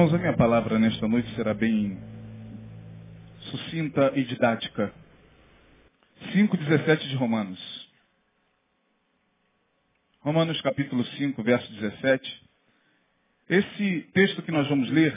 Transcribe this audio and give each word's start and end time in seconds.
Irmãos, 0.00 0.14
a 0.14 0.18
minha 0.18 0.34
palavra 0.34 0.78
nesta 0.78 1.06
noite 1.06 1.28
será 1.34 1.52
bem 1.52 1.98
sucinta 3.50 4.10
e 4.16 4.24
didática. 4.24 4.94
5,17 6.32 7.06
de 7.06 7.16
Romanos. 7.16 7.92
Romanos 10.20 10.58
capítulo 10.62 11.04
5, 11.04 11.42
verso 11.42 11.70
17. 11.74 12.48
Esse 13.50 14.00
texto 14.14 14.40
que 14.42 14.50
nós 14.50 14.66
vamos 14.70 14.90
ler 14.90 15.14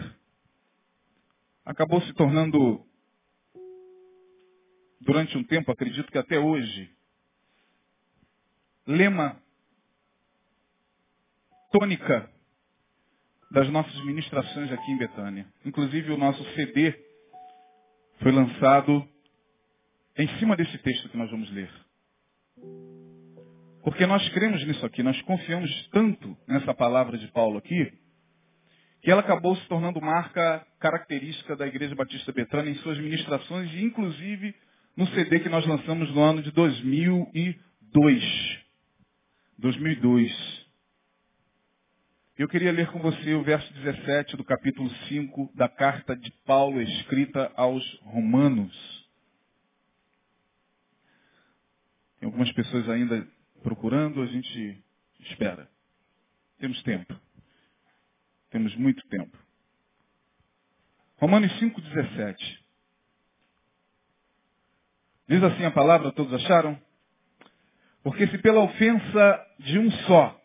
acabou 1.63 2.01
se 2.01 2.11
tornando, 2.15 2.85
durante 4.99 5.37
um 5.37 5.45
tempo, 5.45 5.71
acredito 5.71 6.11
que 6.11 6.17
até 6.17 6.37
hoje, 6.37 6.93
lema 8.85 9.41
tônica 11.71 12.32
das 13.53 13.69
nossas 13.69 14.03
ministrações 14.03 14.71
aqui 14.71 14.91
em 14.91 14.97
Betânia. 14.97 15.45
Inclusive 15.63 16.11
o 16.11 16.17
nosso 16.17 16.43
CD 16.55 16.91
foi 18.19 18.31
lançado 18.31 19.07
em 20.17 20.27
cima 20.39 20.57
desse 20.57 20.75
texto 20.79 21.07
que 21.07 21.17
nós 21.17 21.29
vamos 21.29 21.51
ler. 21.51 21.69
Porque 23.83 24.07
nós 24.07 24.27
cremos 24.29 24.65
nisso 24.65 24.83
aqui, 24.83 25.03
nós 25.03 25.21
confiamos 25.21 25.69
tanto 25.89 26.35
nessa 26.47 26.73
palavra 26.73 27.15
de 27.15 27.27
Paulo 27.27 27.59
aqui, 27.59 27.93
que 29.03 29.11
ela 29.11 29.21
acabou 29.21 29.55
se 29.55 29.67
tornando 29.67 30.01
marca 30.01 30.65
característica 30.79 31.55
da 31.55 31.67
Igreja 31.67 31.93
Batista 31.93 32.31
Betânia 32.31 32.71
em 32.71 32.75
suas 32.75 32.97
ministrações 32.97 33.71
e 33.71 33.83
inclusive 33.83 34.55
no 34.97 35.05
CD 35.09 35.41
que 35.41 35.49
nós 35.49 35.63
lançamos 35.67 36.11
no 36.11 36.21
ano 36.21 36.41
de 36.41 36.49
2002. 36.51 38.63
2002. 39.59 40.62
Eu 42.35 42.47
queria 42.47 42.71
ler 42.71 42.91
com 42.91 42.97
você 42.97 43.35
o 43.35 43.43
verso 43.43 43.71
17 43.75 44.35
do 44.35 44.43
capítulo 44.43 44.89
5 45.07 45.51
da 45.53 45.69
carta 45.69 46.15
de 46.15 46.31
Paulo 46.47 46.81
escrita 46.81 47.51
aos 47.55 47.83
Romanos. 48.01 49.07
Tem 52.19 52.25
algumas 52.25 52.51
pessoas 52.53 52.89
ainda 52.89 53.27
procurando, 53.61 54.19
a 54.19 54.25
gente 54.25 54.83
espera. 55.19 55.69
Temos 56.57 56.81
tempo. 56.81 57.15
Temos 58.49 58.75
muito 58.77 59.07
tempo. 59.09 59.37
Romanos 61.17 61.51
5,17. 61.59 62.59
Diz 65.27 65.43
assim 65.43 65.65
a 65.65 65.71
palavra, 65.71 66.11
todos 66.11 66.33
acharam? 66.33 66.81
Porque 68.01 68.25
se 68.25 68.39
pela 68.39 68.61
ofensa 68.61 69.47
de 69.59 69.77
um 69.77 69.91
só 70.07 70.42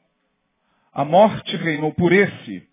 a 0.93 1.05
morte 1.05 1.57
reinou 1.57 1.93
por 1.95 2.13
esse, 2.13 2.67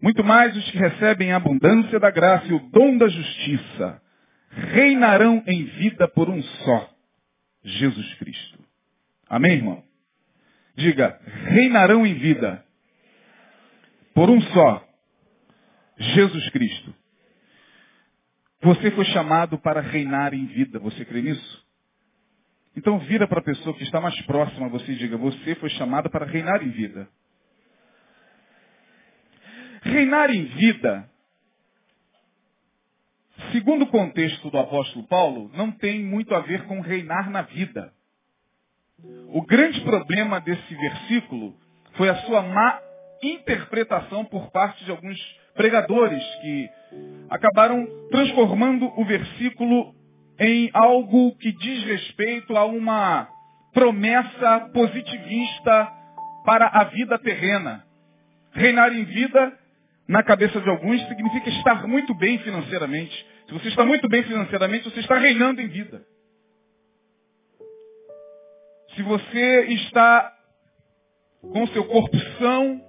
muito 0.00 0.22
mais 0.22 0.56
os 0.56 0.70
que 0.70 0.78
recebem 0.78 1.32
a 1.32 1.36
abundância 1.36 1.98
da 1.98 2.10
graça 2.10 2.46
e 2.46 2.52
o 2.52 2.60
dom 2.70 2.96
da 2.96 3.08
justiça 3.08 4.02
reinarão 4.50 5.42
em 5.46 5.64
vida 5.64 6.08
por 6.08 6.28
um 6.28 6.42
só, 6.42 6.90
Jesus 7.64 8.14
Cristo. 8.14 8.58
Amém, 9.28 9.52
irmão? 9.52 9.82
Diga, 10.76 11.18
reinarão 11.48 12.06
em 12.06 12.14
vida 12.14 12.64
por 14.14 14.30
um 14.30 14.40
só, 14.40 14.86
Jesus 15.98 16.48
Cristo. 16.50 16.94
Você 18.62 18.90
foi 18.90 19.04
chamado 19.06 19.58
para 19.58 19.80
reinar 19.80 20.34
em 20.34 20.46
vida, 20.46 20.78
você 20.78 21.04
crê 21.04 21.22
nisso? 21.22 21.66
Então 22.76 22.98
vira 23.00 23.26
para 23.26 23.40
a 23.40 23.44
pessoa 23.44 23.76
que 23.76 23.84
está 23.84 24.00
mais 24.00 24.20
próxima 24.22 24.66
a 24.66 24.68
você 24.68 24.92
e 24.92 24.96
diga, 24.96 25.16
você 25.16 25.54
foi 25.56 25.70
chamado 25.70 26.10
para 26.10 26.26
reinar 26.26 26.62
em 26.62 26.70
vida. 26.70 27.08
Reinar 29.86 30.30
em 30.30 30.44
vida, 30.46 31.08
segundo 33.52 33.82
o 33.82 33.86
contexto 33.86 34.50
do 34.50 34.58
apóstolo 34.58 35.06
Paulo, 35.06 35.48
não 35.54 35.70
tem 35.70 36.02
muito 36.02 36.34
a 36.34 36.40
ver 36.40 36.64
com 36.64 36.80
reinar 36.80 37.30
na 37.30 37.42
vida. 37.42 37.92
O 39.28 39.42
grande 39.42 39.80
problema 39.82 40.40
desse 40.40 40.74
versículo 40.74 41.54
foi 41.92 42.08
a 42.08 42.16
sua 42.22 42.42
má 42.42 42.80
interpretação 43.22 44.24
por 44.24 44.50
parte 44.50 44.84
de 44.84 44.90
alguns 44.90 45.16
pregadores 45.54 46.22
que 46.40 46.68
acabaram 47.30 47.86
transformando 48.10 48.86
o 49.00 49.04
versículo 49.04 49.94
em 50.40 50.68
algo 50.74 51.36
que 51.36 51.52
diz 51.52 51.84
respeito 51.84 52.56
a 52.56 52.64
uma 52.64 53.28
promessa 53.72 54.68
positivista 54.74 55.92
para 56.44 56.66
a 56.66 56.84
vida 56.84 57.16
terrena. 57.20 57.84
Reinar 58.52 58.92
em 58.92 59.04
vida 59.04 59.65
na 60.08 60.22
cabeça 60.22 60.60
de 60.60 60.68
alguns, 60.68 61.00
significa 61.08 61.50
estar 61.50 61.86
muito 61.86 62.14
bem 62.14 62.38
financeiramente. 62.38 63.26
Se 63.46 63.52
você 63.52 63.68
está 63.68 63.84
muito 63.84 64.08
bem 64.08 64.22
financeiramente, 64.22 64.88
você 64.88 65.00
está 65.00 65.18
reinando 65.18 65.60
em 65.60 65.66
vida. 65.66 66.02
Se 68.94 69.02
você 69.02 69.66
está 69.70 70.32
com 71.40 71.66
seu 71.68 71.84
corpo 71.84 72.16
são, 72.38 72.80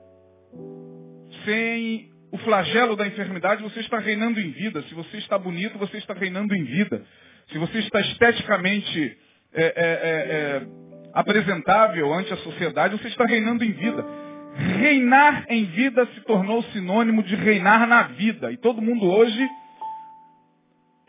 sem 1.44 2.12
o 2.32 2.38
flagelo 2.40 2.96
da 2.96 3.08
enfermidade, 3.08 3.64
você 3.64 3.80
está 3.80 3.98
reinando 3.98 4.40
em 4.40 4.52
vida. 4.52 4.84
Se 4.84 4.94
você 4.94 5.18
está 5.18 5.38
bonito, 5.38 5.78
você 5.78 5.98
está 5.98 6.14
reinando 6.14 6.56
em 6.56 6.64
vida. 6.64 7.04
Se 7.52 7.58
você 7.58 7.80
está 7.80 8.00
esteticamente 8.02 9.18
é, 9.54 9.64
é, 9.64 9.72
é, 9.76 9.76
é 9.76 10.68
apresentável 11.14 12.14
ante 12.14 12.32
a 12.32 12.38
sociedade, 12.38 12.98
você 12.98 13.08
está 13.08 13.26
reinando 13.26 13.64
em 13.64 13.72
vida 13.72 14.27
reinar 14.58 15.46
em 15.50 15.66
vida 15.66 16.06
se 16.08 16.22
tornou 16.22 16.64
sinônimo 16.64 17.22
de 17.24 17.36
reinar 17.36 17.88
na 17.88 18.04
vida. 18.04 18.52
E 18.52 18.58
todo 18.58 18.82
mundo 18.82 19.06
hoje 19.06 19.48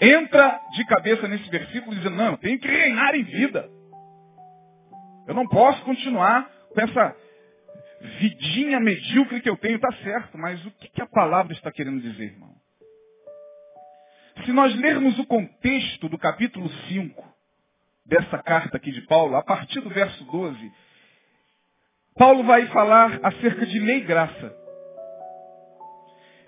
entra 0.00 0.60
de 0.72 0.84
cabeça 0.86 1.26
nesse 1.26 1.48
versículo 1.50 1.96
dizendo, 1.96 2.16
não, 2.16 2.32
eu 2.32 2.36
tenho 2.38 2.58
que 2.58 2.68
reinar 2.68 3.14
em 3.14 3.24
vida. 3.24 3.68
Eu 5.26 5.34
não 5.34 5.46
posso 5.46 5.82
continuar 5.82 6.48
com 6.72 6.80
essa 6.80 7.16
vidinha 8.20 8.78
medíocre 8.78 9.40
que 9.40 9.48
eu 9.48 9.56
tenho, 9.56 9.76
está 9.76 9.92
certo, 10.02 10.38
mas 10.38 10.64
o 10.64 10.70
que, 10.72 10.88
que 10.88 11.02
a 11.02 11.06
palavra 11.06 11.52
está 11.52 11.72
querendo 11.72 12.00
dizer, 12.00 12.32
irmão? 12.32 12.54
Se 14.44 14.52
nós 14.52 14.74
lermos 14.76 15.18
o 15.18 15.26
contexto 15.26 16.08
do 16.08 16.16
capítulo 16.16 16.68
5 16.88 17.24
dessa 18.06 18.38
carta 18.38 18.76
aqui 18.76 18.92
de 18.92 19.02
Paulo, 19.02 19.36
a 19.36 19.42
partir 19.42 19.80
do 19.80 19.90
verso 19.90 20.24
12, 20.24 20.72
Paulo 22.18 22.42
vai 22.42 22.66
falar 22.66 23.20
acerca 23.22 23.64
de 23.64 23.78
lei 23.78 23.98
e 23.98 24.04
graça. 24.04 24.52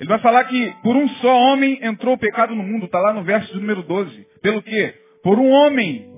Ele 0.00 0.08
vai 0.08 0.18
falar 0.18 0.44
que 0.44 0.74
por 0.82 0.96
um 0.96 1.08
só 1.08 1.32
homem 1.32 1.78
entrou 1.82 2.14
o 2.14 2.18
pecado 2.18 2.54
no 2.54 2.62
mundo, 2.62 2.86
está 2.86 2.98
lá 2.98 3.12
no 3.12 3.22
verso 3.22 3.54
número 3.54 3.82
12. 3.82 4.26
Pelo 4.42 4.62
quê? 4.62 4.94
Por 5.22 5.38
um 5.38 5.48
homem 5.48 6.10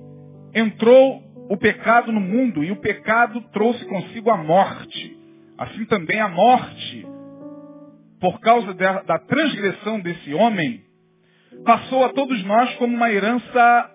entrou 0.55 1.21
o 1.49 1.57
pecado 1.57 2.11
no 2.11 2.19
mundo 2.19 2.63
e 2.63 2.71
o 2.71 2.77
pecado 2.77 3.41
trouxe 3.51 3.85
consigo 3.85 4.31
a 4.31 4.37
morte. 4.37 5.17
Assim 5.57 5.85
também 5.85 6.19
a 6.19 6.29
morte, 6.29 7.05
por 8.19 8.39
causa 8.39 8.73
da, 8.73 9.01
da 9.03 9.19
transgressão 9.19 9.99
desse 9.99 10.33
homem, 10.33 10.81
passou 11.63 12.03
a 12.05 12.09
todos 12.09 12.43
nós 12.45 12.73
como 12.75 12.95
uma 12.95 13.11
herança 13.11 13.91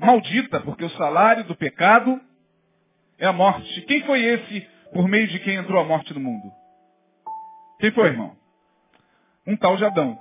maldita, 0.00 0.60
porque 0.60 0.84
o 0.84 0.90
salário 0.90 1.44
do 1.44 1.54
pecado 1.54 2.18
é 3.20 3.26
a 3.26 3.32
morte. 3.32 3.82
Quem 3.82 4.02
foi 4.04 4.24
esse 4.24 4.62
por 4.92 5.06
meio 5.06 5.28
de 5.28 5.38
quem 5.40 5.56
entrou 5.56 5.80
a 5.80 5.84
morte 5.84 6.12
no 6.14 6.20
mundo? 6.20 6.50
Quem 7.78 7.92
foi, 7.92 8.08
irmão? 8.08 8.34
Um 9.46 9.56
tal 9.56 9.76
de 9.76 9.84
Adão. 9.84 10.18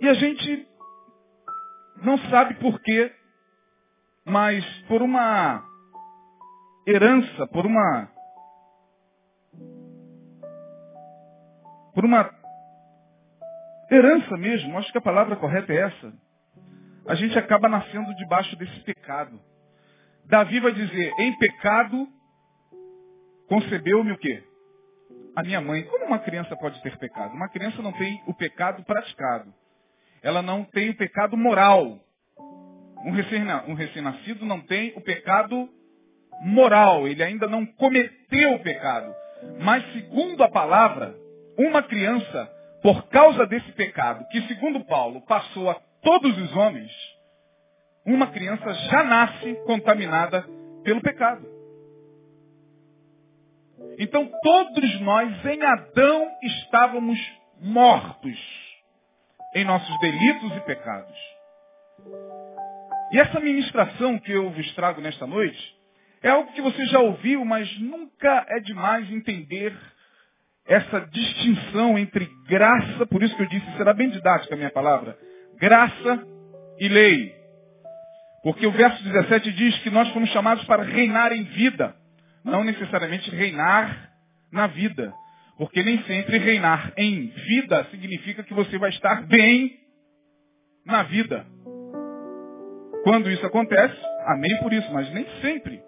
E 0.00 0.08
a 0.08 0.14
gente 0.14 0.68
não 2.02 2.16
sabe 2.30 2.54
por 2.54 2.80
quê, 2.80 3.12
mas 4.24 4.64
por 4.86 5.02
uma 5.02 5.62
herança, 6.86 7.46
por 7.48 7.66
uma 7.66 8.08
por 11.94 12.04
uma 12.04 12.30
herança 13.90 14.36
mesmo, 14.36 14.78
acho 14.78 14.90
que 14.90 14.98
a 14.98 15.02
palavra 15.02 15.36
correta 15.36 15.72
é 15.72 15.76
essa. 15.76 16.12
A 17.06 17.14
gente 17.14 17.38
acaba 17.38 17.68
nascendo 17.68 18.14
debaixo 18.16 18.56
desse 18.56 18.80
pecado. 18.80 19.40
Davi 20.26 20.60
vai 20.60 20.72
dizer, 20.72 21.12
em 21.18 21.36
pecado 21.38 22.08
concebeu-me 23.48 24.12
o 24.12 24.18
quê? 24.18 24.42
A 25.36 25.42
minha 25.42 25.60
mãe. 25.60 25.82
Como 25.84 26.06
uma 26.06 26.18
criança 26.18 26.56
pode 26.56 26.80
ter 26.82 26.96
pecado? 26.98 27.34
Uma 27.34 27.48
criança 27.48 27.82
não 27.82 27.92
tem 27.92 28.22
o 28.26 28.34
pecado 28.34 28.82
praticado. 28.84 29.52
Ela 30.22 30.42
não 30.42 30.64
tem 30.64 30.90
o 30.90 30.96
pecado 30.96 31.36
moral. 31.36 32.00
Um 33.04 33.74
recém-nascido 33.74 34.46
não 34.46 34.60
tem 34.60 34.92
o 34.96 35.00
pecado 35.00 35.68
moral. 36.42 37.06
Ele 37.06 37.22
ainda 37.22 37.46
não 37.46 37.66
cometeu 37.66 38.54
o 38.54 38.62
pecado. 38.62 39.14
Mas 39.60 39.84
segundo 39.92 40.42
a 40.42 40.48
palavra, 40.48 41.14
uma 41.58 41.82
criança, 41.82 42.50
por 42.82 43.08
causa 43.08 43.46
desse 43.46 43.70
pecado, 43.72 44.26
que 44.28 44.40
segundo 44.42 44.84
Paulo 44.86 45.20
passou 45.26 45.68
a 45.70 45.74
todos 46.02 46.36
os 46.38 46.56
homens, 46.56 46.90
uma 48.04 48.26
criança 48.28 48.72
já 48.90 49.02
nasce 49.04 49.54
contaminada 49.64 50.46
pelo 50.82 51.00
pecado. 51.00 51.46
Então 53.98 54.30
todos 54.42 55.00
nós 55.00 55.44
em 55.46 55.62
Adão 55.62 56.28
estávamos 56.42 57.18
mortos 57.60 58.38
em 59.54 59.64
nossos 59.64 60.00
delitos 60.00 60.56
e 60.56 60.60
pecados. 60.60 61.16
E 63.12 63.18
essa 63.20 63.38
ministração 63.38 64.18
que 64.18 64.32
eu 64.32 64.50
vos 64.50 64.74
trago 64.74 65.00
nesta 65.00 65.26
noite 65.26 65.74
é 66.22 66.30
algo 66.30 66.52
que 66.52 66.62
você 66.62 66.84
já 66.86 66.98
ouviu, 67.00 67.44
mas 67.44 67.78
nunca 67.78 68.44
é 68.48 68.58
demais 68.60 69.10
entender 69.10 69.76
essa 70.66 71.00
distinção 71.00 71.98
entre 71.98 72.28
graça, 72.48 73.06
por 73.06 73.22
isso 73.22 73.36
que 73.36 73.42
eu 73.42 73.48
disse, 73.48 73.76
será 73.76 73.92
bem 73.92 74.08
didática 74.08 74.54
a 74.54 74.56
minha 74.56 74.70
palavra, 74.70 75.16
graça 75.58 76.26
e 76.80 76.88
lei. 76.88 77.43
Porque 78.44 78.66
o 78.66 78.72
verso 78.72 79.02
17 79.02 79.52
diz 79.52 79.78
que 79.78 79.90
nós 79.90 80.06
fomos 80.10 80.28
chamados 80.28 80.62
para 80.66 80.82
reinar 80.82 81.32
em 81.32 81.44
vida, 81.44 81.96
não 82.44 82.62
necessariamente 82.62 83.30
reinar 83.30 84.10
na 84.52 84.66
vida. 84.66 85.14
Porque 85.56 85.82
nem 85.82 86.02
sempre 86.02 86.36
reinar 86.36 86.92
em 86.98 87.28
vida 87.28 87.86
significa 87.90 88.42
que 88.42 88.52
você 88.52 88.76
vai 88.76 88.90
estar 88.90 89.26
bem 89.26 89.72
na 90.84 91.04
vida. 91.04 91.46
Quando 93.02 93.30
isso 93.30 93.46
acontece, 93.46 93.96
amém 94.26 94.58
por 94.58 94.74
isso, 94.74 94.92
mas 94.92 95.10
nem 95.14 95.26
sempre. 95.40 95.80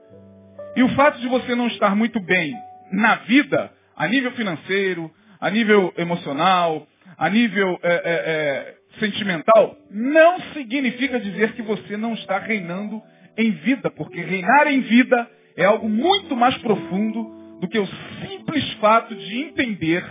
E 0.76 0.82
o 0.82 0.88
fato 0.90 1.18
de 1.20 1.28
você 1.28 1.54
não 1.54 1.66
estar 1.66 1.94
muito 1.94 2.18
bem 2.20 2.54
na 2.90 3.16
vida, 3.16 3.70
a 3.94 4.08
nível 4.08 4.32
financeiro, 4.32 5.10
a 5.38 5.50
nível 5.50 5.92
emocional, 5.98 6.86
a 7.18 7.28
nível 7.28 7.78
é, 7.82 7.92
é, 7.92 8.00
é, 8.04 8.74
sentimental, 8.98 9.76
não 9.90 10.40
significa 10.52 11.20
dizer 11.20 11.52
que 11.54 11.62
você 11.62 11.96
não 11.96 12.14
está 12.14 12.38
reinando 12.38 13.02
em 13.36 13.50
vida, 13.50 13.90
porque 13.90 14.20
reinar 14.20 14.66
em 14.66 14.80
vida 14.80 15.30
é 15.56 15.64
algo 15.64 15.88
muito 15.88 16.36
mais 16.36 16.56
profundo 16.58 17.58
do 17.60 17.68
que 17.68 17.78
o 17.78 17.86
simples 17.86 18.72
fato 18.74 19.14
de 19.14 19.42
entender 19.42 20.04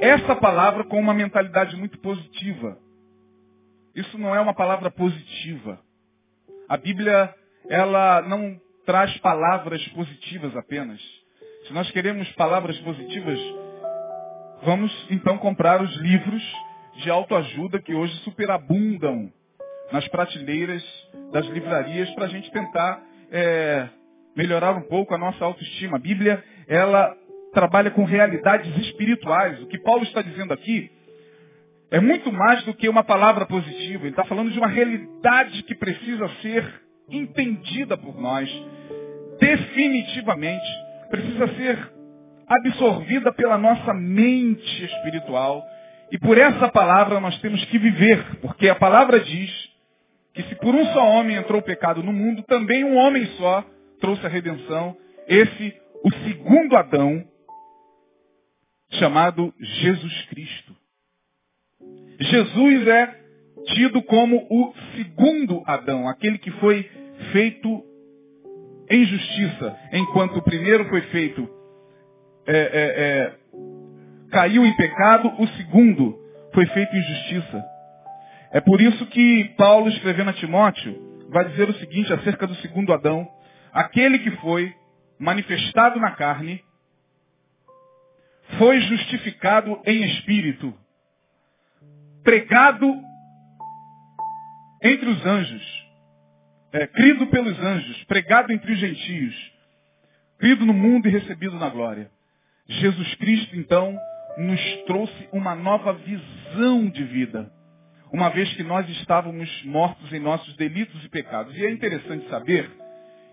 essa 0.00 0.36
palavra 0.36 0.84
com 0.84 0.98
uma 0.98 1.14
mentalidade 1.14 1.76
muito 1.76 1.98
positiva. 1.98 2.78
Isso 3.94 4.16
não 4.16 4.34
é 4.34 4.40
uma 4.40 4.54
palavra 4.54 4.90
positiva. 4.90 5.80
A 6.68 6.76
Bíblia, 6.76 7.34
ela 7.68 8.22
não 8.22 8.60
traz 8.86 9.16
palavras 9.18 9.86
positivas 9.88 10.56
apenas. 10.56 11.00
Se 11.66 11.72
nós 11.72 11.90
queremos 11.90 12.30
palavras 12.32 12.78
positivas, 12.78 13.38
vamos 14.62 14.92
então 15.10 15.36
comprar 15.38 15.82
os 15.82 15.94
livros 15.96 16.42
de 16.98 17.10
autoajuda 17.10 17.80
que 17.80 17.94
hoje 17.94 18.14
superabundam 18.18 19.32
nas 19.92 20.06
prateleiras 20.08 20.82
das 21.32 21.46
livrarias 21.46 22.10
para 22.10 22.26
a 22.26 22.28
gente 22.28 22.50
tentar 22.50 23.02
é, 23.30 23.88
melhorar 24.36 24.76
um 24.76 24.82
pouco 24.82 25.14
a 25.14 25.18
nossa 25.18 25.44
autoestima. 25.44 25.96
A 25.96 26.00
Bíblia, 26.00 26.42
ela 26.66 27.16
trabalha 27.52 27.90
com 27.90 28.04
realidades 28.04 28.76
espirituais. 28.76 29.60
O 29.62 29.66
que 29.66 29.78
Paulo 29.78 30.02
está 30.02 30.22
dizendo 30.22 30.52
aqui 30.52 30.90
é 31.90 32.00
muito 32.00 32.30
mais 32.30 32.62
do 32.64 32.74
que 32.74 32.88
uma 32.88 33.02
palavra 33.02 33.46
positiva. 33.46 34.04
Ele 34.04 34.10
está 34.10 34.24
falando 34.24 34.50
de 34.50 34.58
uma 34.58 34.68
realidade 34.68 35.62
que 35.62 35.74
precisa 35.74 36.28
ser 36.42 36.64
entendida 37.08 37.96
por 37.96 38.20
nós 38.20 38.50
definitivamente. 39.40 40.66
Precisa 41.10 41.48
ser 41.54 41.92
absorvida 42.46 43.32
pela 43.32 43.56
nossa 43.56 43.94
mente 43.94 44.84
espiritual. 44.84 45.62
E 46.10 46.18
por 46.18 46.38
essa 46.38 46.68
palavra 46.68 47.20
nós 47.20 47.38
temos 47.40 47.64
que 47.66 47.78
viver, 47.78 48.36
porque 48.40 48.68
a 48.68 48.74
palavra 48.74 49.20
diz 49.20 49.50
que 50.34 50.42
se 50.44 50.54
por 50.56 50.74
um 50.74 50.84
só 50.92 51.04
homem 51.04 51.36
entrou 51.36 51.60
o 51.60 51.64
pecado 51.64 52.02
no 52.02 52.12
mundo, 52.12 52.42
também 52.44 52.84
um 52.84 52.96
homem 52.96 53.26
só 53.36 53.64
trouxe 54.00 54.24
a 54.24 54.28
redenção, 54.28 54.96
esse, 55.26 55.74
o 56.04 56.12
segundo 56.24 56.76
Adão, 56.76 57.24
chamado 58.92 59.52
Jesus 59.60 60.22
Cristo. 60.26 60.76
Jesus 62.20 62.88
é 62.88 63.18
tido 63.74 64.02
como 64.02 64.46
o 64.50 64.72
segundo 64.96 65.62
Adão, 65.66 66.08
aquele 66.08 66.38
que 66.38 66.50
foi 66.52 66.88
feito 67.32 67.84
em 68.90 69.04
justiça, 69.04 69.76
enquanto 69.92 70.38
o 70.38 70.42
primeiro 70.42 70.88
foi 70.88 71.02
feito, 71.02 71.48
é, 72.46 72.56
é, 72.56 72.58
é, 72.62 73.37
caiu 74.30 74.64
em 74.64 74.76
pecado, 74.76 75.32
o 75.38 75.46
segundo 75.48 76.18
foi 76.54 76.66
feito 76.66 76.94
em 76.94 77.02
justiça. 77.02 77.64
É 78.52 78.60
por 78.60 78.80
isso 78.80 79.04
que 79.06 79.54
Paulo, 79.56 79.88
escrevendo 79.88 80.30
a 80.30 80.34
Timóteo, 80.34 81.26
vai 81.30 81.44
dizer 81.48 81.68
o 81.68 81.74
seguinte 81.74 82.12
acerca 82.12 82.46
do 82.46 82.54
segundo 82.56 82.92
Adão 82.92 83.28
aquele 83.72 84.18
que 84.18 84.30
foi 84.38 84.74
manifestado 85.18 86.00
na 86.00 86.12
carne, 86.12 86.62
foi 88.58 88.80
justificado 88.80 89.80
em 89.84 90.04
espírito, 90.04 90.74
pregado 92.22 92.92
entre 94.82 95.08
os 95.08 95.26
anjos, 95.26 95.88
é, 96.72 96.86
crido 96.86 97.26
pelos 97.26 97.58
anjos, 97.58 98.04
pregado 98.04 98.52
entre 98.52 98.72
os 98.72 98.78
gentios, 98.78 99.52
crido 100.38 100.64
no 100.64 100.72
mundo 100.72 101.08
e 101.08 101.10
recebido 101.10 101.56
na 101.58 101.68
glória. 101.68 102.10
Jesus 102.66 103.14
Cristo, 103.16 103.56
então, 103.56 103.98
nos 104.38 104.60
trouxe 104.86 105.28
uma 105.32 105.54
nova 105.54 105.94
visão 105.94 106.88
de 106.88 107.02
vida, 107.02 107.50
uma 108.12 108.28
vez 108.30 108.52
que 108.54 108.62
nós 108.62 108.88
estávamos 108.88 109.64
mortos 109.64 110.12
em 110.12 110.20
nossos 110.20 110.54
delitos 110.56 111.04
e 111.04 111.08
pecados. 111.08 111.56
E 111.56 111.66
é 111.66 111.70
interessante 111.70 112.28
saber 112.28 112.70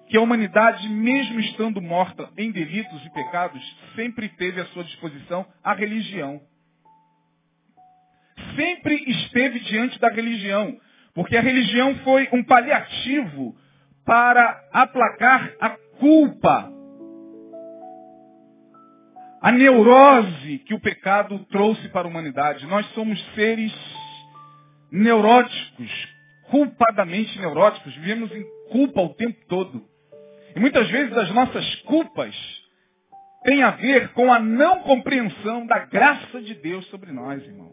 que 0.09 0.17
a 0.17 0.21
humanidade, 0.21 0.89
mesmo 0.89 1.39
estando 1.39 1.81
morta 1.81 2.29
em 2.37 2.51
delitos 2.51 3.05
e 3.05 3.09
pecados, 3.11 3.61
sempre 3.95 4.29
teve 4.29 4.59
à 4.59 4.65
sua 4.65 4.83
disposição 4.83 5.45
a 5.63 5.73
religião. 5.73 6.41
Sempre 8.55 8.95
esteve 9.07 9.59
diante 9.59 9.99
da 9.99 10.09
religião, 10.09 10.75
porque 11.13 11.37
a 11.37 11.41
religião 11.41 11.95
foi 11.97 12.27
um 12.33 12.43
paliativo 12.43 13.55
para 14.05 14.69
aplacar 14.71 15.53
a 15.59 15.69
culpa, 15.99 16.71
a 19.41 19.51
neurose 19.51 20.59
que 20.59 20.73
o 20.73 20.79
pecado 20.79 21.39
trouxe 21.51 21.87
para 21.89 22.07
a 22.07 22.09
humanidade. 22.09 22.65
Nós 22.67 22.85
somos 22.93 23.19
seres 23.35 23.73
neuróticos, 24.91 26.07
culpadamente 26.49 27.37
neuróticos, 27.39 27.93
vivemos 27.95 28.31
em 28.31 28.43
culpa 28.71 29.01
o 29.01 29.13
tempo 29.13 29.37
todo. 29.47 29.83
E 30.55 30.59
muitas 30.59 30.89
vezes 30.89 31.15
as 31.17 31.31
nossas 31.31 31.75
culpas 31.81 32.35
têm 33.43 33.61
a 33.61 33.71
ver 33.71 34.13
com 34.13 34.31
a 34.31 34.39
não 34.39 34.79
compreensão 34.79 35.65
da 35.67 35.79
graça 35.79 36.41
de 36.41 36.55
Deus 36.55 36.85
sobre 36.87 37.11
nós, 37.11 37.43
irmão. 37.43 37.71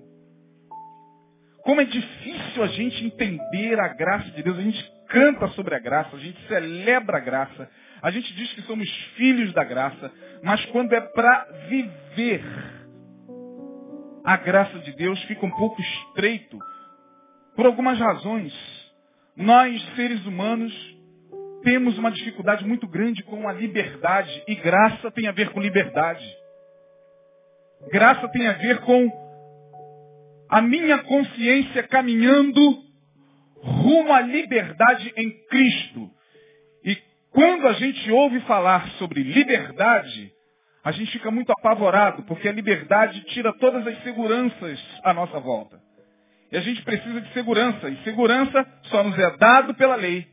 Como 1.62 1.80
é 1.80 1.84
difícil 1.84 2.62
a 2.62 2.66
gente 2.66 3.04
entender 3.04 3.78
a 3.78 3.88
graça 3.88 4.30
de 4.32 4.42
Deus. 4.42 4.58
A 4.58 4.62
gente 4.62 4.92
canta 5.08 5.48
sobre 5.48 5.74
a 5.74 5.78
graça, 5.78 6.16
a 6.16 6.18
gente 6.18 6.38
celebra 6.48 7.18
a 7.18 7.20
graça, 7.20 7.70
a 8.02 8.10
gente 8.10 8.34
diz 8.34 8.52
que 8.52 8.62
somos 8.62 8.90
filhos 9.16 9.52
da 9.52 9.62
graça, 9.62 10.12
mas 10.42 10.64
quando 10.66 10.92
é 10.92 11.00
para 11.00 11.44
viver 11.68 12.42
a 14.24 14.36
graça 14.36 14.78
de 14.80 14.92
Deus 14.92 15.22
fica 15.24 15.46
um 15.46 15.50
pouco 15.50 15.80
estreito 15.80 16.58
por 17.54 17.66
algumas 17.66 17.98
razões. 17.98 18.52
Nós, 19.36 19.80
seres 19.94 20.24
humanos, 20.26 20.72
temos 21.62 21.96
uma 21.96 22.10
dificuldade 22.10 22.64
muito 22.66 22.86
grande 22.86 23.22
com 23.22 23.48
a 23.48 23.52
liberdade. 23.52 24.42
E 24.46 24.54
graça 24.56 25.10
tem 25.10 25.26
a 25.26 25.32
ver 25.32 25.50
com 25.50 25.60
liberdade. 25.60 26.24
Graça 27.90 28.28
tem 28.28 28.46
a 28.46 28.52
ver 28.52 28.80
com 28.80 29.10
a 30.48 30.60
minha 30.60 30.98
consciência 30.98 31.82
caminhando 31.84 32.60
rumo 33.56 34.12
à 34.12 34.20
liberdade 34.20 35.12
em 35.16 35.30
Cristo. 35.46 36.10
Quando 37.32 37.66
a 37.66 37.72
gente 37.72 38.10
ouve 38.10 38.40
falar 38.40 38.86
sobre 38.98 39.22
liberdade, 39.22 40.32
a 40.84 40.92
gente 40.92 41.12
fica 41.12 41.30
muito 41.30 41.50
apavorado, 41.50 42.22
porque 42.24 42.46
a 42.46 42.52
liberdade 42.52 43.24
tira 43.26 43.52
todas 43.54 43.86
as 43.86 44.02
seguranças 44.02 44.78
à 45.02 45.14
nossa 45.14 45.40
volta. 45.40 45.80
E 46.50 46.56
a 46.56 46.60
gente 46.60 46.82
precisa 46.82 47.20
de 47.20 47.32
segurança, 47.32 47.88
e 47.88 47.96
segurança 48.04 48.66
só 48.84 49.02
nos 49.02 49.18
é 49.18 49.36
dado 49.38 49.74
pela 49.74 49.96
lei. 49.96 50.26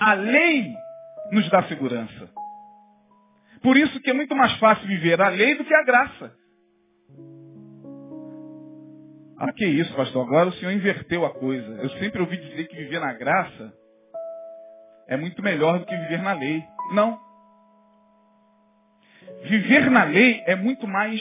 A 0.00 0.14
lei 0.14 0.74
nos 1.30 1.48
dá 1.48 1.62
segurança. 1.64 2.28
Por 3.62 3.76
isso 3.76 4.00
que 4.00 4.10
é 4.10 4.14
muito 4.14 4.34
mais 4.34 4.58
fácil 4.58 4.88
viver 4.88 5.20
a 5.20 5.28
lei 5.28 5.54
do 5.54 5.64
que 5.64 5.74
a 5.74 5.84
graça. 5.84 6.34
Ah, 9.38 9.52
que 9.52 9.64
isso, 9.64 9.94
pastor? 9.94 10.26
Agora 10.26 10.48
o 10.48 10.52
senhor 10.54 10.72
inverteu 10.72 11.24
a 11.24 11.30
coisa. 11.30 11.68
Eu 11.82 11.90
sempre 11.90 12.20
ouvi 12.20 12.36
dizer 12.36 12.66
que 12.66 12.76
viver 12.76 13.00
na 13.00 13.12
graça 13.12 13.79
é 15.10 15.16
muito 15.16 15.42
melhor 15.42 15.80
do 15.80 15.84
que 15.84 15.96
viver 15.96 16.22
na 16.22 16.32
lei. 16.32 16.64
Não. 16.92 17.20
Viver 19.42 19.90
na 19.90 20.04
lei 20.04 20.42
é 20.46 20.54
muito 20.54 20.86
mais 20.86 21.20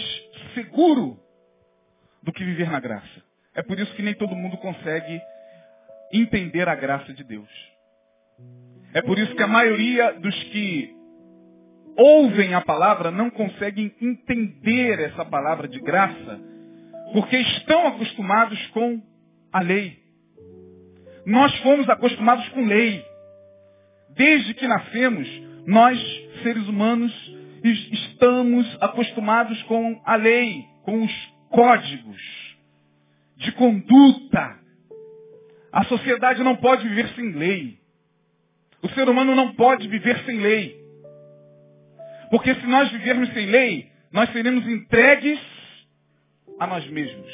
seguro 0.54 1.20
do 2.22 2.32
que 2.32 2.44
viver 2.44 2.70
na 2.70 2.80
graça. 2.80 3.24
É 3.56 3.64
por 3.64 3.80
isso 3.80 3.94
que 3.96 4.04
nem 4.04 4.14
todo 4.14 4.36
mundo 4.36 4.58
consegue 4.58 5.20
entender 6.14 6.70
a 6.70 6.76
graça 6.76 7.12
de 7.14 7.24
Deus. 7.24 7.50
É 8.94 9.02
por 9.02 9.18
isso 9.18 9.36
que 9.36 9.44
a 9.44 9.48
maioria 9.48 10.14
dos 10.14 10.36
que 10.46 10.96
ouvem 11.98 12.54
a 12.54 12.62
palavra 12.62 13.10
não 13.10 13.32
conseguem 13.32 13.94
entender 14.00 15.00
essa 15.00 15.26
palavra 15.26 15.68
de 15.68 15.80
graça, 15.80 16.40
porque 17.12 17.38
estão 17.38 17.88
acostumados 17.88 18.68
com 18.68 19.02
a 19.52 19.62
lei. 19.62 19.98
Nós 21.26 21.54
fomos 21.60 21.90
acostumados 21.90 22.48
com 22.50 22.66
lei. 22.66 23.09
Desde 24.16 24.54
que 24.54 24.68
nascemos, 24.68 25.28
nós, 25.66 26.00
seres 26.44 26.68
humanos, 26.68 27.14
estamos 27.64 28.78
acostumados 28.82 29.62
com 29.64 30.02
a 30.06 30.16
lei, 30.16 30.66
com 30.84 31.04
os 31.04 31.12
códigos 31.50 32.22
de 33.38 33.52
conduta. 33.54 34.60
A 35.72 35.84
sociedade 35.86 36.44
não 36.44 36.56
pode 36.56 36.88
viver 36.88 37.08
sem 37.16 37.32
lei. 37.32 37.78
O 38.82 38.90
ser 38.90 39.08
humano 39.10 39.36
não 39.36 39.54
pode 39.54 39.88
viver 39.88 40.24
sem 40.26 40.40
lei. 40.40 40.80
Porque 42.30 42.54
se 42.56 42.66
nós 42.66 42.92
vivermos 42.92 43.30
sem 43.34 43.46
lei, 43.46 43.92
nós 44.12 44.32
seremos 44.32 44.68
entregues 44.68 45.40
a 46.60 46.68
nós 46.68 46.88
mesmos. 46.88 47.32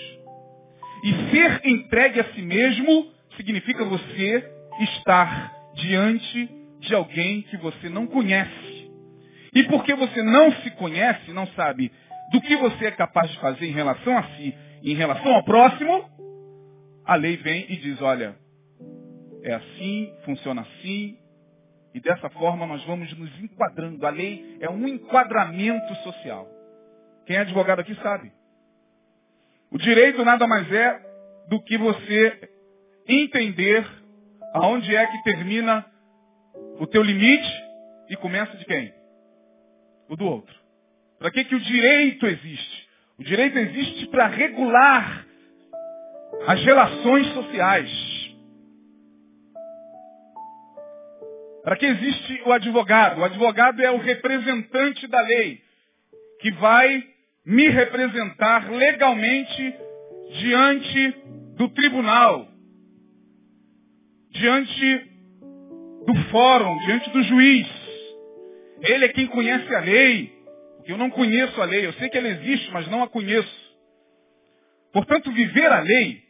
E 1.03 1.31
ser 1.31 1.61
entregue 1.65 2.19
a 2.19 2.33
si 2.33 2.41
mesmo 2.41 3.11
significa 3.35 3.83
você 3.83 4.51
estar 4.81 5.53
diante 5.75 6.49
de 6.85 6.95
alguém 6.95 7.41
que 7.43 7.57
você 7.57 7.89
não 7.89 8.07
conhece. 8.07 8.91
E 9.53 9.63
porque 9.65 9.93
você 9.95 10.21
não 10.21 10.51
se 10.61 10.71
conhece, 10.71 11.31
não 11.31 11.47
sabe 11.47 11.91
do 12.31 12.41
que 12.41 12.55
você 12.57 12.85
é 12.87 12.91
capaz 12.91 13.29
de 13.29 13.39
fazer 13.39 13.67
em 13.67 13.73
relação 13.73 14.17
a 14.17 14.23
si 14.35 14.53
em 14.85 14.95
relação 14.95 15.33
ao 15.33 15.43
próximo, 15.43 16.07
a 17.03 17.15
lei 17.15 17.37
vem 17.37 17.65
e 17.69 17.77
diz, 17.77 17.99
olha, 18.01 18.35
é 19.43 19.53
assim, 19.53 20.13
funciona 20.23 20.61
assim, 20.61 21.17
e 21.93 21.99
dessa 21.99 22.29
forma 22.29 22.67
nós 22.67 22.83
vamos 22.85 23.11
nos 23.17 23.39
enquadrando. 23.41 24.05
A 24.05 24.11
lei 24.11 24.57
é 24.59 24.69
um 24.69 24.87
enquadramento 24.87 25.95
social. 26.03 26.47
Quem 27.25 27.37
é 27.37 27.39
advogado 27.39 27.79
aqui 27.79 27.95
sabe. 27.95 28.31
O 29.71 29.77
direito 29.79 30.23
nada 30.23 30.45
mais 30.45 30.71
é 30.71 31.01
do 31.49 31.59
que 31.63 31.77
você 31.77 32.49
entender 33.07 33.87
aonde 34.53 34.95
é 34.95 35.07
que 35.07 35.23
termina 35.23 35.83
o 36.79 36.87
teu 36.87 37.01
limite 37.01 37.63
e 38.09 38.15
começa 38.15 38.55
de 38.57 38.65
quem? 38.65 38.93
O 40.09 40.15
do 40.15 40.25
outro. 40.25 40.55
Para 41.17 41.31
que, 41.31 41.43
que 41.45 41.55
o 41.55 41.59
direito 41.59 42.25
existe? 42.27 42.87
O 43.17 43.23
direito 43.23 43.57
existe 43.57 44.07
para 44.07 44.27
regular 44.27 45.25
as 46.47 46.63
relações 46.63 47.27
sociais. 47.33 48.35
Para 51.63 51.77
que 51.77 51.85
existe 51.85 52.43
o 52.45 52.51
advogado? 52.51 53.21
O 53.21 53.23
advogado 53.23 53.81
é 53.81 53.89
o 53.89 53.97
representante 53.97 55.07
da 55.07 55.21
lei, 55.21 55.61
que 56.41 56.51
vai 56.51 57.03
me 57.45 57.69
representar 57.69 58.69
legalmente 58.69 59.75
diante 60.39 61.15
do 61.55 61.69
tribunal, 61.69 62.47
diante 64.31 65.14
do 66.05 66.15
fórum, 66.29 66.77
diante 66.85 67.09
do 67.09 67.23
juiz. 67.23 67.67
Ele 68.81 69.05
é 69.05 69.09
quem 69.09 69.27
conhece 69.27 69.73
a 69.73 69.79
lei, 69.79 70.35
eu 70.85 70.97
não 70.97 71.09
conheço 71.09 71.59
a 71.61 71.65
lei. 71.65 71.85
Eu 71.85 71.93
sei 71.93 72.09
que 72.09 72.17
ela 72.17 72.27
existe, 72.27 72.71
mas 72.71 72.87
não 72.87 73.03
a 73.03 73.07
conheço. 73.07 73.65
Portanto, 74.93 75.31
viver 75.31 75.71
a 75.71 75.79
lei 75.79 76.23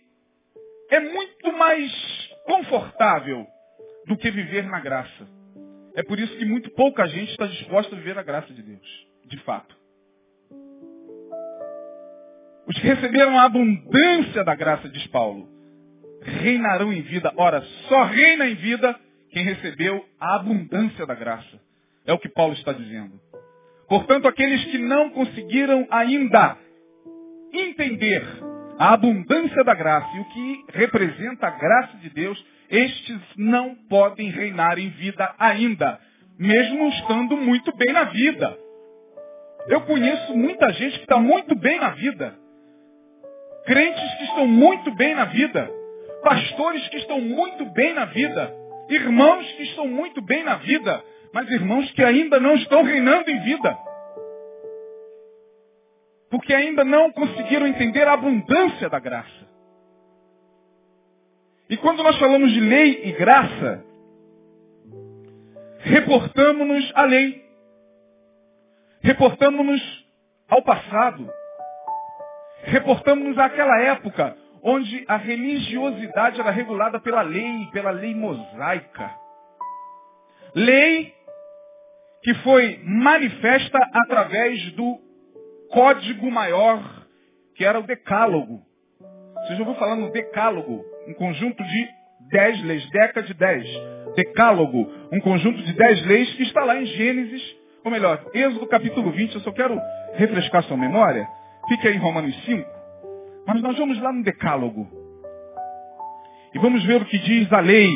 é 0.89 0.99
muito 0.99 1.53
mais 1.53 1.91
confortável 2.45 3.45
do 4.07 4.17
que 4.17 4.31
viver 4.31 4.63
na 4.63 4.79
graça. 4.79 5.27
É 5.95 6.03
por 6.03 6.19
isso 6.19 6.35
que 6.37 6.45
muito 6.45 6.69
pouca 6.71 7.07
gente 7.07 7.31
está 7.31 7.47
disposta 7.47 7.95
a 7.95 7.97
viver 7.97 8.17
a 8.17 8.23
graça 8.23 8.53
de 8.53 8.61
Deus, 8.61 9.07
de 9.25 9.37
fato. 9.39 9.75
Os 12.67 12.75
que 12.79 12.87
receberam 12.87 13.37
a 13.37 13.43
abundância 13.43 14.43
da 14.43 14.55
graça, 14.55 14.89
diz 14.89 15.05
Paulo, 15.07 15.47
reinarão 16.21 16.91
em 16.91 17.01
vida. 17.01 17.31
Ora, 17.37 17.61
só 17.87 18.03
reina 18.05 18.47
em 18.47 18.55
vida 18.55 18.99
quem 19.35 19.43
recebeu 19.43 20.05
a 20.17 20.35
abundância 20.35 21.05
da 21.05 21.13
graça. 21.13 21.59
É 22.07 22.13
o 22.13 22.17
que 22.17 22.29
Paulo 22.29 22.53
está 22.53 22.71
dizendo. 22.71 23.19
Portanto, 23.89 24.29
aqueles 24.29 24.63
que 24.63 24.77
não 24.77 25.09
conseguiram 25.09 25.85
ainda 25.91 26.57
entender 27.51 28.23
a 28.79 28.93
abundância 28.93 29.61
da 29.65 29.73
graça 29.73 30.07
e 30.15 30.19
o 30.21 30.25
que 30.29 30.65
representa 30.71 31.47
a 31.47 31.49
graça 31.49 31.97
de 31.97 32.09
Deus, 32.11 32.45
estes 32.69 33.19
não 33.35 33.75
podem 33.89 34.29
reinar 34.29 34.79
em 34.79 34.87
vida 34.91 35.35
ainda, 35.37 35.99
mesmo 36.39 36.87
estando 36.87 37.35
muito 37.35 37.75
bem 37.75 37.91
na 37.91 38.05
vida. 38.05 38.57
Eu 39.67 39.81
conheço 39.81 40.33
muita 40.33 40.71
gente 40.71 40.95
que 40.95 41.03
está 41.03 41.19
muito 41.19 41.55
bem 41.55 41.77
na 41.77 41.89
vida. 41.89 42.39
Crentes 43.65 44.17
que 44.17 44.23
estão 44.23 44.47
muito 44.47 44.95
bem 44.95 45.13
na 45.13 45.25
vida. 45.25 45.69
Pastores 46.23 46.87
que 46.87 46.97
estão 46.97 47.19
muito 47.19 47.65
bem 47.73 47.93
na 47.93 48.05
vida. 48.05 48.64
Irmãos 48.89 49.51
que 49.53 49.63
estão 49.63 49.87
muito 49.87 50.21
bem 50.21 50.43
na 50.43 50.55
vida. 50.55 51.03
Mas 51.33 51.49
irmãos 51.49 51.91
que 51.91 52.03
ainda 52.03 52.39
não 52.39 52.55
estão 52.55 52.83
reinando 52.83 53.29
em 53.29 53.41
vida. 53.41 53.77
Porque 56.29 56.53
ainda 56.53 56.83
não 56.83 57.11
conseguiram 57.11 57.67
entender 57.67 58.07
a 58.07 58.13
abundância 58.13 58.89
da 58.89 58.99
graça. 58.99 59.45
E 61.69 61.77
quando 61.77 62.03
nós 62.03 62.17
falamos 62.19 62.51
de 62.51 62.59
lei 62.59 63.01
e 63.05 63.11
graça, 63.13 63.83
reportamos-nos 65.79 66.91
à 66.95 67.03
lei. 67.03 67.43
Reportamos-nos 69.01 70.05
ao 70.47 70.61
passado. 70.63 71.29
Reportamos-nos 72.63 73.37
àquela 73.37 73.79
época 73.81 74.37
onde 74.65 75.05
a 75.07 75.15
religiosidade 75.15 76.41
era 76.41 76.49
regulada 76.49 76.99
pela 76.99 77.21
lei, 77.21 77.69
pela 77.71 77.91
lei 77.91 78.15
mosaica. 78.15 79.11
Lei 80.55 81.13
que 82.23 82.33
foi 82.35 82.81
manifesta 82.83 83.77
através 83.93 84.71
do 84.71 84.99
código 85.71 86.31
maior, 86.31 86.81
que 87.55 87.63
era 87.63 87.79
o 87.79 87.83
decálogo. 87.83 88.61
Você 89.35 89.55
já 89.55 89.59
ouviu 89.59 89.75
falar 89.75 89.95
no 89.95 90.11
decálogo? 90.11 90.83
um 91.07 91.13
conjunto 91.13 91.63
de 91.63 91.89
dez 92.31 92.63
leis, 92.63 92.89
deca 92.89 93.21
de 93.21 93.33
dez. 93.33 93.67
Decálogo, 94.15 94.91
um 95.11 95.19
conjunto 95.19 95.61
de 95.61 95.73
dez 95.73 96.05
leis 96.05 96.33
que 96.33 96.43
está 96.43 96.63
lá 96.63 96.77
em 96.77 96.85
Gênesis, 96.85 97.55
ou 97.83 97.91
melhor, 97.91 98.25
Êxodo 98.33 98.65
capítulo 98.67 99.11
20, 99.11 99.35
eu 99.35 99.41
só 99.41 99.51
quero 99.51 99.79
refrescar 100.15 100.63
sua 100.63 100.77
memória. 100.77 101.27
Fique 101.69 101.87
aí 101.87 101.95
em 101.95 101.99
Romanos 101.99 102.35
5. 102.45 102.75
Mas 103.47 103.61
nós 103.61 103.77
vamos 103.77 104.01
lá 104.01 104.11
no 104.11 104.23
Decálogo. 104.23 104.89
E 106.53 106.59
vamos 106.59 106.83
ver 106.85 107.01
o 107.01 107.05
que 107.05 107.17
diz 107.19 107.51
a 107.51 107.59
lei. 107.59 107.89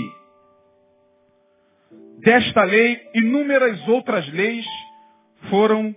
Desta 2.20 2.64
lei, 2.64 3.02
inúmeras 3.16 3.88
outras 3.88 4.28
leis 4.34 4.66
foram 5.50 5.96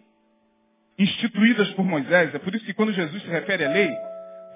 instituídas 0.99 1.71
por 1.73 1.85
Moisés. 1.85 2.35
É 2.35 2.39
por 2.39 2.55
isso 2.55 2.65
que 2.65 2.75
quando 2.75 2.93
Jesus 2.93 3.23
se 3.23 3.29
refere 3.29 3.65
à 3.65 3.69
lei, 3.69 3.91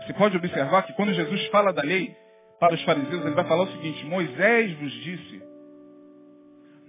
você 0.01 0.13
pode 0.13 0.37
observar 0.37 0.83
que 0.83 0.93
quando 0.93 1.13
Jesus 1.13 1.47
fala 1.49 1.73
da 1.73 1.83
lei, 1.83 2.15
para 2.59 2.75
os 2.75 2.83
fariseus, 2.85 3.25
ele 3.25 3.35
vai 3.35 3.47
falar 3.47 3.65
o 3.65 3.73
seguinte, 3.73 4.05
Moisés 4.07 4.73
vos 4.79 4.93
disse, 4.93 5.43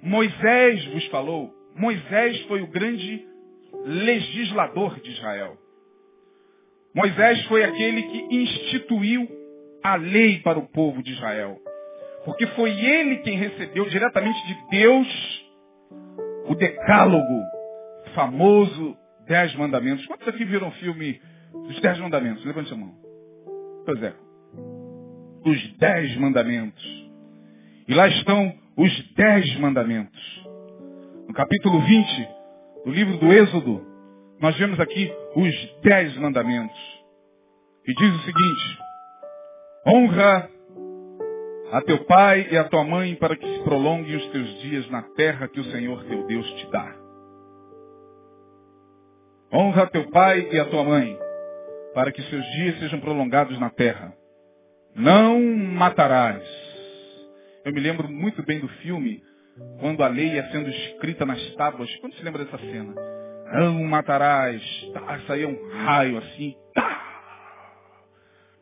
Moisés 0.02 0.86
vos 0.86 1.06
falou, 1.08 1.54
Moisés 1.76 2.42
foi 2.44 2.62
o 2.62 2.68
grande 2.68 3.26
legislador 3.86 5.00
de 5.02 5.12
Israel. 5.12 5.58
Moisés 6.98 7.46
foi 7.46 7.63
aquele 7.63 8.04
que 8.04 8.36
instituiu 8.36 9.30
a 9.84 9.96
lei 9.96 10.39
para 10.39 10.60
o 10.60 10.68
povo 10.68 11.01
de 11.01 11.13
Israel. 11.13 11.58
Porque 12.25 12.46
foi 12.48 12.72
ele 12.72 13.18
quem 13.18 13.38
recebeu 13.38 13.88
diretamente 13.88 14.48
de 14.48 14.70
Deus 14.70 15.48
o 16.48 16.56
decálogo, 16.56 17.44
famoso 18.13 18.98
Dez 19.27 19.54
Mandamentos. 19.56 20.06
Quantos 20.08 20.27
aqui 20.27 20.44
viram 20.44 20.70
o 20.70 20.72
filme 20.72 21.22
dos 21.68 21.80
Dez 21.80 22.00
Mandamentos? 22.00 22.44
Levante 22.44 22.74
a 22.74 22.75
mão. 22.75 22.94
Pois 23.86 24.04
é 24.04 24.27
os 25.50 25.77
dez 25.77 26.16
mandamentos. 26.18 26.84
E 27.88 27.94
lá 27.94 28.08
estão 28.10 28.54
os 28.75 29.13
dez 29.16 29.58
mandamentos. 29.60 30.44
No 31.27 31.34
capítulo 31.34 31.80
20 31.80 32.30
do 32.86 32.92
livro 32.92 33.18
do 33.18 33.32
Êxodo, 33.32 33.87
nós 34.39 34.56
vemos 34.58 34.79
aqui 34.79 35.12
os 35.36 35.82
dez 35.82 36.15
mandamentos. 36.17 36.77
E 37.88 37.94
diz 37.94 38.15
o 38.15 38.20
seguinte, 38.20 38.79
honra 39.88 40.50
a 41.72 41.82
teu 41.82 42.06
pai 42.06 42.48
e 42.51 42.58
a 42.58 42.65
tua 42.65 42.84
mãe 42.84 43.15
para 43.15 43.36
que 43.36 43.46
se 43.46 43.63
prolonguem 43.63 44.15
os 44.15 44.27
teus 44.27 44.62
dias 44.62 44.89
na 44.89 45.01
terra 45.01 45.48
que 45.48 45.60
o 45.60 45.72
Senhor 45.72 46.03
teu 46.06 46.27
Deus 46.27 46.48
te 46.53 46.72
dá. 46.72 46.96
Honra 49.51 49.84
a 49.84 49.88
teu 49.88 50.10
pai 50.12 50.50
e 50.51 50.60
a 50.60 50.65
tua 50.65 50.84
mãe 50.84 51.17
para 51.94 52.12
que 52.12 52.22
seus 52.24 52.46
dias 52.51 52.77
sejam 52.79 53.00
prolongados 53.00 53.58
na 53.60 53.70
terra. 53.70 54.13
Não 54.94 55.41
matarás. 55.41 56.44
Eu 57.65 57.74
me 57.74 57.79
lembro 57.79 58.08
muito 58.10 58.44
bem 58.44 58.60
do 58.60 58.67
filme 58.67 59.24
quando 59.79 60.03
a 60.03 60.08
lei 60.08 60.36
ia 60.36 60.51
sendo 60.51 60.70
escrita 60.70 61.25
nas 61.25 61.41
tábuas. 61.56 61.94
Quando 61.98 62.13
se 62.15 62.24
lembra 62.24 62.46
dessa 62.46 62.58
cena? 62.58 62.94
Não 63.54 63.84
matarás. 63.84 64.62
Tá, 64.94 65.20
saía 65.27 65.48
um 65.48 65.84
raio 65.84 66.18
assim. 66.18 66.56
Tá. 66.74 67.01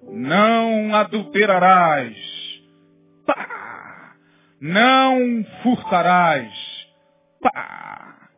Não 0.03 0.95
adulterarás. 0.95 2.15
Tá. 3.25 4.13
Não 4.61 5.45
furtarás. 5.63 6.53
Pá. 7.41 8.29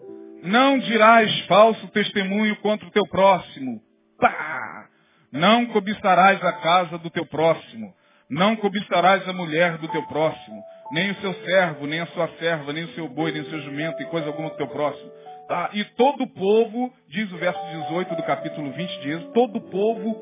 Não 0.44 0.80
dirás 0.80 1.46
falso 1.48 1.88
testemunho 1.90 2.56
contra 2.58 2.88
o 2.88 2.92
teu 2.92 3.06
próximo. 3.08 3.82
Pá. 4.20 4.88
Não 5.32 5.66
cobiçarás 5.68 6.44
a 6.44 6.54
casa 6.54 6.98
do 6.98 7.10
teu 7.10 7.26
próximo. 7.26 7.94
Não 8.30 8.56
cobiçarás 8.56 9.28
a 9.28 9.34
mulher 9.34 9.78
do 9.78 9.88
teu 9.90 10.04
próximo. 10.04 10.62
Nem 10.92 11.12
o 11.12 11.16
seu 11.16 11.34
servo, 11.46 11.86
nem 11.86 12.00
a 12.00 12.06
sua 12.08 12.28
serva, 12.40 12.72
nem 12.72 12.86
o 12.86 12.94
seu 12.94 13.08
boi, 13.10 13.32
nem 13.32 13.42
o 13.42 13.50
seu 13.50 13.62
jumento, 13.62 14.02
e 14.02 14.06
coisa 14.06 14.28
alguma 14.28 14.50
do 14.50 14.56
teu 14.56 14.68
próximo. 14.68 15.12
Tá? 15.48 15.70
E 15.74 15.84
todo 15.96 16.24
o 16.24 16.28
povo, 16.28 16.94
diz 17.08 17.32
o 17.32 17.38
verso 17.38 17.60
18 17.88 18.16
do 18.16 18.24
capítulo 18.24 18.72
20 18.72 19.00
de 19.00 19.10
Êxodo, 19.12 19.32
todo 19.34 19.58
o 19.58 19.62
povo 19.62 20.22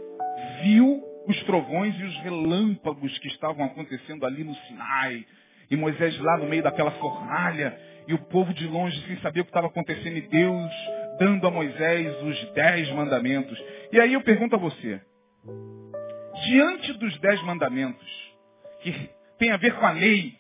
viu 0.62 1.03
os 1.27 1.44
trovões 1.44 2.00
e 2.00 2.03
os 2.03 2.15
relâmpagos 2.17 3.17
que 3.17 3.27
estavam 3.29 3.65
acontecendo 3.65 4.25
ali 4.25 4.44
no 4.44 4.53
Sinai. 4.53 5.25
E 5.70 5.75
Moisés 5.75 6.20
lá 6.20 6.38
no 6.38 6.46
meio 6.46 6.62
daquela 6.62 6.91
fornalha, 6.91 7.75
e 8.08 8.13
o 8.13 8.20
povo 8.20 8.53
de 8.53 8.67
longe 8.67 9.01
sem 9.08 9.17
saber 9.17 9.41
o 9.41 9.46
que 9.46 9.50
estava 9.50 9.65
acontecendo, 9.65 10.15
e 10.15 10.22
Deus 10.22 10.72
dando 11.17 11.48
a 11.48 11.51
Moisés 11.51 12.22
os 12.22 12.51
dez 12.53 12.88
mandamentos. 12.91 13.60
E 13.91 14.00
aí 14.00 14.13
eu 14.13 14.22
pergunto 14.22 14.55
a 14.55 14.60
você, 14.60 15.01
diante 16.46 16.94
dos 16.94 17.17
dez 17.20 17.41
mandamentos, 17.41 18.08
que 18.82 19.10
tem 19.39 19.51
a 19.51 19.58
ver 19.58 19.74
com 19.75 19.86
a 19.86 19.91
lei, 19.91 20.34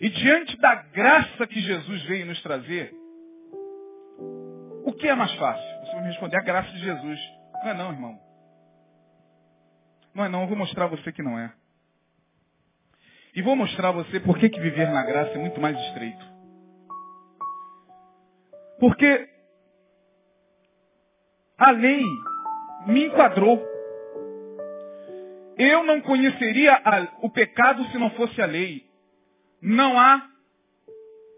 e 0.00 0.08
diante 0.08 0.56
da 0.56 0.74
graça 0.74 1.46
que 1.46 1.60
Jesus 1.60 2.02
veio 2.04 2.26
nos 2.26 2.40
trazer, 2.42 2.92
o 4.84 4.92
que 4.92 5.06
é 5.06 5.14
mais 5.14 5.32
fácil? 5.34 5.80
Você 5.80 5.92
vai 5.92 6.00
me 6.02 6.08
responder, 6.08 6.36
a 6.36 6.42
graça 6.42 6.70
de 6.70 6.78
Jesus. 6.78 7.20
Não 7.62 7.70
é 7.70 7.74
não, 7.74 7.92
irmão. 7.92 8.20
Não 10.14 10.24
é 10.24 10.28
não, 10.28 10.42
eu 10.42 10.48
vou 10.48 10.56
mostrar 10.56 10.84
a 10.84 10.88
você 10.88 11.12
que 11.12 11.22
não 11.22 11.38
é. 11.38 11.52
E 13.34 13.42
vou 13.42 13.54
mostrar 13.54 13.88
a 13.88 13.92
você 13.92 14.18
por 14.20 14.38
que, 14.38 14.48
viver 14.48 14.90
na 14.90 15.04
graça 15.04 15.32
é 15.32 15.38
muito 15.38 15.60
mais 15.60 15.78
estreito. 15.78 16.24
Porque 18.80 19.28
a 21.58 21.70
lei 21.70 22.02
me 22.86 23.04
enquadrou. 23.04 23.62
Eu 25.58 25.84
não 25.84 26.00
conheceria 26.00 26.74
a, 26.74 27.18
o 27.20 27.30
pecado 27.30 27.84
se 27.90 27.98
não 27.98 28.10
fosse 28.12 28.40
a 28.40 28.46
lei. 28.46 28.89
Não 29.62 29.98
há 29.98 30.26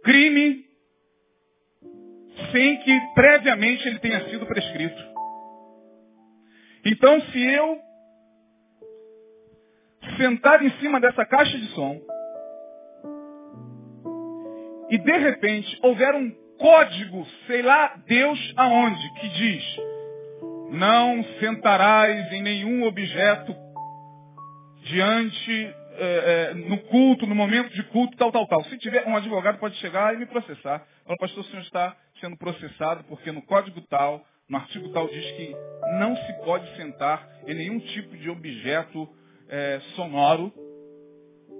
crime 0.04 0.64
sem 2.50 2.78
que 2.78 3.00
previamente 3.14 3.86
ele 3.86 3.98
tenha 3.98 4.28
sido 4.30 4.46
prescrito. 4.46 5.02
Então, 6.84 7.20
se 7.20 7.40
eu 7.40 7.78
sentar 10.16 10.64
em 10.64 10.70
cima 10.78 11.00
dessa 11.00 11.24
caixa 11.24 11.56
de 11.56 11.66
som 11.68 12.00
e 14.90 14.98
de 14.98 15.18
repente 15.18 15.78
houver 15.82 16.14
um 16.14 16.30
código, 16.58 17.26
sei 17.46 17.62
lá, 17.62 17.96
Deus 18.06 18.52
aonde, 18.56 19.14
que 19.20 19.28
diz 19.30 19.92
não 20.72 21.22
sentarás 21.38 22.32
em 22.32 22.42
nenhum 22.42 22.84
objeto 22.84 23.54
diante, 24.84 25.74
é, 25.96 26.50
é, 26.50 26.54
no 26.54 26.78
culto, 26.84 27.26
no 27.26 27.34
momento 27.34 27.72
de 27.72 27.82
culto, 27.84 28.16
tal, 28.16 28.32
tal, 28.32 28.46
tal. 28.46 28.64
Se 28.64 28.78
tiver, 28.78 29.06
um 29.06 29.16
advogado 29.16 29.58
pode 29.58 29.76
chegar 29.76 30.14
e 30.14 30.18
me 30.18 30.26
processar. 30.26 30.86
O 31.06 31.16
pastor, 31.16 31.40
o 31.40 31.46
senhor 31.46 31.62
está 31.62 31.96
sendo 32.20 32.36
processado 32.36 33.04
porque 33.04 33.32
no 33.32 33.42
código 33.42 33.80
tal, 33.88 34.24
no 34.48 34.56
artigo 34.56 34.90
tal 34.92 35.08
diz 35.08 35.30
que 35.32 35.54
não 35.98 36.16
se 36.16 36.32
pode 36.44 36.76
sentar 36.76 37.28
em 37.46 37.54
nenhum 37.54 37.78
tipo 37.80 38.16
de 38.16 38.30
objeto 38.30 39.08
é, 39.48 39.80
sonoro 39.94 40.52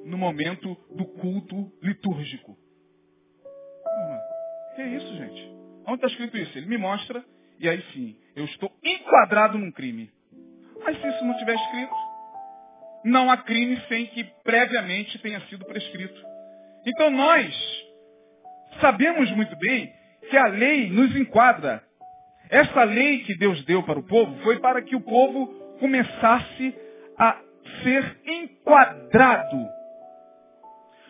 no 0.05 0.17
momento 0.19 0.77
do 0.91 1.05
culto 1.05 1.71
litúrgico. 1.83 2.57
Que 4.75 4.83
é 4.83 4.89
isso, 4.89 5.17
gente? 5.17 5.53
Onde 5.87 5.95
está 5.97 6.07
escrito 6.07 6.37
isso? 6.39 6.57
Ele 6.57 6.67
me 6.67 6.79
mostra 6.79 7.25
e 7.59 7.69
aí 7.69 7.83
sim, 7.93 8.17
eu 8.35 8.45
estou 8.47 8.73
enquadrado 8.83 9.59
num 9.59 9.71
crime. 9.71 10.11
Mas 10.83 11.01
se 11.01 11.07
isso 11.07 11.25
não 11.25 11.37
tiver 11.39 11.55
escrito, 11.55 11.95
não 13.05 13.31
há 13.31 13.37
crime 13.37 13.81
sem 13.89 14.07
que 14.07 14.25
previamente 14.45 15.19
tenha 15.19 15.41
sido 15.43 15.65
prescrito. 15.65 16.21
Então 16.87 17.11
nós 17.11 17.55
sabemos 18.81 19.31
muito 19.33 19.57
bem 19.59 19.93
que 20.29 20.37
a 20.37 20.47
lei 20.47 20.91
nos 20.91 21.15
enquadra. 21.17 21.83
Essa 22.51 22.85
lei 22.85 23.21
que 23.21 23.37
Deus 23.37 23.65
deu 23.65 23.83
para 23.83 23.99
o 23.99 24.07
povo 24.07 24.37
foi 24.43 24.59
para 24.61 24.83
que 24.83 24.95
o 24.95 25.01
povo 25.01 25.47
começasse 25.79 26.75
a 27.19 27.39
ser 27.83 28.19
enquadrado. 28.27 29.69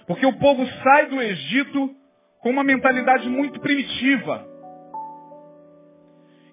Porque 0.07 0.27
o 0.27 0.39
povo 0.39 0.67
sai 0.83 1.07
do 1.07 1.21
Egito 1.21 1.95
com 2.41 2.51
uma 2.51 2.65
mentalidade 2.65 3.29
muito 3.29 3.61
primitiva. 3.61 4.52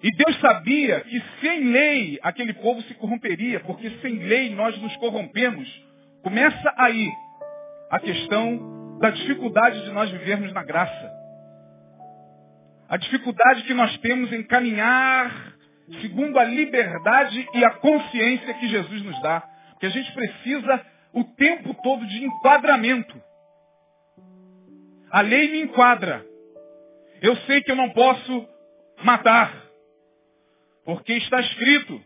E 0.02 0.10
Deus 0.16 0.40
sabia 0.40 1.00
que 1.00 1.22
sem 1.40 1.64
lei 1.64 2.18
aquele 2.22 2.54
povo 2.54 2.80
se 2.82 2.94
corromperia, 2.94 3.60
porque 3.60 3.90
sem 4.00 4.14
lei 4.18 4.54
nós 4.54 4.76
nos 4.80 4.96
corrompemos. 4.96 5.68
Começa 6.22 6.74
aí 6.76 7.10
a 7.90 7.98
questão 7.98 8.98
da 8.98 9.10
dificuldade 9.10 9.84
de 9.84 9.90
nós 9.90 10.10
vivermos 10.10 10.52
na 10.52 10.62
graça. 10.62 11.10
A 12.88 12.96
dificuldade 12.96 13.62
que 13.64 13.74
nós 13.74 13.96
temos 13.98 14.32
em 14.32 14.42
caminhar 14.42 15.54
segundo 16.00 16.38
a 16.38 16.44
liberdade 16.44 17.46
e 17.54 17.64
a 17.64 17.70
consciência 17.70 18.54
que 18.54 18.68
Jesus 18.68 19.02
nos 19.02 19.20
dá 19.22 19.42
que 19.80 19.86
a 19.86 19.90
gente 19.90 20.12
precisa 20.12 20.86
o 21.12 21.24
tempo 21.24 21.74
todo 21.82 22.06
de 22.06 22.24
enquadramento. 22.24 23.20
A 25.10 25.22
lei 25.22 25.50
me 25.50 25.62
enquadra. 25.62 26.24
Eu 27.22 27.34
sei 27.38 27.62
que 27.62 27.72
eu 27.72 27.76
não 27.76 27.90
posso 27.90 28.46
matar, 29.02 29.69
porque 30.84 31.14
está 31.14 31.40
escrito. 31.40 32.00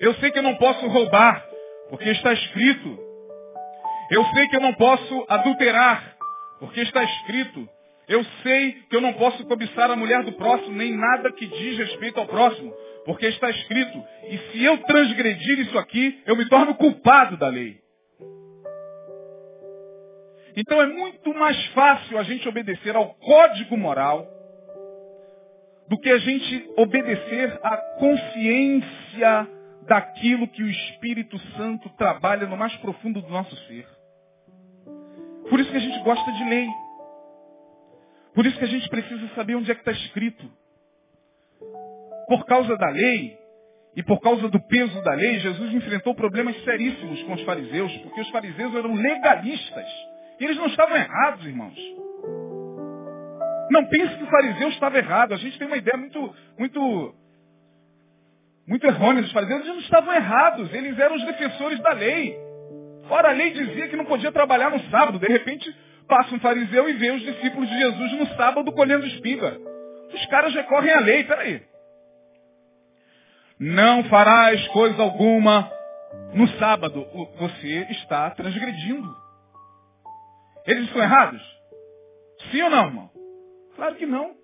Eu 0.00 0.14
sei 0.14 0.30
que 0.30 0.38
eu 0.38 0.42
não 0.42 0.56
posso 0.56 0.86
roubar, 0.86 1.44
porque 1.88 2.08
está 2.10 2.32
escrito. 2.32 2.98
Eu 4.10 4.24
sei 4.26 4.48
que 4.48 4.56
eu 4.56 4.60
não 4.60 4.74
posso 4.74 5.26
adulterar, 5.28 6.16
porque 6.58 6.80
está 6.80 7.02
escrito. 7.02 7.68
Eu 8.08 8.24
sei 8.42 8.72
que 8.88 8.96
eu 8.96 9.00
não 9.00 9.12
posso 9.12 9.44
cobiçar 9.46 9.90
a 9.90 9.96
mulher 9.96 10.24
do 10.24 10.32
próximo, 10.32 10.76
nem 10.76 10.96
nada 10.96 11.30
que 11.30 11.46
diz 11.46 11.78
respeito 11.78 12.18
ao 12.18 12.26
próximo, 12.26 12.74
porque 13.04 13.26
está 13.26 13.48
escrito, 13.50 14.04
e 14.28 14.38
se 14.38 14.64
eu 14.64 14.78
transgredir 14.78 15.60
isso 15.60 15.78
aqui, 15.78 16.20
eu 16.26 16.34
me 16.36 16.48
torno 16.48 16.74
culpado 16.74 17.36
da 17.36 17.46
lei. 17.46 17.78
Então 20.56 20.82
é 20.82 20.86
muito 20.86 21.32
mais 21.34 21.64
fácil 21.66 22.18
a 22.18 22.22
gente 22.24 22.48
obedecer 22.48 22.96
ao 22.96 23.14
código 23.14 23.76
moral 23.76 24.26
do 25.90 25.98
que 25.98 26.08
a 26.08 26.18
gente 26.18 26.70
obedecer 26.76 27.58
à 27.64 27.76
consciência 27.98 29.48
daquilo 29.88 30.46
que 30.46 30.62
o 30.62 30.70
Espírito 30.70 31.36
Santo 31.56 31.88
trabalha 31.98 32.46
no 32.46 32.56
mais 32.56 32.74
profundo 32.76 33.20
do 33.20 33.28
nosso 33.28 33.56
ser. 33.66 33.88
Por 35.48 35.58
isso 35.58 35.68
que 35.68 35.76
a 35.76 35.80
gente 35.80 35.98
gosta 36.04 36.30
de 36.30 36.44
lei. 36.44 36.68
Por 38.32 38.46
isso 38.46 38.56
que 38.56 38.64
a 38.64 38.68
gente 38.68 38.88
precisa 38.88 39.34
saber 39.34 39.56
onde 39.56 39.68
é 39.68 39.74
que 39.74 39.80
está 39.80 39.90
escrito 39.90 40.48
por 42.28 42.46
causa 42.46 42.76
da 42.76 42.88
lei 42.88 43.36
e 43.96 44.02
por 44.04 44.20
causa 44.20 44.48
do 44.48 44.60
peso 44.68 45.02
da 45.02 45.14
lei, 45.14 45.40
Jesus 45.40 45.74
enfrentou 45.74 46.14
problemas 46.14 46.56
seríssimos 46.62 47.20
com 47.24 47.32
os 47.32 47.42
fariseus, 47.42 47.92
porque 47.96 48.20
os 48.20 48.30
fariseus 48.30 48.72
eram 48.76 48.94
legalistas. 48.94 49.88
E 50.38 50.44
eles 50.44 50.56
não 50.56 50.66
estavam 50.66 50.96
errados, 50.96 51.44
irmãos. 51.44 51.76
Não 53.70 53.86
pense 53.86 54.16
que 54.16 54.24
o 54.24 54.26
fariseu 54.26 54.68
estava 54.70 54.98
errado. 54.98 55.32
A 55.32 55.36
gente 55.36 55.56
tem 55.56 55.66
uma 55.66 55.76
ideia 55.76 55.96
muito, 55.96 56.34
muito, 56.58 57.14
muito 58.66 58.84
errônea 58.84 59.22
dos 59.22 59.30
fariseus. 59.30 59.60
Eles 59.60 59.72
não 59.72 59.80
estavam 59.80 60.12
errados. 60.12 60.74
Eles 60.74 60.98
eram 60.98 61.14
os 61.14 61.24
defensores 61.24 61.78
da 61.80 61.92
lei. 61.92 62.36
Ora, 63.08 63.30
a 63.30 63.32
lei 63.32 63.52
dizia 63.52 63.88
que 63.88 63.96
não 63.96 64.04
podia 64.04 64.32
trabalhar 64.32 64.70
no 64.70 64.80
sábado. 64.90 65.20
De 65.20 65.28
repente, 65.28 65.72
passa 66.08 66.34
um 66.34 66.40
fariseu 66.40 66.88
e 66.88 66.94
vê 66.94 67.12
os 67.12 67.22
discípulos 67.22 67.68
de 67.68 67.78
Jesus 67.78 68.12
no 68.14 68.26
sábado 68.36 68.72
colhendo 68.72 69.06
espiga. 69.06 69.56
Os 70.12 70.26
caras 70.26 70.52
recorrem 70.52 70.92
à 70.92 70.98
lei. 70.98 71.22
Peraí. 71.22 71.62
Não 73.58 74.02
farás 74.04 74.66
coisa 74.68 75.00
alguma 75.00 75.70
no 76.34 76.48
sábado. 76.58 77.06
Você 77.38 77.86
está 77.90 78.30
transgredindo. 78.30 79.14
Eles 80.66 80.86
estão 80.86 81.02
errados? 81.02 81.40
Sim 82.50 82.62
ou 82.62 82.70
não, 82.70 82.86
irmão? 82.86 83.19
Claro 83.80 83.94
que 83.94 84.04
não. 84.04 84.34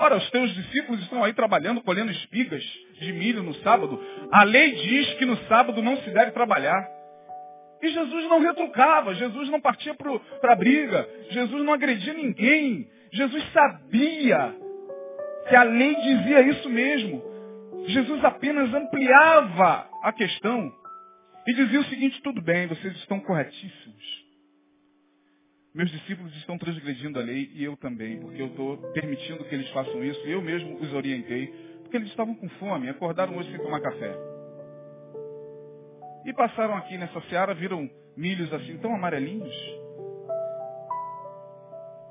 Ora, 0.00 0.16
os 0.16 0.30
teus 0.30 0.50
discípulos 0.54 1.02
estão 1.02 1.22
aí 1.22 1.34
trabalhando, 1.34 1.82
colhendo 1.82 2.10
espigas 2.10 2.64
de 2.98 3.12
milho 3.12 3.42
no 3.42 3.52
sábado. 3.56 4.02
A 4.32 4.44
lei 4.44 4.72
diz 4.72 5.12
que 5.18 5.26
no 5.26 5.36
sábado 5.46 5.82
não 5.82 5.98
se 5.98 6.08
deve 6.08 6.30
trabalhar. 6.30 6.88
E 7.82 7.88
Jesus 7.90 8.24
não 8.30 8.40
retrucava, 8.40 9.14
Jesus 9.14 9.50
não 9.50 9.60
partia 9.60 9.94
para 9.94 10.52
a 10.54 10.56
briga, 10.56 11.06
Jesus 11.32 11.62
não 11.62 11.74
agredia 11.74 12.14
ninguém. 12.14 12.88
Jesus 13.12 13.44
sabia 13.52 14.56
que 15.50 15.54
a 15.54 15.62
lei 15.62 15.94
dizia 15.94 16.40
isso 16.48 16.70
mesmo. 16.70 17.22
Jesus 17.88 18.24
apenas 18.24 18.72
ampliava 18.72 19.86
a 20.02 20.14
questão 20.14 20.72
e 21.46 21.52
dizia 21.52 21.80
o 21.80 21.84
seguinte, 21.84 22.22
tudo 22.22 22.40
bem, 22.40 22.68
vocês 22.68 22.96
estão 22.96 23.20
corretíssimos. 23.20 24.21
Meus 25.74 25.90
discípulos 25.90 26.34
estão 26.36 26.58
transgredindo 26.58 27.18
a 27.18 27.22
lei 27.22 27.50
e 27.54 27.64
eu 27.64 27.76
também, 27.78 28.20
porque 28.20 28.42
eu 28.42 28.48
estou 28.48 28.76
permitindo 28.92 29.42
que 29.44 29.54
eles 29.54 29.70
façam 29.70 30.04
isso. 30.04 30.20
Eu 30.26 30.42
mesmo 30.42 30.76
os 30.76 30.92
orientei, 30.92 31.46
porque 31.82 31.96
eles 31.96 32.10
estavam 32.10 32.34
com 32.34 32.46
fome, 32.50 32.90
acordaram 32.90 33.36
hoje 33.36 33.50
sem 33.50 33.58
tomar 33.58 33.80
café. 33.80 34.14
E 36.26 36.32
passaram 36.34 36.76
aqui 36.76 36.98
nessa 36.98 37.20
seara, 37.22 37.54
viram 37.54 37.88
milhos 38.14 38.52
assim 38.52 38.76
tão 38.78 38.94
amarelinhos. 38.94 39.54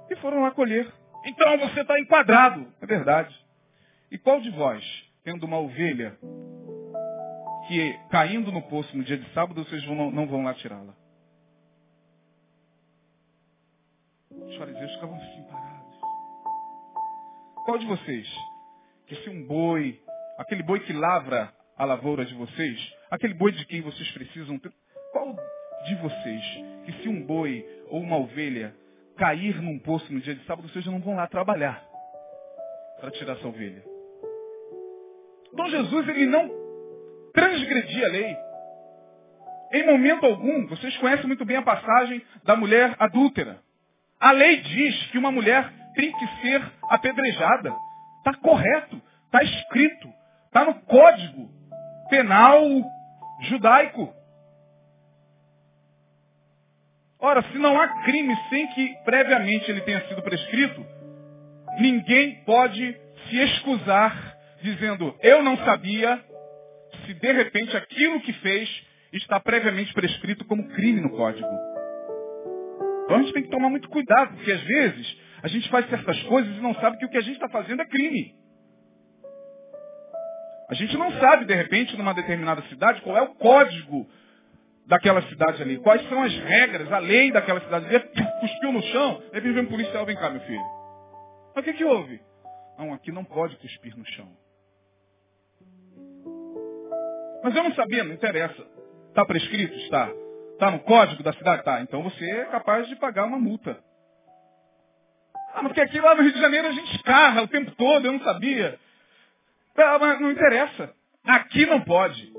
E 0.09 0.15
foram 0.15 0.41
lá 0.41 0.49
colher. 0.51 0.91
Então 1.23 1.57
você 1.59 1.81
está 1.81 1.99
enquadrado. 1.99 2.65
É 2.81 2.85
verdade. 2.87 3.33
E 4.09 4.17
qual 4.17 4.41
de 4.41 4.49
vós, 4.49 4.83
tendo 5.23 5.45
uma 5.45 5.59
ovelha 5.59 6.17
que 7.67 7.99
caindo 8.09 8.51
no 8.51 8.63
poço 8.63 8.97
no 8.97 9.03
dia 9.03 9.17
de 9.17 9.33
sábado, 9.33 9.63
vocês 9.63 9.85
não 9.85 10.27
vão 10.27 10.43
lá 10.43 10.55
tirá-la? 10.55 11.00
Fariseus 14.61 14.93
ficavam 14.93 15.15
assim 15.15 15.43
parados. 15.43 15.99
Qual 17.65 17.79
de 17.79 17.85
vocês, 17.87 18.31
que 19.07 19.15
se 19.15 19.29
um 19.29 19.43
boi, 19.47 19.99
aquele 20.37 20.61
boi 20.61 20.79
que 20.81 20.93
lavra 20.93 21.51
a 21.75 21.83
lavoura 21.83 22.23
de 22.23 22.35
vocês, 22.35 22.95
aquele 23.09 23.33
boi 23.33 23.51
de 23.53 23.65
quem 23.65 23.81
vocês 23.81 24.11
precisam 24.11 24.61
qual 25.11 25.35
de 25.87 25.95
vocês, 25.95 26.43
que 26.85 26.93
se 27.01 27.09
um 27.09 27.25
boi 27.25 27.65
ou 27.87 28.01
uma 28.01 28.17
ovelha 28.17 28.75
cair 29.17 29.59
num 29.59 29.79
poço 29.79 30.13
no 30.13 30.21
dia 30.21 30.35
de 30.35 30.45
sábado, 30.45 30.67
vocês 30.69 30.85
não 30.85 30.99
vão 30.99 31.15
lá 31.15 31.25
trabalhar 31.25 31.83
para 32.99 33.09
tirar 33.11 33.33
essa 33.33 33.47
ovelha? 33.47 33.83
Então 35.51 35.69
Jesus, 35.69 36.07
ele 36.07 36.27
não 36.27 36.51
transgredia 37.33 38.05
a 38.05 38.09
lei. 38.09 38.37
Em 39.73 39.85
momento 39.87 40.23
algum, 40.23 40.67
vocês 40.67 40.95
conhecem 40.97 41.25
muito 41.25 41.45
bem 41.45 41.57
a 41.57 41.63
passagem 41.63 42.23
da 42.43 42.55
mulher 42.55 42.95
adúltera. 42.99 43.59
A 44.21 44.31
lei 44.31 44.61
diz 44.61 45.07
que 45.07 45.17
uma 45.17 45.31
mulher 45.31 45.67
tem 45.95 46.11
que 46.11 46.27
ser 46.41 46.61
apedrejada. 46.83 47.73
Está 48.19 48.35
correto, 48.35 49.01
está 49.25 49.41
escrito, 49.41 50.07
está 50.45 50.63
no 50.63 50.75
código 50.81 51.49
penal 52.07 52.63
judaico. 53.41 54.13
Ora, 57.19 57.41
se 57.51 57.57
não 57.57 57.79
há 57.81 58.03
crime 58.03 58.37
sem 58.49 58.67
que 58.67 58.95
previamente 59.03 59.69
ele 59.71 59.81
tenha 59.81 60.07
sido 60.07 60.21
prescrito, 60.21 60.85
ninguém 61.79 62.43
pode 62.43 62.95
se 63.27 63.37
excusar 63.37 64.37
dizendo, 64.61 65.15
eu 65.21 65.41
não 65.41 65.57
sabia, 65.65 66.23
se 67.05 67.13
de 67.15 67.31
repente 67.31 67.75
aquilo 67.75 68.21
que 68.21 68.33
fez 68.33 68.69
está 69.13 69.39
previamente 69.39 69.91
prescrito 69.93 70.45
como 70.45 70.67
crime 70.69 71.01
no 71.01 71.09
código. 71.09 71.70
Então 73.11 73.19
a 73.19 73.23
gente 73.23 73.33
tem 73.33 73.43
que 73.43 73.49
tomar 73.49 73.69
muito 73.69 73.89
cuidado, 73.89 74.35
porque 74.35 74.51
às 74.51 74.61
vezes 74.61 75.17
a 75.43 75.47
gente 75.49 75.67
faz 75.69 75.89
certas 75.89 76.21
coisas 76.23 76.55
e 76.55 76.61
não 76.61 76.73
sabe 76.75 76.97
que 76.97 77.05
o 77.05 77.09
que 77.09 77.17
a 77.17 77.21
gente 77.21 77.33
está 77.33 77.49
fazendo 77.49 77.81
é 77.81 77.85
crime. 77.85 78.33
A 80.69 80.73
gente 80.73 80.97
não 80.97 81.11
sabe, 81.19 81.43
de 81.43 81.53
repente, 81.53 81.97
numa 81.97 82.13
determinada 82.13 82.61
cidade, 82.69 83.01
qual 83.01 83.17
é 83.17 83.21
o 83.21 83.35
código 83.35 84.09
daquela 84.85 85.21
cidade 85.23 85.61
ali. 85.61 85.77
Quais 85.79 86.07
são 86.07 86.23
as 86.23 86.33
regras, 86.33 86.89
a 86.89 86.99
lei 86.99 87.33
daquela 87.33 87.59
cidade. 87.59 87.93
Ele 87.93 87.99
cuspiu 88.39 88.71
no 88.71 88.81
chão, 88.83 89.21
repente 89.33 89.53
vem 89.53 89.63
um 89.63 89.69
policial, 89.69 90.05
vem 90.05 90.15
cá, 90.15 90.29
meu 90.29 90.41
filho. 90.41 90.65
Mas 91.53 91.63
o 91.63 91.65
que, 91.65 91.73
que 91.73 91.83
houve? 91.83 92.21
Não, 92.77 92.93
aqui 92.93 93.11
não 93.11 93.25
pode 93.25 93.57
cuspir 93.57 93.97
no 93.97 94.05
chão. 94.05 94.31
Mas 97.43 97.53
eu 97.53 97.63
não 97.63 97.73
sabia, 97.73 98.05
não 98.05 98.13
interessa. 98.13 98.65
Está 99.09 99.25
prescrito? 99.25 99.75
Está. 99.79 100.20
Está 100.61 100.69
no 100.69 100.79
código 100.81 101.23
da 101.23 101.33
cidade? 101.33 101.61
Está. 101.61 101.81
Então 101.81 102.03
você 102.03 102.23
é 102.23 102.45
capaz 102.45 102.87
de 102.87 102.95
pagar 102.97 103.25
uma 103.25 103.39
multa. 103.39 103.79
Ah, 105.55 105.63
mas 105.63 105.69
porque 105.69 105.81
aqui 105.81 105.99
lá 105.99 106.13
no 106.13 106.21
Rio 106.21 106.33
de 106.33 106.39
Janeiro 106.39 106.67
a 106.67 106.71
gente 106.71 106.95
escarra 106.97 107.41
o 107.41 107.47
tempo 107.47 107.71
todo, 107.71 108.05
eu 108.05 108.11
não 108.11 108.19
sabia. 108.19 108.77
Ah, 109.75 109.97
mas 109.99 110.21
não 110.21 110.29
interessa. 110.29 110.93
Aqui 111.25 111.65
não 111.65 111.81
pode. 111.81 112.31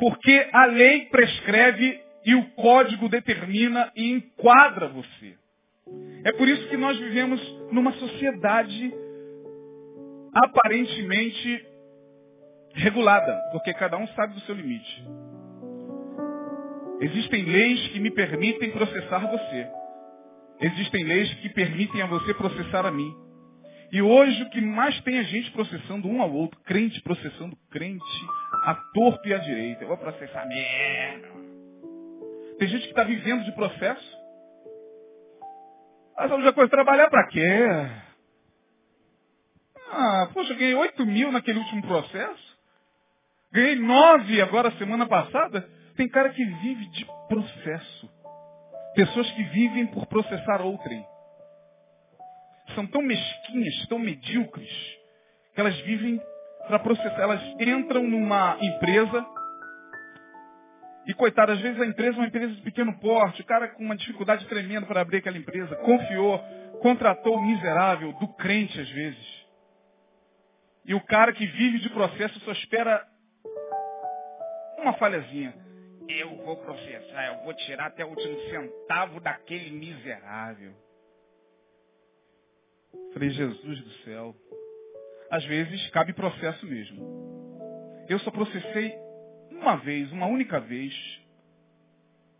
Porque 0.00 0.50
a 0.52 0.64
lei 0.64 1.06
prescreve 1.06 2.02
e 2.24 2.34
o 2.34 2.50
código 2.50 3.08
determina 3.08 3.92
e 3.94 4.10
enquadra 4.10 4.88
você. 4.88 5.38
É 6.24 6.32
por 6.32 6.48
isso 6.48 6.68
que 6.68 6.76
nós 6.76 6.98
vivemos 6.98 7.40
numa 7.70 7.92
sociedade 7.92 8.92
aparentemente 10.34 11.64
regulada, 12.74 13.40
porque 13.52 13.72
cada 13.74 13.96
um 13.96 14.06
sabe 14.08 14.34
do 14.34 14.40
seu 14.40 14.56
limite. 14.56 15.27
Existem 17.00 17.44
leis 17.44 17.88
que 17.88 18.00
me 18.00 18.10
permitem 18.10 18.70
processar 18.72 19.20
você. 19.20 19.70
Existem 20.60 21.04
leis 21.04 21.32
que 21.34 21.48
permitem 21.50 22.02
a 22.02 22.06
você 22.06 22.34
processar 22.34 22.84
a 22.84 22.90
mim. 22.90 23.14
E 23.92 24.02
hoje 24.02 24.42
o 24.42 24.50
que 24.50 24.60
mais 24.60 25.00
tem 25.02 25.18
a 25.18 25.22
gente 25.22 25.50
processando 25.52 26.08
um 26.08 26.20
ao 26.20 26.32
outro, 26.32 26.60
crente 26.60 27.00
processando 27.02 27.56
crente, 27.70 28.04
a 28.64 28.74
torto 28.92 29.26
e 29.28 29.32
a 29.32 29.38
direita. 29.38 29.84
Eu 29.84 29.88
vou 29.88 29.96
processar 29.96 30.46
mesmo. 30.46 31.48
Tem 32.58 32.68
gente 32.68 32.82
que 32.82 32.90
está 32.90 33.04
vivendo 33.04 33.44
de 33.44 33.52
processo. 33.52 34.18
Mas 36.16 36.42
já 36.42 36.52
coisa 36.52 36.68
trabalhar 36.68 37.08
para 37.08 37.28
quê? 37.28 37.64
Ah, 39.90 40.28
poxa, 40.34 40.52
ganhei 40.54 40.74
8 40.74 41.06
mil 41.06 41.30
naquele 41.30 41.60
último 41.60 41.82
processo. 41.82 42.58
Ganhei 43.52 43.76
9 43.76 44.42
agora 44.42 44.72
semana 44.72 45.06
passada. 45.06 45.77
Tem 45.98 46.08
cara 46.08 46.30
que 46.30 46.44
vive 46.44 46.86
de 46.90 47.04
processo. 47.26 48.08
Pessoas 48.94 49.28
que 49.32 49.42
vivem 49.42 49.84
por 49.88 50.06
processar 50.06 50.62
outrem 50.62 51.04
são 52.76 52.86
tão 52.86 53.02
mesquinhas, 53.02 53.86
tão 53.88 53.98
medíocres, 53.98 54.70
que 55.52 55.60
elas 55.60 55.76
vivem 55.80 56.22
para 56.68 56.78
processar. 56.78 57.20
Elas 57.20 57.42
entram 57.58 58.04
numa 58.04 58.56
empresa 58.60 59.26
e, 61.04 61.12
coitada, 61.14 61.54
às 61.54 61.60
vezes 61.60 61.80
a 61.80 61.86
empresa 61.86 62.16
é 62.16 62.20
uma 62.20 62.28
empresa 62.28 62.54
de 62.54 62.62
pequeno 62.62 62.96
porte, 63.00 63.42
o 63.42 63.44
cara 63.44 63.66
com 63.66 63.82
uma 63.82 63.96
dificuldade 63.96 64.46
tremenda 64.46 64.86
para 64.86 65.00
abrir 65.00 65.16
aquela 65.16 65.36
empresa, 65.36 65.74
confiou, 65.76 66.38
contratou 66.80 67.34
o 67.34 67.42
miserável 67.44 68.12
do 68.12 68.28
crente 68.34 68.80
às 68.80 68.88
vezes. 68.90 69.46
E 70.84 70.94
o 70.94 71.00
cara 71.00 71.32
que 71.32 71.44
vive 71.44 71.80
de 71.80 71.90
processo 71.90 72.38
só 72.40 72.52
espera 72.52 73.04
uma 74.78 74.92
falhazinha. 74.92 75.66
Eu 76.08 76.36
vou 76.36 76.56
processar, 76.56 77.26
eu 77.26 77.44
vou 77.44 77.52
tirar 77.54 77.86
até 77.86 78.04
o 78.04 78.08
último 78.08 78.40
centavo 78.48 79.20
daquele 79.20 79.70
miserável. 79.70 80.72
Falei, 83.12 83.30
Jesus 83.30 83.80
do 83.82 83.90
céu. 84.04 84.34
Às 85.30 85.44
vezes 85.44 85.90
cabe 85.90 86.14
processo 86.14 86.64
mesmo. 86.66 88.06
Eu 88.08 88.18
só 88.20 88.30
processei 88.30 88.94
uma 89.50 89.76
vez, 89.76 90.10
uma 90.10 90.26
única 90.26 90.58
vez, 90.60 90.94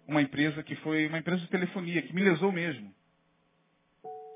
uma 0.07 0.23
empresa 0.23 0.63
que 0.63 0.75
foi 0.77 1.07
uma 1.07 1.19
empresa 1.19 1.43
de 1.43 1.49
telefonia, 1.49 2.01
que 2.01 2.15
me 2.15 2.25
lesou 2.25 2.51
mesmo. 2.51 2.95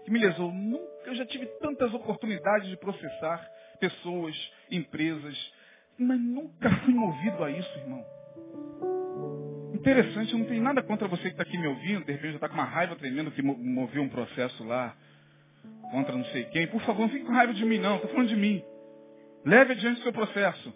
Que 0.05 0.11
me 0.11 0.19
lesou. 0.19 0.53
Nunca, 0.53 1.07
eu 1.07 1.15
já 1.15 1.25
tive 1.25 1.47
tantas 1.59 1.95
oportunidades 1.95 2.69
de 2.69 2.77
processar 2.77 3.51
pessoas, 3.81 4.37
empresas, 4.71 5.53
mas 5.99 6.21
nunca 6.21 6.69
fui 6.85 6.93
movido 6.93 7.43
a 7.43 7.51
isso, 7.51 7.79
irmão. 7.79 8.22
Interessante, 9.83 10.37
não 10.37 10.45
tem 10.45 10.61
nada 10.61 10.81
contra 10.81 11.09
você 11.09 11.23
que 11.23 11.31
está 11.31 11.43
aqui 11.43 11.59
me 11.59 11.67
ouvindo, 11.67 12.05
de 12.05 12.13
repente 12.13 12.31
já 12.31 12.37
está 12.37 12.49
com 12.49 12.55
uma 12.55 12.63
raiva 12.63 12.95
tremenda 12.95 13.33
que 13.33 13.43
moveu 13.43 14.01
um 14.01 14.09
processo 14.09 14.63
lá 14.63 14.95
contra 15.91 16.17
não 16.17 16.25
sei 16.27 16.45
quem, 16.45 16.69
por 16.69 16.81
favor, 16.83 17.03
não 17.03 17.09
fique 17.09 17.25
com 17.25 17.33
raiva 17.33 17.53
de 17.53 17.65
mim, 17.65 17.79
não. 17.79 17.97
Estou 17.97 18.13
falando 18.13 18.29
de 18.29 18.37
mim. 18.37 18.63
Leve 19.45 19.73
adiante 19.73 19.99
o 19.99 20.03
seu 20.05 20.13
processo. 20.13 20.73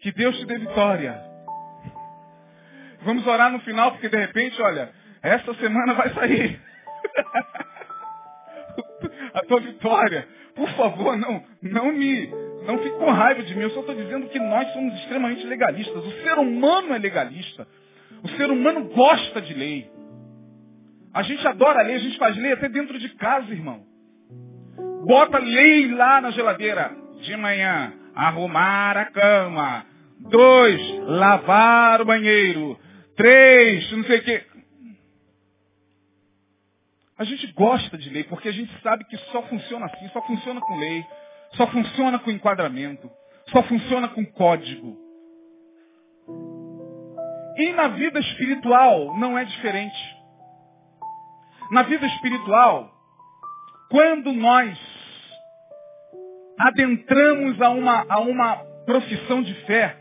Que 0.00 0.10
Deus 0.10 0.38
te 0.38 0.46
dê 0.46 0.58
vitória. 0.58 1.22
Vamos 3.02 3.26
orar 3.26 3.52
no 3.52 3.60
final, 3.60 3.92
porque 3.92 4.08
de 4.08 4.16
repente, 4.16 4.60
olha, 4.62 4.90
esta 5.22 5.52
semana 5.54 5.92
vai 5.92 6.14
sair. 6.14 6.58
a 9.34 9.42
tua 9.42 9.60
vitória. 9.60 10.26
Por 10.54 10.70
favor, 10.70 11.18
não, 11.18 11.44
não 11.60 11.92
me, 11.92 12.26
não 12.66 12.78
fique 12.78 12.96
com 12.96 13.10
raiva 13.10 13.42
de 13.42 13.54
mim. 13.54 13.62
Eu 13.62 13.70
só 13.70 13.80
estou 13.80 13.94
dizendo 13.94 14.28
que 14.28 14.38
nós 14.38 14.72
somos 14.72 14.94
extremamente 15.00 15.46
legalistas. 15.46 16.06
O 16.06 16.12
ser 16.22 16.38
humano 16.38 16.94
é 16.94 16.98
legalista. 16.98 17.68
O 18.22 18.28
ser 18.36 18.50
humano 18.50 18.84
gosta 18.88 19.40
de 19.40 19.54
lei. 19.54 19.90
A 21.12 21.22
gente 21.22 21.46
adora 21.46 21.82
lei, 21.82 21.96
a 21.96 22.00
gente 22.00 22.18
faz 22.18 22.36
lei 22.36 22.52
até 22.52 22.68
dentro 22.68 22.98
de 22.98 23.08
casa, 23.10 23.52
irmão. 23.52 23.84
Bota 25.06 25.38
lei 25.38 25.92
lá 25.92 26.20
na 26.20 26.30
geladeira. 26.30 26.96
De 27.20 27.36
manhã, 27.36 27.92
arrumar 28.14 28.96
a 28.96 29.04
cama. 29.06 29.86
Dois, 30.18 30.80
lavar 31.06 32.00
o 32.00 32.04
banheiro. 32.04 32.78
Três, 33.16 33.90
não 33.92 34.04
sei 34.04 34.18
o 34.18 34.24
quê. 34.24 34.46
A 37.18 37.24
gente 37.24 37.46
gosta 37.52 37.98
de 37.98 38.10
lei 38.10 38.24
porque 38.24 38.48
a 38.48 38.52
gente 38.52 38.72
sabe 38.82 39.04
que 39.04 39.16
só 39.16 39.42
funciona 39.42 39.86
assim, 39.86 40.08
só 40.08 40.22
funciona 40.22 40.60
com 40.60 40.78
lei, 40.78 41.04
só 41.56 41.66
funciona 41.68 42.18
com 42.18 42.30
enquadramento, 42.30 43.08
só 43.50 43.62
funciona 43.62 44.08
com 44.08 44.24
código. 44.24 45.01
E 47.56 47.72
na 47.72 47.88
vida 47.88 48.18
espiritual 48.18 49.16
não 49.18 49.38
é 49.38 49.44
diferente. 49.44 50.16
Na 51.70 51.82
vida 51.82 52.06
espiritual, 52.06 52.90
quando 53.90 54.32
nós 54.32 54.78
adentramos 56.58 57.60
a 57.60 57.70
uma, 57.70 58.06
a 58.08 58.20
uma 58.20 58.56
profissão 58.86 59.42
de 59.42 59.54
fé, 59.66 59.96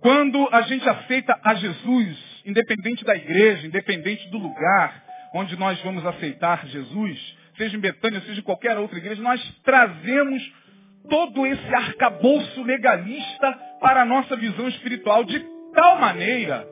quando 0.00 0.48
a 0.52 0.62
gente 0.62 0.88
aceita 0.88 1.38
a 1.42 1.54
Jesus, 1.54 2.42
independente 2.44 3.04
da 3.04 3.16
igreja, 3.16 3.66
independente 3.66 4.28
do 4.30 4.38
lugar 4.38 5.04
onde 5.34 5.58
nós 5.58 5.80
vamos 5.82 6.06
aceitar 6.06 6.66
Jesus, 6.66 7.36
seja 7.56 7.76
em 7.76 7.80
Betânia, 7.80 8.20
seja 8.20 8.40
em 8.40 8.44
qualquer 8.44 8.78
outra 8.78 8.98
igreja, 8.98 9.20
nós 9.20 9.42
trazemos 9.64 10.42
todo 11.08 11.46
esse 11.46 11.74
arcabouço 11.74 12.62
legalista 12.62 13.52
para 13.80 14.02
a 14.02 14.04
nossa 14.04 14.36
visão 14.36 14.68
espiritual 14.68 15.24
de 15.24 15.57
tal 15.74 15.98
maneira, 15.98 16.66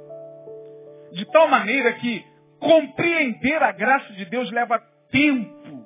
de 1.13 1.25
tal 1.33 1.49
maneira 1.49 1.93
que 1.95 2.25
compreender 2.59 3.63
a 3.63 3.73
graça 3.73 4.13
de 4.15 4.25
Deus 4.27 4.51
leva 4.51 4.79
tempo, 5.11 5.85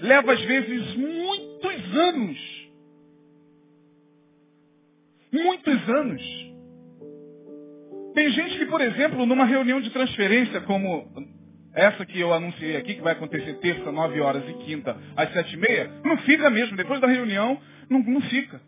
leva 0.00 0.32
às 0.32 0.40
vezes 0.42 0.96
muitos 0.96 1.96
anos. 1.96 2.68
Muitos 5.32 5.88
anos. 5.88 6.48
Tem 8.14 8.30
gente 8.30 8.58
que, 8.58 8.66
por 8.66 8.80
exemplo, 8.80 9.26
numa 9.26 9.44
reunião 9.44 9.80
de 9.80 9.90
transferência, 9.90 10.60
como 10.62 11.06
essa 11.74 12.04
que 12.04 12.18
eu 12.18 12.32
anunciei 12.32 12.76
aqui, 12.76 12.94
que 12.94 13.02
vai 13.02 13.12
acontecer 13.12 13.54
terça, 13.60 13.92
nove 13.92 14.20
horas 14.20 14.42
e 14.48 14.54
quinta, 14.64 14.96
às 15.16 15.32
sete 15.32 15.54
e 15.54 15.56
meia, 15.56 15.90
não 16.04 16.16
fica 16.18 16.50
mesmo. 16.50 16.76
Depois 16.76 17.00
da 17.00 17.06
reunião, 17.06 17.60
não, 17.88 18.00
não 18.00 18.20
fica. 18.22 18.60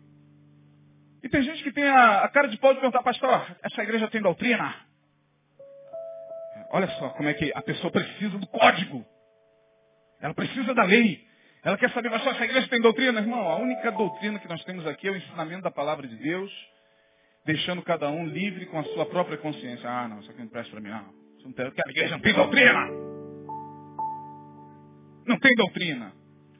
E 1.23 1.29
tem 1.29 1.41
gente 1.43 1.63
que 1.63 1.71
tem 1.71 1.87
a, 1.87 2.21
a 2.21 2.29
cara 2.29 2.47
de 2.47 2.57
pau 2.57 2.73
de 2.73 2.79
perguntar, 2.79 3.03
pastor, 3.03 3.55
essa 3.63 3.83
igreja 3.83 4.07
tem 4.07 4.21
doutrina? 4.21 4.75
Olha 6.71 6.87
só 6.97 7.09
como 7.09 7.29
é 7.29 7.33
que 7.33 7.51
a 7.53 7.61
pessoa 7.61 7.91
precisa 7.91 8.37
do 8.37 8.47
código. 8.47 9.05
Ela 10.19 10.33
precisa 10.33 10.73
da 10.73 10.83
lei. 10.83 11.27
Ela 11.63 11.77
quer 11.77 11.91
saber, 11.91 12.09
pastor, 12.09 12.33
essa 12.33 12.43
igreja 12.43 12.67
tem 12.67 12.81
doutrina? 12.81 13.19
Irmão, 13.19 13.47
a 13.47 13.57
única 13.57 13.91
doutrina 13.91 14.39
que 14.39 14.47
nós 14.47 14.63
temos 14.63 14.85
aqui 14.87 15.07
é 15.07 15.11
o 15.11 15.15
ensinamento 15.15 15.61
da 15.61 15.69
palavra 15.69 16.07
de 16.07 16.15
Deus, 16.15 16.51
deixando 17.45 17.83
cada 17.83 18.09
um 18.09 18.25
livre 18.25 18.65
com 18.67 18.79
a 18.79 18.83
sua 18.83 19.05
própria 19.05 19.37
consciência. 19.37 19.87
Ah, 19.87 20.07
não, 20.07 20.21
isso 20.21 20.31
aqui 20.31 20.39
não 20.39 20.47
presta 20.47 20.71
para 20.71 20.81
mim. 20.81 20.89
Não, 20.89 21.13
isso 21.37 21.45
não 21.45 21.53
tem, 21.53 21.65
a 21.65 21.89
igreja 21.89 22.11
não 22.11 22.21
tem 22.21 22.33
doutrina. 22.33 22.87
Não 25.27 25.39
tem 25.39 25.55
doutrina. 25.55 26.13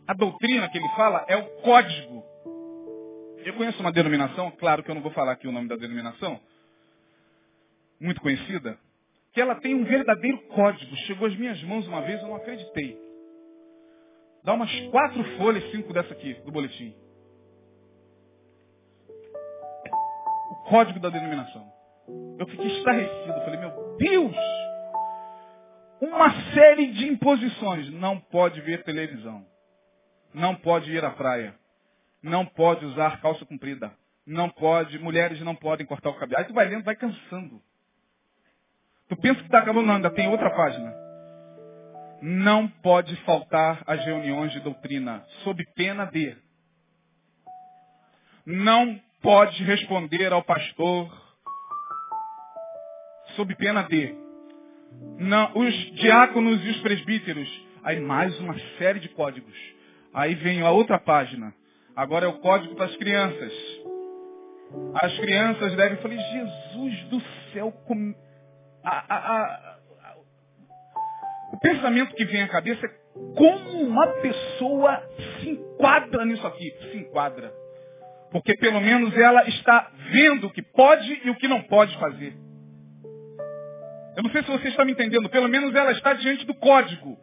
A 0.08 0.14
doutrina 0.14 0.70
que 0.70 0.78
ele 0.78 0.90
fala 0.90 1.26
é 1.28 1.36
o 1.36 1.46
código 1.62 2.31
eu 3.46 3.54
conheço 3.56 3.80
uma 3.80 3.92
denominação, 3.92 4.52
claro 4.52 4.84
que 4.84 4.92
eu 4.92 4.96
não 4.96 5.02
vou 5.02 5.12
falar 5.12 5.34
aqui 5.34 5.48
o 5.48 5.52
nome 5.52 5.68
da 5.68 5.76
denominação, 5.76 6.40
muito 8.00 8.22
conhecida, 8.22 8.78
que 9.34 9.40
ela 9.40 9.56
tem 9.56 9.74
um 9.74 9.84
verdadeiro 9.84 10.40
código. 10.48 10.96
Chegou 11.08 11.28
às 11.28 11.36
minhas 11.36 11.62
mãos 11.64 11.88
uma 11.88 12.02
vez, 12.02 12.22
eu 12.22 12.28
não 12.28 12.36
acreditei. 12.36 13.00
Dá 14.44 14.54
umas 14.54 14.72
quatro 14.90 15.24
folhas, 15.38 15.70
cinco 15.72 15.94
dessa 15.94 16.14
aqui, 16.14 16.34
do 16.46 16.52
boletim. 16.52 16.96
O 20.52 20.56
código 20.70 21.00
da 21.00 21.10
denominação. 21.10 21.72
Eu 22.40 22.48
fiquei 22.48 22.68
estarrecido. 22.78 23.40
Falei, 23.46 23.60
meu 23.60 23.98
Deus! 23.98 24.36
Uma 26.02 26.54
série 26.54 26.88
de 26.88 27.08
imposições. 27.08 27.92
Não 27.92 28.20
pode 28.20 28.60
ver 28.62 28.84
televisão. 28.84 29.46
Não 30.34 30.56
pode 30.56 30.92
ir 30.92 31.06
à 31.06 31.12
praia 31.12 31.61
não 32.22 32.46
pode 32.46 32.86
usar 32.86 33.22
calça 33.22 33.46
comprida. 33.46 33.92
Não 34.26 34.50
pode, 34.50 35.00
mulheres 35.00 35.42
não 35.42 35.56
podem 35.56 35.86
cortar 35.86 36.10
o 36.10 36.14
cabelo. 36.14 36.40
Aí 36.40 36.46
tu 36.46 36.54
vai 36.54 36.68
lendo, 36.68 36.84
vai 36.84 36.96
cansando. 36.96 37.62
Tu 39.10 39.16
pensa 39.18 39.40
que 39.40 39.46
está 39.46 39.60
acabando, 39.60 39.88
não, 39.88 39.96
ainda 39.96 40.12
tem 40.12 40.28
outra 40.28 40.50
página. 40.52 40.94
Não 42.22 42.68
pode 42.68 43.16
faltar 43.24 43.84
às 43.88 44.06
reuniões 44.06 44.52
de 44.52 44.60
doutrina, 44.60 45.26
sob 45.44 45.66
pena 45.76 46.06
de. 46.06 46.38
Não 48.46 49.00
pode 49.22 49.64
responder 49.64 50.32
ao 50.32 50.44
pastor, 50.44 51.12
sob 53.36 53.56
pena 53.56 53.84
de. 53.84 54.16
Não, 55.18 55.52
os 55.58 55.74
diáconos 55.96 56.64
e 56.64 56.70
os 56.70 56.82
presbíteros. 56.82 57.50
Aí 57.84 58.00
mais 58.00 58.40
uma 58.40 58.58
série 58.78 59.00
de 59.00 59.10
códigos. 59.10 59.58
Aí 60.14 60.36
vem 60.36 60.62
a 60.62 60.70
outra 60.70 61.00
página. 61.00 61.54
Agora 61.96 62.26
é 62.26 62.30
o 62.30 62.40
código 62.40 62.76
para 62.76 62.86
as 62.86 62.96
crianças. 62.96 63.54
As 65.02 65.18
crianças 65.20 65.76
devem. 65.76 65.98
Falei, 65.98 66.18
Jesus 66.18 67.04
do 67.10 67.22
céu, 67.54 67.72
como. 67.86 68.16
A, 68.84 69.16
a, 69.16 69.18
a, 69.18 70.18
o 71.54 71.60
pensamento 71.60 72.16
que 72.16 72.26
vem 72.26 72.42
à 72.42 72.48
cabeça 72.48 72.86
é 72.86 72.90
como 73.36 73.82
uma 73.82 74.08
pessoa 74.22 75.04
se 75.40 75.50
enquadra 75.50 76.26
nisso 76.26 76.46
aqui. 76.48 76.72
Se 76.92 76.98
enquadra. 76.98 77.54
Porque 78.32 78.56
pelo 78.56 78.80
menos 78.80 79.16
ela 79.18 79.48
está 79.50 79.92
vendo 80.12 80.48
o 80.48 80.52
que 80.52 80.62
pode 80.62 81.22
e 81.26 81.30
o 81.30 81.36
que 81.36 81.48
não 81.50 81.62
pode 81.64 81.98
fazer. 82.00 82.34
Eu 84.16 84.24
não 84.24 84.32
sei 84.32 84.44
se 84.44 84.50
você 84.52 84.70
está 84.70 84.86
me 84.86 84.94
entendendo. 84.94 85.30
Pelo 85.30 85.50
menos 85.50 85.76
ela 85.76 85.92
está 85.92 86.14
diante 86.14 86.46
do 86.46 86.54
código. 86.56 87.18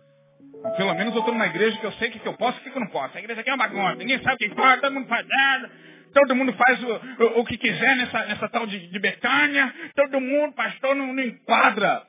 Pelo 0.77 0.95
menos 0.95 1.15
eu 1.15 1.21
estou 1.21 1.33
numa 1.33 1.47
igreja 1.47 1.79
que 1.79 1.87
eu 1.87 1.93
sei 1.93 2.09
o 2.09 2.13
que, 2.13 2.19
que 2.19 2.29
eu 2.29 2.35
posso 2.35 2.59
e 2.59 2.61
o 2.61 2.73
que, 2.73 2.77
eu 2.77 2.81
não 2.81 2.89
posso. 2.89 3.17
A 3.17 3.21
igreja 3.21 3.41
aqui 3.41 3.51
é 3.51 3.55
uma 3.55 3.67
bagunça. 3.69 3.95
Ninguém 3.95 4.21
sabe 4.23 4.35
o 4.35 4.39
que 4.39 4.55
pode, 4.55 4.81
todo 4.81 4.93
mundo 4.93 5.09
faz 5.09 5.27
nada. 5.27 5.71
Todo 6.13 6.35
mundo 6.35 6.53
faz 6.55 6.83
o, 6.83 6.87
o, 6.89 7.41
o 7.41 7.45
que 7.45 7.57
quiser 7.59 7.97
nessa, 7.97 8.27
nessa 8.27 8.49
tal 8.49 8.67
de, 8.67 8.89
de 8.89 8.99
Betânia. 8.99 9.73
Todo 9.95 10.21
mundo, 10.21 10.55
pastor, 10.55 10.95
não, 10.97 11.13
não 11.13 11.23
enquadra. 11.23 12.07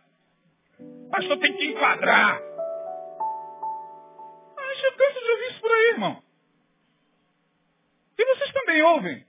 Pastor 1.11 1.37
tem 1.37 1.53
que 1.53 1.65
enquadrar. 1.65 2.39
Ah, 4.57 4.73
eu 4.83 4.93
canso 4.93 5.19
de 5.23 5.31
ouvir 5.31 5.47
isso 5.51 5.61
por 5.61 5.71
aí, 5.71 5.89
irmão. 5.91 6.23
E 8.17 8.25
vocês 8.35 8.51
também 8.51 8.81
ouvem. 8.81 9.25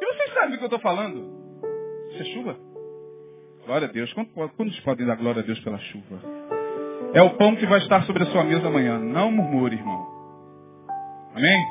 E 0.00 0.06
vocês 0.06 0.34
sabem 0.34 0.50
do 0.50 0.58
que 0.58 0.64
eu 0.64 0.66
estou 0.66 0.80
falando. 0.80 1.40
Isso 2.10 2.22
é 2.22 2.24
chuva? 2.34 2.58
Glória 3.64 3.88
a 3.88 3.90
Deus. 3.90 4.12
Quando 4.12 4.82
podem 4.82 5.06
dar 5.06 5.16
glória 5.16 5.42
a 5.42 5.44
Deus 5.44 5.60
pela 5.60 5.78
chuva? 5.78 6.20
É 7.12 7.22
o 7.22 7.30
pão 7.30 7.56
que 7.56 7.66
vai 7.66 7.78
estar 7.80 8.04
sobre 8.04 8.22
a 8.22 8.26
sua 8.26 8.44
mesa 8.44 8.68
amanhã. 8.68 8.98
Não 8.98 9.32
murmure, 9.32 9.76
irmão. 9.76 10.06
Amém? 11.34 11.66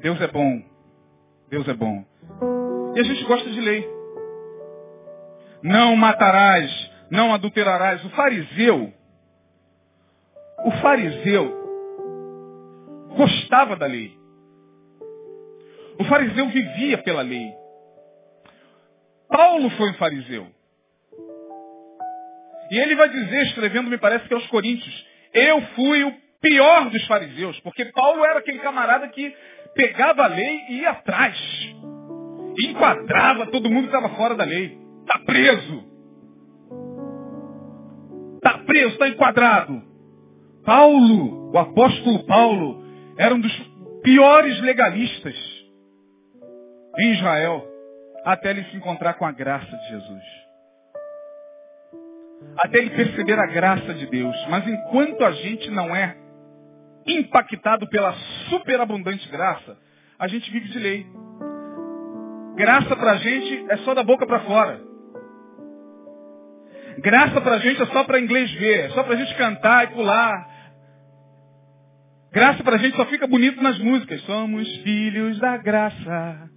Deus 0.00 0.20
é 0.20 0.26
bom. 0.26 0.62
Deus 1.50 1.68
é 1.68 1.74
bom. 1.74 2.04
E 2.94 3.00
a 3.00 3.02
gente 3.02 3.24
gosta 3.24 3.50
de 3.50 3.60
lei. 3.60 3.86
Não 5.62 5.94
matarás, 5.96 6.90
não 7.10 7.34
adulterarás. 7.34 8.04
O 8.04 8.10
fariseu, 8.10 8.92
o 10.64 10.70
fariseu 10.82 11.64
gostava 13.16 13.76
da 13.76 13.86
lei. 13.86 14.16
O 15.98 16.04
fariseu 16.04 16.48
vivia 16.48 16.98
pela 16.98 17.22
lei. 17.22 17.52
Paulo 19.28 19.70
foi 19.70 19.90
um 19.90 19.94
fariseu. 19.94 20.53
E 22.70 22.78
ele 22.78 22.94
vai 22.94 23.08
dizer, 23.08 23.42
escrevendo, 23.46 23.90
me 23.90 23.98
parece 23.98 24.26
que 24.26 24.34
aos 24.34 24.46
Coríntios, 24.46 25.06
eu 25.32 25.60
fui 25.74 26.04
o 26.04 26.12
pior 26.40 26.90
dos 26.90 27.04
fariseus, 27.06 27.58
porque 27.60 27.84
Paulo 27.86 28.24
era 28.24 28.38
aquele 28.38 28.58
camarada 28.58 29.08
que 29.08 29.34
pegava 29.74 30.24
a 30.24 30.28
lei 30.28 30.60
e 30.68 30.80
ia 30.80 30.90
atrás. 30.90 31.36
Enquadrava 32.58 33.46
todo 33.46 33.70
mundo 33.70 33.88
que 33.88 33.96
estava 33.96 34.14
fora 34.16 34.34
da 34.34 34.44
lei. 34.44 34.78
Está 35.00 35.18
preso. 35.20 35.84
Está 38.36 38.58
preso, 38.58 38.92
está 38.92 39.08
enquadrado. 39.08 39.82
Paulo, 40.64 41.52
o 41.52 41.58
apóstolo 41.58 42.24
Paulo, 42.26 42.84
era 43.18 43.34
um 43.34 43.40
dos 43.40 43.52
piores 44.02 44.60
legalistas 44.60 45.34
em 46.98 47.12
Israel, 47.12 47.66
até 48.24 48.50
ele 48.50 48.64
se 48.64 48.76
encontrar 48.76 49.14
com 49.14 49.26
a 49.26 49.32
graça 49.32 49.76
de 49.76 49.88
Jesus 49.88 50.43
até 52.58 52.78
ele 52.78 52.90
perceber 52.90 53.38
a 53.38 53.46
graça 53.46 53.94
de 53.94 54.06
Deus. 54.06 54.36
Mas 54.48 54.66
enquanto 54.66 55.24
a 55.24 55.32
gente 55.32 55.70
não 55.70 55.94
é 55.94 56.16
impactado 57.06 57.88
pela 57.88 58.12
superabundante 58.48 59.28
graça, 59.28 59.76
a 60.18 60.28
gente 60.28 60.50
vive 60.50 60.68
de 60.68 60.78
lei. 60.78 61.06
Graça 62.56 62.96
para 62.96 63.12
a 63.12 63.16
gente 63.16 63.66
é 63.68 63.76
só 63.78 63.94
da 63.94 64.02
boca 64.02 64.26
para 64.26 64.40
fora. 64.40 64.80
Graça 66.98 67.40
para 67.40 67.56
a 67.56 67.58
gente 67.58 67.82
é 67.82 67.86
só 67.86 68.04
para 68.04 68.20
inglês 68.20 68.50
ver, 68.52 68.86
é 68.86 68.88
só 68.90 69.02
para 69.02 69.14
a 69.14 69.16
gente 69.16 69.34
cantar 69.34 69.84
e 69.84 69.94
pular. 69.94 70.54
Graça 72.32 72.62
para 72.62 72.76
a 72.76 72.78
gente 72.78 72.96
só 72.96 73.06
fica 73.06 73.26
bonito 73.26 73.62
nas 73.62 73.78
músicas. 73.78 74.20
Somos 74.22 74.68
filhos 74.78 75.38
da 75.38 75.56
graça. 75.56 76.50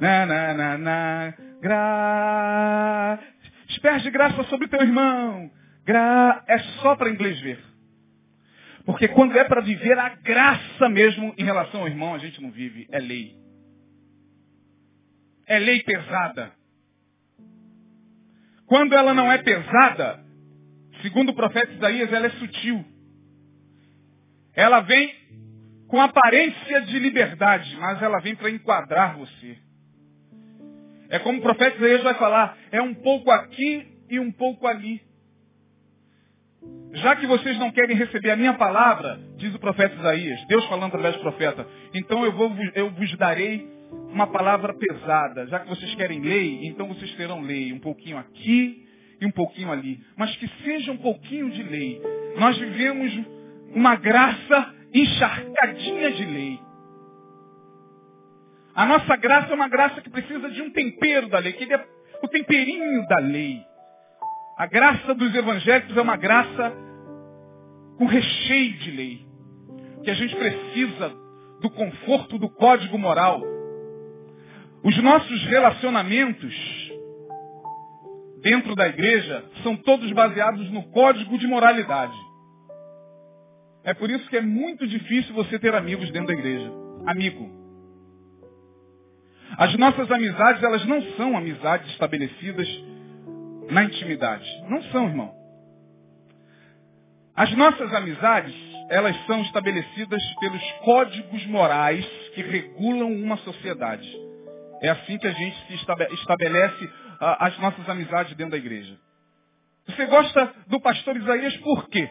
Na, 0.00 0.26
na, 0.26 0.54
na, 0.54 0.78
na, 0.78 1.34
gra... 1.60 3.18
Esperte 3.78 4.10
graça 4.10 4.42
sobre 4.44 4.66
teu 4.66 4.80
irmão. 4.82 5.48
Gra... 5.84 6.42
É 6.48 6.58
só 6.82 6.96
para 6.96 7.10
inglês 7.10 7.38
ver. 7.40 7.64
Porque 8.84 9.06
quando 9.06 9.38
é 9.38 9.44
para 9.44 9.60
viver 9.60 9.96
a 9.96 10.08
graça 10.16 10.88
mesmo 10.88 11.32
em 11.38 11.44
relação 11.44 11.82
ao 11.82 11.86
irmão, 11.86 12.12
a 12.12 12.18
gente 12.18 12.42
não 12.42 12.50
vive. 12.50 12.88
É 12.90 12.98
lei. 12.98 13.36
É 15.46 15.60
lei 15.60 15.80
pesada. 15.84 16.52
Quando 18.66 18.94
ela 18.94 19.14
não 19.14 19.30
é 19.30 19.38
pesada, 19.38 20.24
segundo 21.00 21.28
o 21.28 21.34
profeta 21.34 21.72
Isaías, 21.72 22.12
ela 22.12 22.26
é 22.26 22.30
sutil. 22.30 22.84
Ela 24.54 24.80
vem 24.80 25.14
com 25.86 26.00
aparência 26.00 26.80
de 26.82 26.98
liberdade, 26.98 27.76
mas 27.76 28.02
ela 28.02 28.18
vem 28.18 28.34
para 28.34 28.50
enquadrar 28.50 29.16
você. 29.16 29.56
É 31.10 31.18
como 31.18 31.38
o 31.38 31.42
profeta 31.42 31.76
Isaías 31.76 32.02
vai 32.02 32.14
falar, 32.14 32.56
é 32.70 32.82
um 32.82 32.94
pouco 32.94 33.30
aqui 33.30 33.86
e 34.10 34.20
um 34.20 34.30
pouco 34.30 34.66
ali. 34.66 35.00
Já 36.92 37.16
que 37.16 37.26
vocês 37.26 37.58
não 37.58 37.70
querem 37.70 37.96
receber 37.96 38.30
a 38.30 38.36
minha 38.36 38.54
palavra, 38.54 39.18
diz 39.36 39.54
o 39.54 39.58
profeta 39.58 39.94
Isaías, 39.94 40.46
Deus 40.48 40.64
falando 40.66 40.88
através 40.88 41.16
do 41.16 41.22
profeta, 41.22 41.66
então 41.94 42.24
eu, 42.24 42.32
vou, 42.32 42.52
eu 42.74 42.90
vos 42.90 43.16
darei 43.16 43.78
uma 44.10 44.26
palavra 44.26 44.74
pesada. 44.74 45.46
Já 45.46 45.60
que 45.60 45.68
vocês 45.68 45.94
querem 45.94 46.20
lei, 46.20 46.66
então 46.66 46.88
vocês 46.88 47.14
terão 47.14 47.40
lei. 47.40 47.72
Um 47.72 47.78
pouquinho 47.78 48.18
aqui 48.18 48.86
e 49.20 49.26
um 49.26 49.30
pouquinho 49.30 49.70
ali. 49.70 50.00
Mas 50.16 50.34
que 50.36 50.48
seja 50.64 50.92
um 50.92 50.96
pouquinho 50.96 51.50
de 51.50 51.62
lei. 51.62 52.00
Nós 52.36 52.56
vivemos 52.58 53.12
uma 53.74 53.96
graça 53.96 54.74
encharcadinha 54.92 56.10
de 56.12 56.24
lei. 56.24 56.67
A 58.78 58.86
nossa 58.86 59.16
graça 59.16 59.50
é 59.50 59.54
uma 59.56 59.66
graça 59.66 60.00
que 60.00 60.08
precisa 60.08 60.48
de 60.50 60.62
um 60.62 60.70
tempero 60.70 61.28
da 61.28 61.40
lei, 61.40 61.52
que 61.52 61.64
é 61.64 61.84
o 62.22 62.28
temperinho 62.28 63.04
da 63.08 63.18
lei. 63.18 63.60
A 64.56 64.66
graça 64.66 65.12
dos 65.16 65.34
evangélicos 65.34 65.96
é 65.96 66.00
uma 66.00 66.16
graça 66.16 66.72
com 67.96 68.06
recheio 68.06 68.74
de 68.74 68.90
lei. 68.92 69.26
Que 70.04 70.12
a 70.12 70.14
gente 70.14 70.36
precisa 70.36 71.12
do 71.60 71.68
conforto 71.70 72.38
do 72.38 72.48
código 72.50 72.96
moral. 72.96 73.42
Os 74.84 74.96
nossos 75.02 75.44
relacionamentos 75.46 76.54
dentro 78.42 78.76
da 78.76 78.86
igreja 78.86 79.44
são 79.64 79.74
todos 79.74 80.12
baseados 80.12 80.70
no 80.70 80.84
código 80.92 81.36
de 81.36 81.48
moralidade. 81.48 82.16
É 83.82 83.92
por 83.92 84.08
isso 84.08 84.28
que 84.30 84.36
é 84.36 84.40
muito 84.40 84.86
difícil 84.86 85.34
você 85.34 85.58
ter 85.58 85.74
amigos 85.74 86.08
dentro 86.12 86.28
da 86.28 86.34
igreja. 86.34 86.70
Amigo. 87.08 87.67
As 89.58 89.74
nossas 89.76 90.08
amizades, 90.08 90.62
elas 90.62 90.84
não 90.86 91.02
são 91.16 91.36
amizades 91.36 91.90
estabelecidas 91.90 92.68
na 93.68 93.82
intimidade. 93.82 94.48
Não 94.68 94.80
são, 94.84 95.08
irmão. 95.08 95.34
As 97.34 97.50
nossas 97.56 97.92
amizades, 97.92 98.54
elas 98.88 99.16
são 99.26 99.42
estabelecidas 99.42 100.22
pelos 100.38 100.62
códigos 100.84 101.44
morais 101.46 102.06
que 102.36 102.42
regulam 102.42 103.12
uma 103.12 103.36
sociedade. 103.38 104.08
É 104.80 104.90
assim 104.90 105.18
que 105.18 105.26
a 105.26 105.32
gente 105.32 105.66
se 105.66 105.74
estabelece 106.14 106.90
as 107.20 107.58
nossas 107.58 107.88
amizades 107.88 108.36
dentro 108.36 108.52
da 108.52 108.58
igreja. 108.58 108.96
Você 109.88 110.06
gosta 110.06 110.54
do 110.68 110.80
pastor 110.80 111.16
Isaías 111.16 111.56
por 111.56 111.88
quê? 111.88 112.08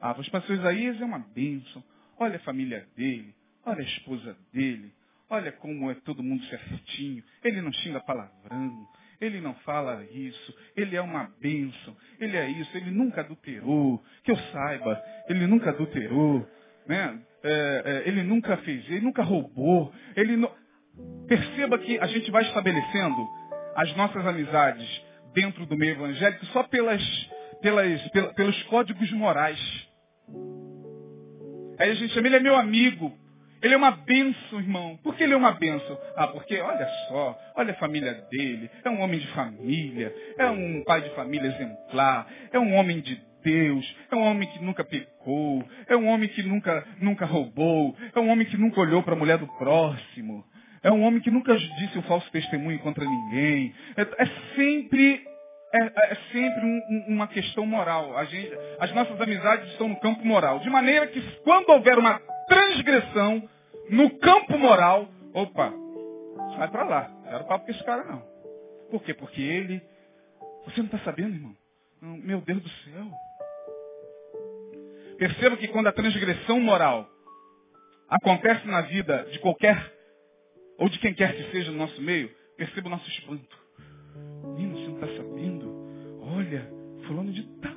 Ah, 0.00 0.12
o 0.12 0.30
pastor 0.30 0.56
Isaías 0.56 0.98
é 0.98 1.04
uma 1.04 1.18
bênção. 1.34 1.84
Olha 2.18 2.36
a 2.36 2.40
família 2.40 2.86
dele, 2.96 3.34
olha 3.66 3.80
a 3.80 3.84
esposa 3.84 4.34
dele, 4.50 4.94
olha 5.30 5.52
como 5.52 5.90
é 5.90 5.94
todo 5.94 6.22
mundo 6.22 6.44
certinho. 6.44 7.22
Ele 7.42 7.62
não 7.62 7.72
xinga 7.72 8.00
palavrão, 8.00 8.88
ele 9.20 9.40
não 9.40 9.54
fala 9.56 10.04
isso, 10.10 10.54
ele 10.76 10.96
é 10.96 11.00
uma 11.00 11.30
bênção, 11.40 11.96
ele 12.18 12.36
é 12.36 12.48
isso, 12.50 12.76
ele 12.76 12.90
nunca 12.90 13.20
adulterou, 13.20 14.02
que 14.24 14.30
eu 14.30 14.36
saiba, 14.36 15.00
ele 15.28 15.46
nunca 15.46 15.70
adulterou, 15.70 16.46
né? 16.86 17.20
É, 17.42 17.82
é, 18.04 18.08
ele 18.08 18.22
nunca 18.22 18.56
fez, 18.58 18.84
ele 18.90 19.00
nunca 19.00 19.22
roubou, 19.22 19.92
ele 20.16 20.36
não... 20.36 20.50
Perceba 21.26 21.78
que 21.78 21.98
a 21.98 22.06
gente 22.06 22.30
vai 22.30 22.42
estabelecendo 22.42 23.26
as 23.76 23.94
nossas 23.96 24.26
amizades 24.26 25.02
dentro 25.32 25.64
do 25.64 25.76
meio 25.76 25.92
evangélico 25.92 26.44
só 26.46 26.62
pelas, 26.64 27.02
pelas, 27.62 28.02
pelos 28.34 28.62
códigos 28.64 29.10
morais. 29.12 29.88
Aí 31.78 31.90
a 31.90 31.94
gente 31.94 32.12
chama, 32.12 32.26
ele 32.26 32.36
é 32.36 32.40
meu 32.40 32.56
amigo. 32.56 33.16
Ele 33.62 33.74
é 33.74 33.76
uma 33.76 33.90
benção, 33.90 34.58
irmão. 34.58 34.98
Por 35.02 35.14
que 35.14 35.22
ele 35.22 35.34
é 35.34 35.36
uma 35.36 35.52
benção? 35.52 35.98
Ah, 36.16 36.28
porque 36.28 36.58
olha 36.58 36.88
só, 37.08 37.38
olha 37.56 37.72
a 37.72 37.76
família 37.76 38.14
dele. 38.30 38.70
É 38.84 38.90
um 38.90 39.00
homem 39.00 39.20
de 39.20 39.26
família. 39.28 40.14
É 40.38 40.50
um 40.50 40.82
pai 40.84 41.02
de 41.02 41.10
família 41.10 41.48
exemplar. 41.48 42.26
É 42.52 42.58
um 42.58 42.74
homem 42.74 43.00
de 43.00 43.20
Deus. 43.44 43.96
É 44.10 44.16
um 44.16 44.22
homem 44.22 44.48
que 44.48 44.62
nunca 44.64 44.84
pecou. 44.84 45.64
É 45.86 45.96
um 45.96 46.08
homem 46.08 46.28
que 46.28 46.42
nunca, 46.42 46.86
nunca 47.00 47.26
roubou. 47.26 47.94
É 48.14 48.18
um 48.18 48.30
homem 48.30 48.46
que 48.46 48.56
nunca 48.56 48.80
olhou 48.80 49.02
para 49.02 49.14
a 49.14 49.18
mulher 49.18 49.38
do 49.38 49.46
próximo. 49.46 50.44
É 50.82 50.90
um 50.90 51.02
homem 51.02 51.20
que 51.20 51.30
nunca 51.30 51.54
disse 51.56 51.98
o 51.98 52.02
falso 52.02 52.30
testemunho 52.30 52.78
contra 52.78 53.04
ninguém. 53.04 53.74
É, 53.96 54.02
é 54.02 54.26
sempre 54.56 55.22
é, 55.72 56.12
é 56.12 56.16
sempre 56.32 56.64
um, 56.64 56.80
um, 56.90 57.14
uma 57.14 57.28
questão 57.28 57.66
moral. 57.66 58.12
Gente, 58.26 58.50
as 58.80 58.92
nossas 58.92 59.20
amizades 59.20 59.70
estão 59.70 59.88
no 59.88 60.00
campo 60.00 60.26
moral. 60.26 60.58
De 60.60 60.70
maneira 60.70 61.06
que 61.06 61.20
quando 61.44 61.68
houver 61.68 61.98
uma 61.98 62.20
transgressão 62.50 63.48
no 63.88 64.18
campo 64.18 64.58
moral, 64.58 65.08
opa, 65.32 65.72
sai 66.56 66.68
para 66.68 66.84
lá. 66.84 67.08
Não 67.08 67.30
quero 67.30 67.44
papo 67.44 67.64
com 67.64 67.70
esse 67.70 67.84
cara 67.84 68.04
não. 68.04 68.22
Por 68.90 69.02
quê? 69.04 69.14
Porque 69.14 69.40
ele. 69.40 69.80
Você 70.66 70.78
não 70.78 70.86
está 70.86 70.98
sabendo, 70.98 71.34
irmão? 71.34 71.56
Meu 72.02 72.40
Deus 72.40 72.60
do 72.60 72.68
céu. 72.68 73.06
Perceba 75.16 75.56
que 75.56 75.68
quando 75.68 75.86
a 75.86 75.92
transgressão 75.92 76.60
moral 76.60 77.08
acontece 78.08 78.66
na 78.66 78.80
vida 78.80 79.24
de 79.30 79.38
qualquer, 79.38 79.78
ou 80.76 80.88
de 80.88 80.98
quem 80.98 81.14
quer 81.14 81.36
que 81.36 81.52
seja 81.52 81.70
no 81.70 81.78
nosso 81.78 82.00
meio, 82.00 82.30
perceba 82.56 82.88
o 82.88 82.90
nosso 82.90 83.08
espanto. 83.10 83.58
Menino, 84.56 84.76
você 84.76 84.86
não 84.88 84.94
está 84.94 85.06
sabendo? 85.06 86.20
Olha, 86.22 86.68
fulano 87.06 87.32
de 87.32 87.42
tal. 87.60 87.76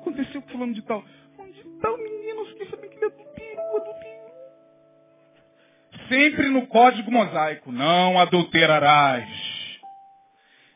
Aconteceu 0.00 0.40
com 0.40 0.48
fulano 0.50 0.72
de 0.72 0.82
tal. 0.82 1.04
Fulano 1.34 1.52
de 1.52 1.64
tal, 1.80 1.98
menino, 1.98 2.27
Sempre 6.08 6.48
no 6.48 6.66
código 6.66 7.10
mosaico. 7.10 7.70
Não 7.70 8.18
adulterarás. 8.18 9.28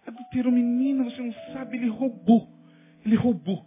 Adulterou, 0.06 0.52
menino, 0.52 1.04
você 1.04 1.22
não 1.22 1.32
sabe, 1.52 1.76
ele 1.76 1.88
roubou. 1.88 2.48
Ele 3.04 3.16
roubou. 3.16 3.64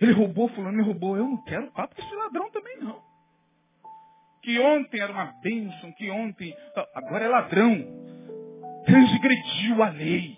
Ele 0.00 0.12
roubou, 0.12 0.48
fulano, 0.48 0.76
ele 0.76 0.86
roubou. 0.86 1.16
Eu 1.16 1.26
não 1.26 1.42
quero 1.44 1.70
papo 1.72 1.94
com 1.94 2.02
esse 2.02 2.14
ladrão 2.14 2.50
também, 2.50 2.78
não. 2.78 3.02
Que 4.42 4.58
ontem 4.60 5.00
era 5.00 5.12
uma 5.12 5.26
bênção, 5.42 5.92
que 5.92 6.10
ontem. 6.10 6.56
Agora 6.94 7.24
é 7.24 7.28
ladrão 7.28 8.08
transgrediu 8.88 9.82
a 9.82 9.90
lei. 9.90 10.37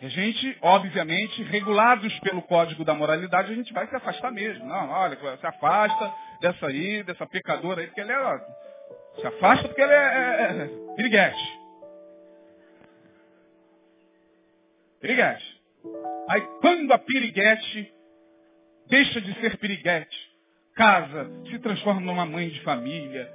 A 0.00 0.08
gente, 0.08 0.56
obviamente, 0.62 1.42
regulados 1.42 2.16
pelo 2.20 2.40
código 2.42 2.84
da 2.84 2.94
moralidade, 2.94 3.50
a 3.50 3.54
gente 3.54 3.72
vai 3.72 3.86
se 3.88 3.96
afastar 3.96 4.30
mesmo. 4.30 4.64
Não, 4.64 4.90
olha, 4.90 5.18
se 5.38 5.46
afasta 5.46 6.14
dessa 6.40 6.66
aí, 6.68 7.02
dessa 7.02 7.26
pecadora 7.26 7.80
aí, 7.80 7.88
porque 7.88 8.00
ela 8.00 8.34
é. 8.34 9.20
Se 9.20 9.26
afasta 9.26 9.66
porque 9.66 9.82
ela 9.82 9.92
é, 9.92 9.96
é, 9.96 10.62
é 10.62 10.94
piriguete. 10.94 11.58
Piriguete. 15.00 15.60
Aí 16.30 16.40
quando 16.60 16.92
a 16.92 16.98
piriguete 16.98 17.92
deixa 18.88 19.20
de 19.20 19.34
ser 19.40 19.56
piriguete, 19.56 20.16
casa, 20.76 21.28
se 21.50 21.58
transforma 21.58 22.00
numa 22.00 22.24
mãe 22.24 22.48
de 22.50 22.60
família, 22.60 23.28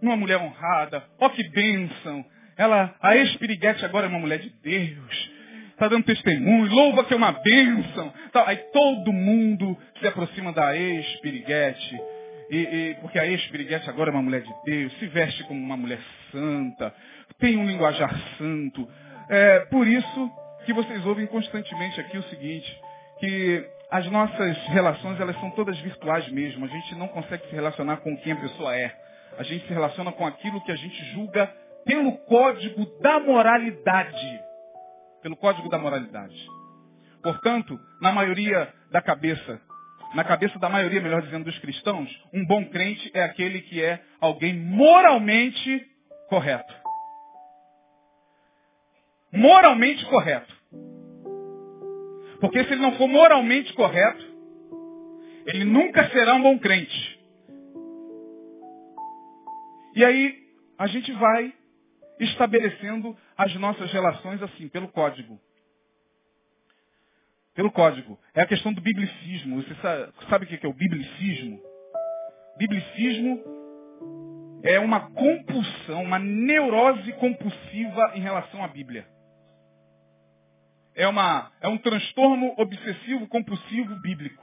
numa 0.00 0.16
mulher 0.16 0.38
honrada, 0.38 1.04
ó 1.20 1.28
que 1.28 1.46
bênção, 1.50 2.24
ela, 2.56 2.94
a 3.02 3.14
ex-piriguete 3.16 3.84
agora 3.84 4.06
é 4.06 4.08
uma 4.08 4.18
mulher 4.18 4.38
de 4.38 4.48
Deus. 4.62 5.35
Está 5.76 5.88
dando 5.88 6.06
testemunho, 6.06 6.72
louva 6.72 7.04
que 7.04 7.12
é 7.12 7.16
uma 7.18 7.32
bênção. 7.32 8.10
Tá, 8.32 8.48
aí 8.48 8.56
todo 8.72 9.12
mundo 9.12 9.76
se 10.00 10.06
aproxima 10.06 10.50
da 10.50 10.74
ex-piriguete. 10.74 12.00
E, 12.50 12.56
e, 12.56 12.96
porque 13.02 13.18
a 13.18 13.26
ex-piriguete 13.26 13.90
agora 13.90 14.08
é 14.08 14.14
uma 14.14 14.22
mulher 14.22 14.40
de 14.40 14.54
Deus, 14.64 14.98
se 14.98 15.06
veste 15.08 15.44
como 15.44 15.60
uma 15.60 15.76
mulher 15.76 15.98
santa, 16.32 16.94
tem 17.38 17.58
um 17.58 17.66
linguajar 17.66 18.10
santo. 18.38 18.88
É 19.28 19.66
por 19.66 19.86
isso 19.86 20.30
que 20.64 20.72
vocês 20.72 21.04
ouvem 21.04 21.26
constantemente 21.26 22.00
aqui 22.00 22.16
o 22.16 22.22
seguinte, 22.22 22.80
que 23.20 23.62
as 23.90 24.10
nossas 24.10 24.56
relações 24.68 25.20
elas 25.20 25.38
são 25.40 25.50
todas 25.50 25.78
virtuais 25.80 26.26
mesmo. 26.30 26.64
A 26.64 26.68
gente 26.68 26.94
não 26.94 27.08
consegue 27.08 27.46
se 27.50 27.54
relacionar 27.54 27.98
com 27.98 28.16
quem 28.16 28.32
a 28.32 28.36
pessoa 28.36 28.74
é. 28.74 28.90
A 29.36 29.42
gente 29.42 29.66
se 29.66 29.74
relaciona 29.74 30.10
com 30.10 30.24
aquilo 30.24 30.64
que 30.64 30.72
a 30.72 30.76
gente 30.76 31.04
julga 31.12 31.52
pelo 31.84 32.16
código 32.24 32.86
da 33.02 33.20
moralidade. 33.20 34.45
Pelo 35.26 35.36
código 35.38 35.68
da 35.68 35.76
moralidade. 35.76 36.36
Portanto, 37.20 37.76
na 38.00 38.12
maioria 38.12 38.72
da 38.92 39.02
cabeça, 39.02 39.60
na 40.14 40.22
cabeça 40.22 40.56
da 40.60 40.68
maioria, 40.68 41.00
melhor 41.00 41.20
dizendo, 41.20 41.46
dos 41.46 41.58
cristãos, 41.58 42.08
um 42.32 42.46
bom 42.46 42.64
crente 42.66 43.10
é 43.12 43.24
aquele 43.24 43.60
que 43.62 43.82
é 43.82 44.00
alguém 44.20 44.54
moralmente 44.54 45.84
correto. 46.28 46.72
moralmente 49.32 50.06
correto. 50.06 50.54
Porque 52.40 52.62
se 52.62 52.74
ele 52.74 52.82
não 52.82 52.96
for 52.96 53.08
moralmente 53.08 53.72
correto, 53.72 54.24
ele 55.46 55.64
nunca 55.64 56.08
será 56.10 56.36
um 56.36 56.42
bom 56.42 56.56
crente. 56.56 57.20
E 59.96 60.04
aí 60.04 60.38
a 60.78 60.86
gente 60.86 61.10
vai 61.10 61.52
estabelecendo 62.18 63.16
as 63.36 63.54
nossas 63.56 63.92
relações 63.92 64.42
assim, 64.42 64.68
pelo 64.68 64.88
código. 64.88 65.40
Pelo 67.54 67.70
código. 67.70 68.18
É 68.34 68.42
a 68.42 68.46
questão 68.46 68.72
do 68.72 68.80
biblicismo. 68.80 69.62
Você 69.62 69.74
sabe, 69.76 70.12
sabe 70.28 70.44
o 70.44 70.48
que 70.48 70.66
é 70.66 70.68
o 70.68 70.74
biblicismo? 70.74 71.60
Biblicismo 72.58 73.42
é 74.62 74.78
uma 74.78 75.10
compulsão, 75.10 76.02
uma 76.02 76.18
neurose 76.18 77.12
compulsiva 77.14 78.12
em 78.14 78.20
relação 78.20 78.62
à 78.64 78.68
Bíblia. 78.68 79.06
É, 80.94 81.06
uma, 81.06 81.52
é 81.60 81.68
um 81.68 81.78
transtorno 81.78 82.54
obsessivo 82.56 83.26
compulsivo 83.28 83.94
bíblico. 84.00 84.42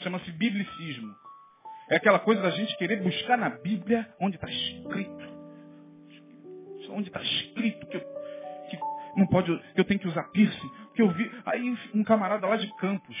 Chama-se 0.00 0.32
biblicismo. 0.32 1.14
É 1.90 1.96
aquela 1.96 2.18
coisa 2.18 2.40
da 2.42 2.50
gente 2.50 2.76
querer 2.76 3.02
buscar 3.02 3.36
na 3.36 3.50
Bíblia 3.50 4.08
onde 4.18 4.36
está 4.36 4.48
escrito. 4.48 5.41
Onde 6.92 7.08
está 7.08 7.20
escrito 7.22 7.86
que 7.86 7.96
eu, 7.96 8.00
que 8.70 8.78
não 9.16 9.26
pode, 9.26 9.56
que 9.74 9.80
eu 9.80 9.84
tenho 9.84 10.00
que 10.00 10.08
usar 10.08 10.24
piercing. 10.24 10.70
Que 10.94 11.02
eu 11.02 11.10
vi. 11.10 11.30
Aí 11.46 11.76
um 11.94 12.04
camarada 12.04 12.46
lá 12.46 12.56
de 12.56 12.72
Campos 12.76 13.16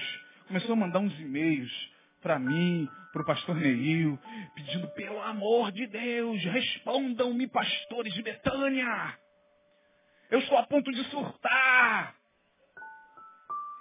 começou 0.46 0.72
a 0.74 0.76
mandar 0.76 0.98
uns 0.98 1.18
e-mails 1.18 1.92
para 2.20 2.38
mim, 2.38 2.88
para 3.12 3.22
o 3.22 3.26
pastor 3.26 3.56
Neil, 3.56 4.18
pedindo, 4.54 4.88
pelo 4.88 5.20
amor 5.20 5.72
de 5.72 5.86
Deus, 5.86 6.42
respondam-me, 6.44 7.48
pastores 7.48 8.14
de 8.14 8.22
Betânia. 8.22 9.18
Eu 10.30 10.38
estou 10.38 10.56
a 10.56 10.62
ponto 10.62 10.90
de 10.92 11.02
surtar. 11.04 12.14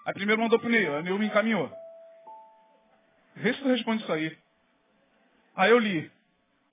Aí 0.06 0.14
primeiro 0.14 0.42
mandou 0.42 0.60
para 0.60 0.68
o 0.68 0.72
Neil, 0.72 0.94
o 0.94 1.02
Neil 1.02 1.20
me 1.20 1.28
encaminhou. 1.28 1.72
Vê 3.36 3.54
se 3.54 3.62
tu 3.62 3.68
responde 3.68 4.02
isso 4.02 4.12
aí. 4.12 4.38
Aí 5.56 5.72
eu 5.72 5.80
li. 5.80 6.12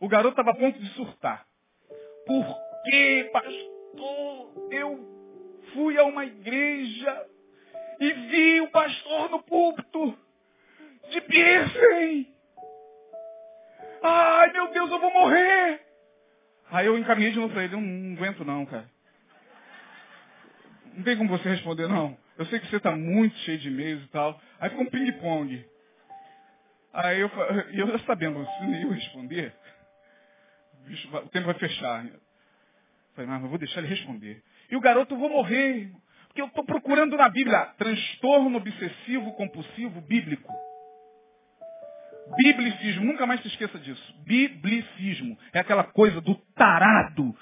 O 0.01 0.09
garoto 0.09 0.41
estava 0.41 0.51
a 0.51 0.59
ponto 0.59 0.79
de 0.79 0.89
surtar. 0.95 1.47
Por 2.27 2.68
que, 2.85 3.25
pastor, 3.33 4.69
eu 4.71 5.09
fui 5.73 5.99
a 5.99 6.05
uma 6.05 6.25
igreja 6.25 7.27
e 8.01 8.13
vi 8.13 8.61
o 8.61 8.71
pastor 8.71 9.31
no 9.31 9.43
púlpito 9.43 10.19
de 11.11 11.21
piercing. 11.23 12.35
Ai, 14.03 14.53
meu 14.53 14.71
Deus, 14.71 14.91
eu 14.91 15.01
vou 15.01 15.13
morrer. 15.13 15.81
Aí 16.71 16.87
eu 16.87 16.99
encaminhei 16.99 17.33
de 17.33 17.39
novo 17.39 17.53
para 17.53 17.65
ele, 17.65 17.75
eu 17.75 17.81
não 17.81 18.15
aguento 18.15 18.45
não, 18.45 18.67
cara. 18.67 18.89
Não 20.95 21.03
tem 21.03 21.17
como 21.17 21.31
você 21.31 21.49
responder, 21.49 21.89
não. 21.89 22.17
Eu 22.37 22.47
sei 22.47 22.61
que 22.61 22.69
você 22.69 22.77
está 22.77 22.95
muito 22.95 23.37
cheio 23.39 23.59
de 23.59 23.69
e-mails 23.69 24.05
e 24.05 24.09
tal. 24.09 24.41
Aí 24.61 24.71
ficou 24.71 24.85
um 24.85 24.91
ping-pong. 24.91 25.65
Aí 26.93 27.21
eu, 27.21 27.31
eu 27.73 27.87
já 27.89 27.99
sabendo, 28.01 28.45
se 28.45 28.83
eu 28.83 28.91
responder, 28.91 29.55
o 31.25 31.29
tempo 31.29 31.47
vai 31.47 31.55
fechar. 31.55 32.05
Falei, 33.19 33.33
mas 33.33 33.43
eu 33.43 33.49
vou 33.49 33.59
deixar 33.59 33.81
ele 33.81 33.89
responder. 33.89 34.41
E 34.71 34.77
o 34.77 34.81
garoto, 34.81 35.13
eu 35.13 35.19
vou 35.19 35.29
morrer. 35.29 35.91
Porque 36.29 36.41
eu 36.41 36.47
estou 36.47 36.65
procurando 36.65 37.17
na 37.17 37.29
Bíblia 37.29 37.65
transtorno 37.77 38.57
obsessivo 38.57 39.33
compulsivo 39.33 40.01
bíblico. 40.03 40.55
Biblicismo, 42.37 43.05
nunca 43.05 43.27
mais 43.27 43.41
se 43.43 43.49
esqueça 43.49 43.77
disso. 43.81 44.15
Biblicismo 44.25 45.37
é 45.53 45.59
aquela 45.59 45.83
coisa 45.83 46.21
do 46.21 46.37
tarado 46.55 47.35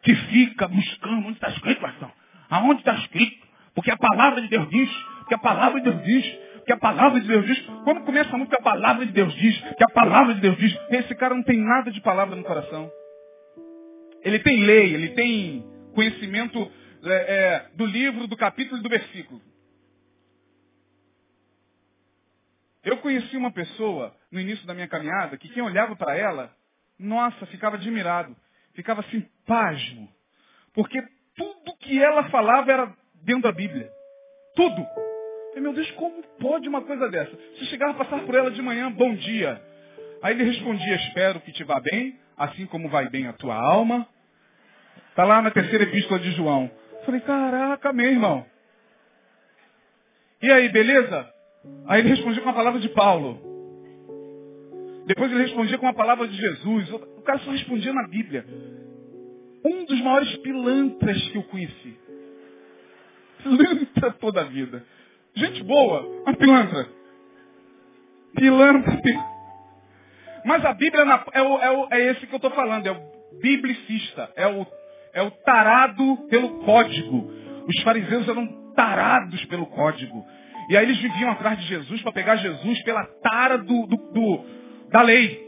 que 0.00 0.14
fica 0.14 0.66
buscando 0.66 1.26
onde 1.26 1.34
está 1.34 1.50
escrito, 1.50 1.82
pastor. 1.82 2.10
Aonde 2.48 2.80
está 2.80 2.94
escrito? 2.94 3.46
Porque 3.74 3.90
a 3.90 3.96
palavra 3.98 4.40
de 4.40 4.48
Deus 4.48 4.70
diz, 4.70 4.90
que 5.28 5.34
a 5.34 5.38
palavra 5.38 5.82
de 5.82 5.90
Deus 5.90 6.02
diz, 6.02 6.38
que 6.64 6.72
a 6.72 6.78
palavra 6.78 7.20
de 7.20 7.28
Deus 7.28 7.44
diz. 7.44 7.60
Quando 7.84 8.04
começa 8.04 8.34
muito 8.38 8.48
que 8.48 8.56
a 8.56 8.62
palavra 8.62 9.04
de 9.04 9.12
Deus 9.12 9.34
diz, 9.34 9.60
que 9.74 9.84
a 9.84 9.88
palavra 9.88 10.32
de 10.32 10.40
Deus 10.40 10.56
diz, 10.56 10.74
esse 10.92 11.14
cara 11.14 11.34
não 11.34 11.42
tem 11.42 11.58
nada 11.58 11.90
de 11.90 12.00
palavra 12.00 12.34
no 12.34 12.42
coração. 12.42 12.90
Ele 14.26 14.40
tem 14.40 14.64
lei, 14.64 14.92
ele 14.92 15.10
tem 15.10 15.64
conhecimento 15.94 16.58
é, 17.04 17.12
é, 17.12 17.70
do 17.76 17.86
livro, 17.86 18.26
do 18.26 18.36
capítulo 18.36 18.80
e 18.80 18.82
do 18.82 18.88
versículo. 18.88 19.40
Eu 22.82 22.96
conheci 22.96 23.36
uma 23.36 23.52
pessoa 23.52 24.12
no 24.32 24.40
início 24.40 24.66
da 24.66 24.74
minha 24.74 24.88
caminhada 24.88 25.36
que 25.36 25.48
quem 25.50 25.62
olhava 25.62 25.94
para 25.94 26.16
ela, 26.16 26.52
nossa, 26.98 27.46
ficava 27.46 27.76
admirado, 27.76 28.36
ficava 28.74 29.00
assim, 29.02 29.24
pasmo. 29.46 30.12
Porque 30.74 31.00
tudo 31.36 31.76
que 31.78 32.02
ela 32.02 32.28
falava 32.28 32.72
era 32.72 32.96
dentro 33.22 33.42
da 33.42 33.52
Bíblia. 33.52 33.88
Tudo. 34.56 34.84
E, 35.54 35.60
meu 35.60 35.72
Deus, 35.72 35.88
como 35.92 36.20
pode 36.40 36.68
uma 36.68 36.82
coisa 36.82 37.08
dessa? 37.08 37.30
Se 37.58 37.66
chegava 37.66 37.92
a 37.92 38.04
passar 38.04 38.26
por 38.26 38.34
ela 38.34 38.50
de 38.50 38.60
manhã, 38.60 38.90
bom 38.90 39.14
dia. 39.14 39.62
Aí 40.20 40.34
ele 40.34 40.50
respondia, 40.50 40.96
espero 40.96 41.40
que 41.42 41.52
te 41.52 41.62
vá 41.62 41.78
bem, 41.78 42.18
assim 42.36 42.66
como 42.66 42.88
vai 42.88 43.08
bem 43.08 43.28
a 43.28 43.32
tua 43.32 43.54
alma. 43.54 44.08
Está 45.16 45.24
lá 45.24 45.40
na 45.40 45.50
terceira 45.50 45.84
epístola 45.84 46.20
de 46.20 46.30
João. 46.32 46.70
Falei, 47.06 47.22
caraca, 47.22 47.90
meu 47.90 48.04
irmão. 48.04 48.44
E 50.42 50.52
aí, 50.52 50.68
beleza? 50.68 51.26
Aí 51.86 52.02
ele 52.02 52.10
respondia 52.10 52.42
com 52.42 52.50
a 52.50 52.52
palavra 52.52 52.78
de 52.78 52.90
Paulo. 52.90 53.40
Depois 55.06 55.32
ele 55.32 55.40
respondia 55.40 55.78
com 55.78 55.88
a 55.88 55.94
palavra 55.94 56.28
de 56.28 56.36
Jesus. 56.36 56.92
O 56.92 57.22
cara 57.22 57.38
só 57.38 57.50
respondia 57.50 57.94
na 57.94 58.06
Bíblia. 58.06 58.44
Um 59.64 59.86
dos 59.86 59.98
maiores 60.02 60.36
pilantras 60.36 61.28
que 61.28 61.38
eu 61.38 61.44
conheci. 61.44 61.96
Pilantra 63.42 64.10
toda 64.20 64.42
a 64.42 64.44
vida. 64.44 64.84
Gente 65.34 65.62
boa, 65.62 66.24
mas 66.26 66.36
pilantra. 66.36 66.88
Pilantra. 68.34 69.00
Mas 70.44 70.62
a 70.62 70.74
Bíblia 70.74 71.04
é, 71.32 71.40
o, 71.40 71.58
é, 71.58 71.70
o, 71.70 71.88
é 71.90 72.00
esse 72.10 72.26
que 72.26 72.34
eu 72.34 72.36
estou 72.36 72.50
falando. 72.50 72.86
É 72.86 72.90
o 72.90 73.40
biblicista. 73.40 74.30
É 74.36 74.46
o, 74.46 74.66
é 75.16 75.22
o 75.22 75.30
tarado 75.30 76.28
pelo 76.28 76.60
código. 76.60 77.32
Os 77.66 77.82
fariseus 77.82 78.28
eram 78.28 78.46
tarados 78.74 79.42
pelo 79.46 79.64
código. 79.66 80.22
E 80.68 80.76
aí 80.76 80.84
eles 80.84 80.98
viviam 80.98 81.30
atrás 81.30 81.58
de 81.58 81.66
Jesus 81.66 82.02
para 82.02 82.12
pegar 82.12 82.36
Jesus 82.36 82.82
pela 82.82 83.02
tara 83.22 83.56
do, 83.56 83.86
do, 83.86 83.96
do, 83.96 84.44
da 84.90 85.00
lei. 85.00 85.42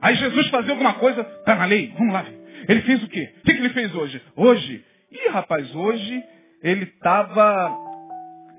Aí 0.00 0.14
Jesus 0.14 0.48
fazia 0.48 0.70
alguma 0.70 0.94
coisa, 0.94 1.24
tá 1.24 1.56
na 1.56 1.64
lei, 1.64 1.92
vamos 1.98 2.14
lá. 2.14 2.24
Ele 2.68 2.80
fez 2.82 3.02
o 3.02 3.08
quê? 3.08 3.34
O 3.38 3.42
que, 3.46 3.54
que 3.54 3.60
ele 3.60 3.70
fez 3.70 3.92
hoje? 3.92 4.22
Hoje? 4.36 4.84
Ih, 5.10 5.28
rapaz, 5.30 5.74
hoje 5.74 6.22
ele 6.62 6.84
estava, 6.84 7.76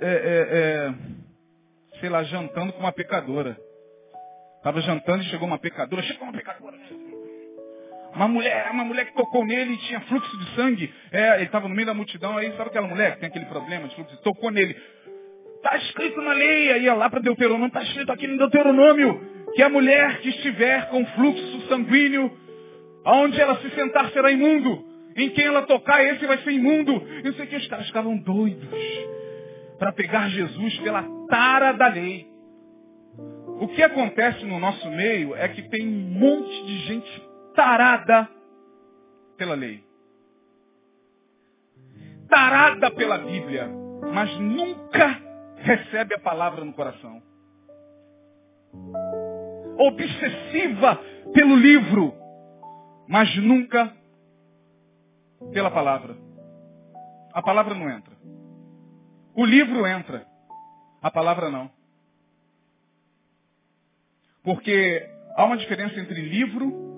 é, 0.01 0.09
é, 0.09 0.47
é, 0.51 1.99
sei 2.01 2.09
lá, 2.09 2.23
jantando 2.23 2.73
com 2.73 2.79
uma 2.81 2.91
pecadora. 2.91 3.57
Estava 4.57 4.81
jantando 4.81 5.23
e 5.23 5.27
chegou 5.27 5.47
uma 5.47 5.59
pecadora. 5.59 6.01
Chegou 6.03 6.23
uma 6.23 6.33
pecadora. 6.33 6.77
Uma 8.15 8.27
mulher, 8.27 8.69
uma 8.71 8.83
mulher 8.83 9.05
que 9.05 9.13
tocou 9.13 9.45
nele 9.45 9.73
e 9.73 9.77
tinha 9.77 9.99
fluxo 10.01 10.37
de 10.37 10.55
sangue. 10.55 10.93
É, 11.11 11.35
ele 11.35 11.45
estava 11.45 11.67
no 11.67 11.75
meio 11.75 11.85
da 11.85 11.93
multidão. 11.93 12.37
Aí 12.37 12.51
sabe 12.51 12.69
aquela 12.69 12.87
mulher 12.87 13.13
que 13.13 13.19
tem 13.19 13.29
aquele 13.29 13.45
problema 13.45 13.87
de 13.87 13.95
fluxo? 13.95 14.17
Tocou 14.23 14.51
nele. 14.51 14.75
Está 15.55 15.75
escrito 15.77 16.21
na 16.21 16.33
lei, 16.33 16.71
aí 16.71 16.83
ia 16.83 16.93
lá 16.93 17.09
para 17.09 17.19
Deuteronômio, 17.19 17.67
está 17.67 17.83
escrito 17.83 18.11
aqui 18.13 18.25
no 18.27 18.37
Deuteronômio, 18.37 19.21
que 19.53 19.61
a 19.61 19.67
mulher 19.67 20.21
que 20.21 20.29
estiver 20.29 20.87
com 20.89 21.05
fluxo 21.07 21.67
sanguíneo, 21.67 22.31
aonde 23.03 23.39
ela 23.41 23.57
se 23.57 23.69
sentar 23.71 24.09
será 24.11 24.31
imundo. 24.31 24.85
Em 25.17 25.29
quem 25.31 25.45
ela 25.45 25.63
tocar, 25.63 26.01
esse 26.05 26.25
vai 26.25 26.37
ser 26.37 26.51
imundo. 26.51 27.05
Não 27.23 27.33
sei 27.33 27.45
que, 27.45 27.55
os 27.57 27.67
caras 27.67 27.87
ficavam 27.87 28.15
doidos 28.17 28.69
para 29.77 29.91
pegar 29.91 30.29
Jesus 30.29 30.79
pela 30.79 31.03
tara 31.27 31.73
da 31.73 31.87
lei. 31.87 32.27
O 33.59 33.67
que 33.67 33.83
acontece 33.83 34.45
no 34.45 34.59
nosso 34.59 34.89
meio 34.91 35.35
é 35.35 35.49
que 35.49 35.61
tem 35.63 35.85
um 35.85 36.19
monte 36.19 36.65
de 36.65 36.77
gente 36.87 37.28
tarada 37.55 38.29
pela 39.37 39.55
lei. 39.55 39.83
Tarada 42.29 42.91
pela 42.91 43.17
Bíblia, 43.17 43.67
mas 44.13 44.37
nunca 44.39 45.21
recebe 45.57 46.15
a 46.15 46.19
palavra 46.19 46.63
no 46.63 46.73
coração. 46.73 47.21
Obsessiva 49.77 50.99
pelo 51.33 51.55
livro, 51.55 52.13
mas 53.07 53.35
nunca 53.37 53.95
pela 55.51 55.71
palavra. 55.71 56.15
A 57.33 57.41
palavra 57.41 57.73
não 57.73 57.89
entra. 57.89 58.15
O 59.35 59.45
livro 59.45 59.87
entra, 59.87 60.25
a 61.01 61.09
palavra 61.09 61.49
não. 61.49 61.71
Porque 64.43 65.09
há 65.35 65.45
uma 65.45 65.57
diferença 65.57 65.99
entre 65.99 66.21
livro, 66.21 66.88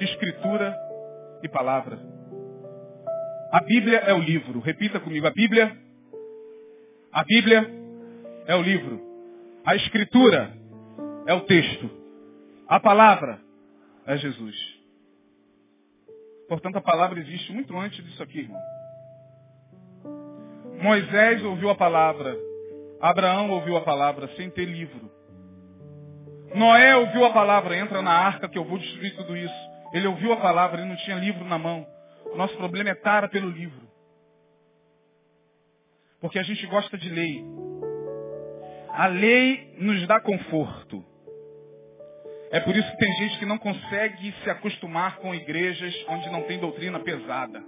escritura 0.00 0.76
e 1.42 1.48
palavra. 1.48 1.98
A 3.52 3.60
Bíblia 3.60 3.98
é 3.98 4.14
o 4.14 4.18
livro. 4.18 4.60
Repita 4.60 5.00
comigo. 5.00 5.26
A 5.26 5.30
Bíblia. 5.30 5.76
A 7.12 7.24
Bíblia 7.24 7.68
é 8.46 8.54
o 8.54 8.62
livro. 8.62 9.00
A 9.64 9.74
escritura 9.76 10.52
é 11.26 11.34
o 11.34 11.40
texto. 11.42 11.90
A 12.68 12.78
palavra 12.78 13.40
é 14.06 14.16
Jesus. 14.16 14.56
Portanto, 16.48 16.76
a 16.76 16.80
palavra 16.80 17.20
existe 17.20 17.52
muito 17.52 17.76
antes 17.78 18.04
disso 18.04 18.22
aqui, 18.22 18.40
irmão. 18.40 18.60
Moisés 20.80 21.44
ouviu 21.44 21.70
a 21.70 21.74
palavra. 21.74 22.36
Abraão 23.00 23.50
ouviu 23.50 23.76
a 23.76 23.82
palavra 23.82 24.28
sem 24.36 24.50
ter 24.50 24.64
livro. 24.64 25.10
Noé 26.54 26.96
ouviu 26.96 27.24
a 27.24 27.32
palavra, 27.32 27.76
entra 27.76 28.02
na 28.02 28.12
arca 28.12 28.48
que 28.48 28.58
eu 28.58 28.64
vou 28.64 28.78
destruir 28.78 29.14
tudo 29.16 29.36
isso. 29.36 29.69
Ele 29.92 30.06
ouviu 30.06 30.32
a 30.32 30.36
palavra 30.36 30.80
e 30.80 30.84
não 30.84 30.96
tinha 30.96 31.16
livro 31.16 31.44
na 31.44 31.58
mão. 31.58 31.86
O 32.32 32.36
nosso 32.36 32.56
problema 32.56 32.90
é 32.90 32.94
tara 32.94 33.28
pelo 33.28 33.50
livro. 33.50 33.88
Porque 36.20 36.38
a 36.38 36.42
gente 36.42 36.66
gosta 36.66 36.96
de 36.98 37.08
lei. 37.08 37.44
A 38.90 39.06
lei 39.06 39.74
nos 39.78 40.06
dá 40.06 40.20
conforto. 40.20 41.04
É 42.52 42.60
por 42.60 42.76
isso 42.76 42.90
que 42.90 42.98
tem 42.98 43.12
gente 43.14 43.38
que 43.38 43.46
não 43.46 43.58
consegue 43.58 44.34
se 44.42 44.50
acostumar 44.50 45.16
com 45.16 45.34
igrejas 45.34 45.94
onde 46.08 46.28
não 46.30 46.42
tem 46.42 46.58
doutrina 46.58 46.98
pesada. 46.98 47.62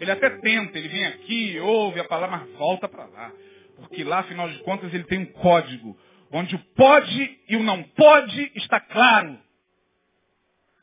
Ele 0.00 0.10
até 0.10 0.28
tenta, 0.30 0.76
ele 0.76 0.88
vem 0.88 1.06
aqui, 1.06 1.58
ouve 1.60 2.00
a 2.00 2.04
palavra, 2.04 2.38
mas 2.38 2.50
volta 2.58 2.88
para 2.88 3.06
lá. 3.06 3.32
Porque 3.76 4.02
lá, 4.02 4.18
afinal 4.18 4.48
de 4.48 4.58
contas, 4.64 4.92
ele 4.92 5.04
tem 5.04 5.20
um 5.20 5.26
código, 5.26 5.96
onde 6.32 6.54
o 6.56 6.58
pode 6.74 7.38
e 7.48 7.56
o 7.56 7.62
não 7.62 7.82
pode 7.82 8.52
está 8.56 8.80
claro. 8.80 9.38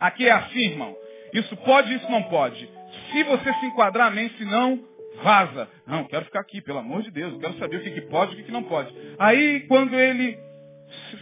Aqui 0.01 0.27
é 0.27 0.31
assim, 0.31 0.71
irmão. 0.71 0.97
Isso 1.31 1.55
pode 1.57 1.93
isso 1.93 2.09
não 2.09 2.23
pode. 2.23 2.67
Se 3.11 3.23
você 3.23 3.53
se 3.53 3.65
enquadrar, 3.67 4.07
amém. 4.07 4.29
Se 4.37 4.43
não, 4.43 4.83
vaza. 5.21 5.69
Não, 5.85 6.05
quero 6.05 6.25
ficar 6.25 6.39
aqui, 6.39 6.59
pelo 6.59 6.79
amor 6.79 7.03
de 7.03 7.11
Deus. 7.11 7.39
Quero 7.39 7.53
saber 7.59 7.77
o 7.77 7.83
que, 7.83 7.91
que 7.91 8.01
pode 8.01 8.35
e 8.35 8.41
o 8.41 8.45
que, 8.45 8.51
não 8.51 8.63
pode. 8.63 8.91
Aí, 9.19 9.61
quando 9.67 9.93
ele 9.93 10.37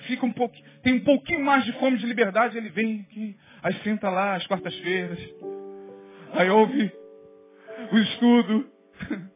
fica 0.07 0.25
um 0.25 0.32
pouquinho, 0.32 0.65
tem 0.82 0.93
um 0.93 1.03
pouquinho 1.03 1.43
mais 1.43 1.65
de 1.65 1.73
fome 1.73 1.97
de 1.97 2.05
liberdade, 2.05 2.57
ele 2.57 2.69
vem 2.69 3.05
aqui, 3.07 3.38
aí 3.61 3.73
senta 3.84 4.09
lá 4.09 4.36
às 4.36 4.47
quartas-feiras, 4.47 5.19
aí 6.34 6.49
ouve 6.49 6.91
o 7.91 7.97
estudo, 7.99 8.67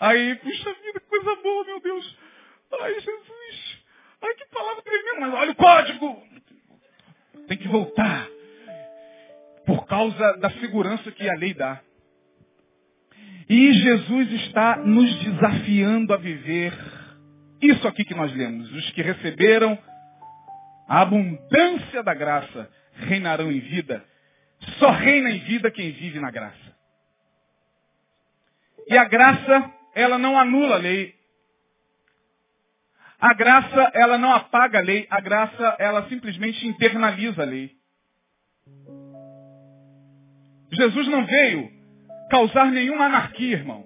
aí, 0.00 0.34
puxa 0.36 0.74
vida, 0.82 1.00
coisa 1.00 1.36
boa, 1.36 1.64
meu 1.66 1.80
Deus. 1.80 2.18
Ai, 2.80 2.94
Jesus, 2.94 3.82
ai, 4.22 4.34
que 4.34 4.46
palavra 4.46 4.82
tremenda, 4.82 5.20
mas 5.20 5.34
olha 5.34 5.52
o 5.52 5.56
código. 5.56 6.22
Tem 7.46 7.58
que 7.58 7.68
voltar. 7.68 8.28
Por 9.70 9.86
causa 9.86 10.36
da 10.38 10.50
segurança 10.50 11.12
que 11.12 11.30
a 11.30 11.34
lei 11.34 11.54
dá. 11.54 11.80
E 13.48 13.72
Jesus 13.72 14.32
está 14.42 14.78
nos 14.78 15.14
desafiando 15.22 16.12
a 16.12 16.16
viver 16.16 16.72
isso 17.62 17.86
aqui 17.86 18.04
que 18.04 18.12
nós 18.12 18.34
lemos. 18.34 18.68
Os 18.72 18.90
que 18.90 19.00
receberam 19.00 19.78
a 20.88 21.02
abundância 21.02 22.02
da 22.02 22.12
graça 22.12 22.68
reinarão 22.94 23.52
em 23.52 23.60
vida. 23.60 24.04
Só 24.80 24.90
reina 24.90 25.30
em 25.30 25.38
vida 25.38 25.70
quem 25.70 25.92
vive 25.92 26.18
na 26.18 26.32
graça. 26.32 26.76
E 28.88 28.98
a 28.98 29.04
graça, 29.04 29.72
ela 29.94 30.18
não 30.18 30.36
anula 30.36 30.74
a 30.74 30.78
lei. 30.78 31.14
A 33.20 33.32
graça, 33.34 33.92
ela 33.94 34.18
não 34.18 34.32
apaga 34.32 34.80
a 34.80 34.82
lei. 34.82 35.06
A 35.08 35.20
graça, 35.20 35.76
ela 35.78 36.08
simplesmente 36.08 36.66
internaliza 36.66 37.42
a 37.42 37.46
lei. 37.46 37.78
Jesus 40.72 41.08
não 41.08 41.24
veio 41.24 41.70
causar 42.30 42.70
nenhuma 42.70 43.06
anarquia, 43.06 43.56
irmão. 43.56 43.84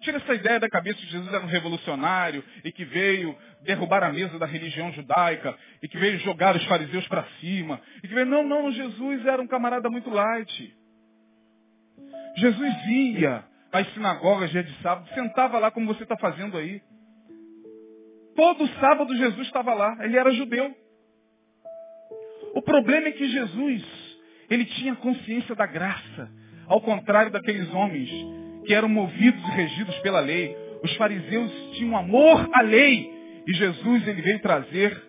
Tira 0.00 0.18
essa 0.18 0.34
ideia 0.34 0.60
da 0.60 0.68
cabeça 0.68 0.98
de 1.00 1.06
Jesus 1.06 1.32
era 1.32 1.44
um 1.44 1.48
revolucionário 1.48 2.44
e 2.64 2.70
que 2.70 2.84
veio 2.84 3.36
derrubar 3.62 4.04
a 4.04 4.12
mesa 4.12 4.38
da 4.38 4.46
religião 4.46 4.92
judaica 4.92 5.56
e 5.82 5.88
que 5.88 5.98
veio 5.98 6.18
jogar 6.20 6.54
os 6.54 6.64
fariseus 6.66 7.06
para 7.08 7.24
cima. 7.40 7.80
E 8.02 8.08
que 8.08 8.14
veio, 8.14 8.26
não, 8.26 8.42
não, 8.44 8.70
Jesus 8.70 9.26
era 9.26 9.42
um 9.42 9.46
camarada 9.46 9.90
muito 9.90 10.08
light. 10.08 10.76
Jesus 12.36 12.86
ia 12.86 13.44
às 13.72 13.92
sinagogas 13.92 14.50
dia 14.50 14.62
de 14.62 14.72
sábado, 14.80 15.08
sentava 15.14 15.58
lá 15.58 15.70
como 15.70 15.92
você 15.92 16.04
está 16.04 16.16
fazendo 16.16 16.56
aí. 16.56 16.80
Todo 18.36 18.68
sábado 18.80 19.16
Jesus 19.16 19.46
estava 19.48 19.74
lá, 19.74 19.98
ele 20.04 20.16
era 20.16 20.30
judeu. 20.30 20.74
O 22.54 22.62
problema 22.62 23.08
é 23.08 23.12
que 23.12 23.28
Jesus, 23.28 23.84
ele 24.50 24.64
tinha 24.64 24.96
consciência 24.96 25.54
da 25.54 25.66
graça, 25.66 26.30
ao 26.66 26.80
contrário 26.80 27.30
daqueles 27.30 27.72
homens 27.72 28.10
que 28.64 28.74
eram 28.74 28.88
movidos 28.88 29.42
e 29.42 29.50
regidos 29.50 29.96
pela 30.00 30.20
lei. 30.20 30.56
Os 30.82 30.94
fariseus 30.96 31.50
tinham 31.72 31.96
amor 31.96 32.48
à 32.52 32.62
lei. 32.62 33.10
E 33.46 33.54
Jesus 33.54 34.06
ele 34.06 34.20
veio 34.20 34.40
trazer 34.40 35.02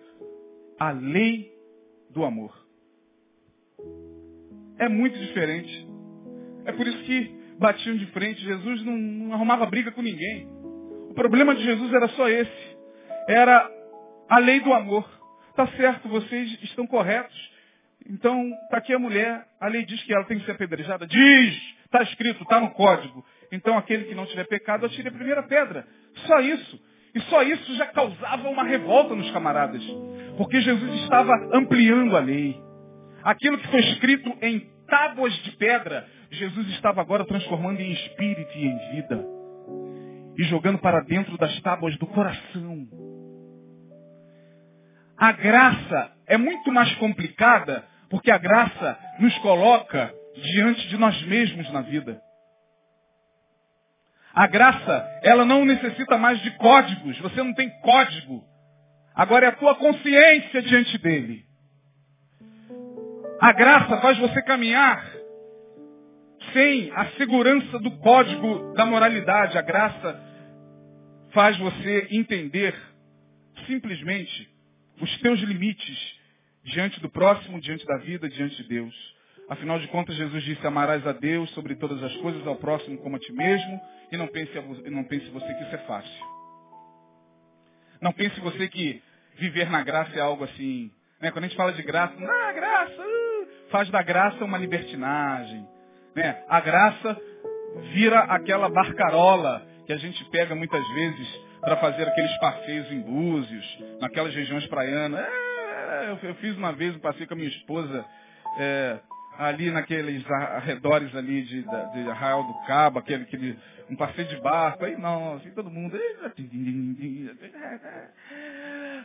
a 0.78 0.90
lei 0.90 1.50
do 2.10 2.24
amor. 2.24 2.58
É 4.78 4.88
muito 4.88 5.18
diferente. 5.18 5.86
É 6.64 6.72
por 6.72 6.86
isso 6.86 7.02
que 7.04 7.38
batiam 7.58 7.96
de 7.96 8.06
frente. 8.06 8.42
Jesus 8.42 8.82
não, 8.82 8.96
não 8.96 9.34
arrumava 9.34 9.66
briga 9.66 9.92
com 9.92 10.00
ninguém. 10.00 10.48
O 11.10 11.14
problema 11.14 11.54
de 11.54 11.62
Jesus 11.62 11.92
era 11.92 12.08
só 12.08 12.28
esse. 12.28 12.76
Era 13.28 13.70
a 14.28 14.38
lei 14.38 14.60
do 14.60 14.72
amor. 14.72 15.06
Tá 15.54 15.66
certo, 15.76 16.08
vocês 16.08 16.58
estão 16.62 16.86
corretos. 16.86 17.49
Então, 18.08 18.50
está 18.64 18.78
aqui 18.78 18.92
a 18.92 18.98
mulher, 18.98 19.46
a 19.60 19.68
lei 19.68 19.84
diz 19.84 20.02
que 20.02 20.12
ela 20.12 20.24
tem 20.24 20.38
que 20.38 20.44
ser 20.44 20.52
apedrejada. 20.52 21.06
Diz! 21.06 21.80
Está 21.84 22.02
escrito, 22.04 22.42
está 22.44 22.60
no 22.60 22.70
código. 22.70 23.24
Então 23.50 23.76
aquele 23.76 24.04
que 24.04 24.14
não 24.14 24.24
tiver 24.26 24.46
pecado, 24.46 24.86
atire 24.86 25.08
a 25.08 25.12
primeira 25.12 25.42
pedra. 25.42 25.84
Só 26.26 26.38
isso. 26.40 26.80
E 27.12 27.20
só 27.22 27.42
isso 27.42 27.74
já 27.74 27.86
causava 27.86 28.48
uma 28.48 28.62
revolta 28.62 29.14
nos 29.16 29.28
camaradas. 29.32 29.82
Porque 30.36 30.60
Jesus 30.60 31.02
estava 31.02 31.32
ampliando 31.52 32.16
a 32.16 32.20
lei. 32.20 32.56
Aquilo 33.24 33.58
que 33.58 33.68
foi 33.68 33.80
escrito 33.80 34.32
em 34.40 34.70
tábuas 34.86 35.32
de 35.42 35.50
pedra, 35.56 36.06
Jesus 36.30 36.68
estava 36.68 37.00
agora 37.00 37.24
transformando 37.24 37.80
em 37.80 37.90
espírito 37.90 38.52
e 38.56 38.66
em 38.66 38.78
vida. 38.94 39.26
E 40.38 40.44
jogando 40.44 40.78
para 40.78 41.00
dentro 41.00 41.36
das 41.36 41.60
tábuas 41.60 41.96
do 41.98 42.06
coração. 42.06 42.86
A 45.18 45.32
graça 45.32 46.12
é 46.26 46.38
muito 46.38 46.72
mais 46.72 46.94
complicada, 46.94 47.84
porque 48.10 48.30
a 48.30 48.38
graça 48.38 48.98
nos 49.20 49.38
coloca 49.38 50.12
diante 50.34 50.88
de 50.88 50.96
nós 50.98 51.22
mesmos 51.22 51.70
na 51.72 51.80
vida. 51.80 52.20
A 54.34 54.46
graça, 54.48 55.20
ela 55.22 55.44
não 55.44 55.64
necessita 55.64 56.18
mais 56.18 56.40
de 56.40 56.50
códigos. 56.52 57.18
Você 57.20 57.42
não 57.42 57.54
tem 57.54 57.70
código. 57.80 58.44
Agora 59.14 59.46
é 59.46 59.48
a 59.48 59.56
tua 59.56 59.76
consciência 59.76 60.60
diante 60.62 60.98
dele. 60.98 61.44
A 63.40 63.52
graça 63.52 64.00
faz 64.00 64.18
você 64.18 64.42
caminhar 64.42 65.04
sem 66.52 66.90
a 66.92 67.06
segurança 67.12 67.78
do 67.78 67.92
código 67.98 68.74
da 68.74 68.84
moralidade. 68.84 69.56
A 69.56 69.62
graça 69.62 70.20
faz 71.32 71.56
você 71.58 72.08
entender 72.10 72.74
simplesmente 73.66 74.48
os 75.00 75.18
teus 75.18 75.40
limites 75.40 76.19
diante 76.64 77.00
do 77.00 77.10
próximo, 77.10 77.60
diante 77.60 77.84
da 77.86 77.98
vida, 77.98 78.28
diante 78.28 78.56
de 78.56 78.68
Deus. 78.68 78.94
Afinal 79.48 79.78
de 79.78 79.88
contas, 79.88 80.14
Jesus 80.16 80.44
disse, 80.44 80.64
amarás 80.66 81.04
a 81.06 81.12
Deus 81.12 81.50
sobre 81.50 81.74
todas 81.74 82.02
as 82.02 82.16
coisas, 82.18 82.46
ao 82.46 82.56
próximo 82.56 82.98
como 82.98 83.16
a 83.16 83.18
ti 83.18 83.32
mesmo, 83.32 83.80
e 84.12 84.16
não 84.16 84.28
pense, 84.28 84.52
não 84.90 85.04
pense 85.04 85.28
você 85.30 85.54
que 85.54 85.64
isso 85.64 85.74
é 85.74 85.78
fácil. 85.78 86.24
Não 88.00 88.12
pense 88.12 88.38
você 88.40 88.68
que 88.68 89.02
viver 89.36 89.70
na 89.70 89.82
graça 89.82 90.16
é 90.16 90.20
algo 90.20 90.44
assim. 90.44 90.90
Né? 91.20 91.30
Quando 91.30 91.44
a 91.44 91.48
gente 91.48 91.56
fala 91.56 91.72
de 91.72 91.82
graça, 91.82 92.14
ah, 92.16 92.52
graça, 92.52 93.02
uh, 93.02 93.70
faz 93.70 93.90
da 93.90 94.02
graça 94.02 94.44
uma 94.44 94.56
libertinagem. 94.56 95.66
Né? 96.14 96.44
A 96.48 96.60
graça 96.60 97.20
vira 97.92 98.20
aquela 98.20 98.68
barcarola 98.68 99.66
que 99.86 99.92
a 99.92 99.96
gente 99.96 100.24
pega 100.30 100.54
muitas 100.54 100.86
vezes 100.90 101.40
para 101.60 101.76
fazer 101.76 102.08
aqueles 102.08 102.36
passeios 102.38 102.90
em 102.90 103.00
Búzios, 103.00 103.78
naquelas 104.00 104.34
regiões 104.34 104.66
praianas. 104.66 105.20
É, 105.20 105.49
eu, 106.08 106.18
eu, 106.22 106.34
fiz 106.36 106.56
uma 106.56 106.72
vez 106.72 106.94
um 106.94 107.00
passeio 107.00 107.26
com 107.26 107.34
a 107.34 107.36
minha 107.36 107.48
esposa. 107.48 108.04
É, 108.58 108.98
ali 109.38 109.70
naqueles 109.70 110.28
arredores 110.30 111.14
ali 111.14 111.42
de, 111.42 111.62
de 111.62 112.10
Arraial 112.10 112.44
do 112.44 112.54
Cabo, 112.66 112.98
aquele, 112.98 113.22
aquele, 113.22 113.58
um 113.88 113.96
passeio 113.96 114.28
de 114.28 114.36
barco, 114.40 114.84
aí 114.84 114.96
não, 114.98 115.34
assim, 115.34 115.50
todo 115.52 115.70
mundo. 115.70 115.98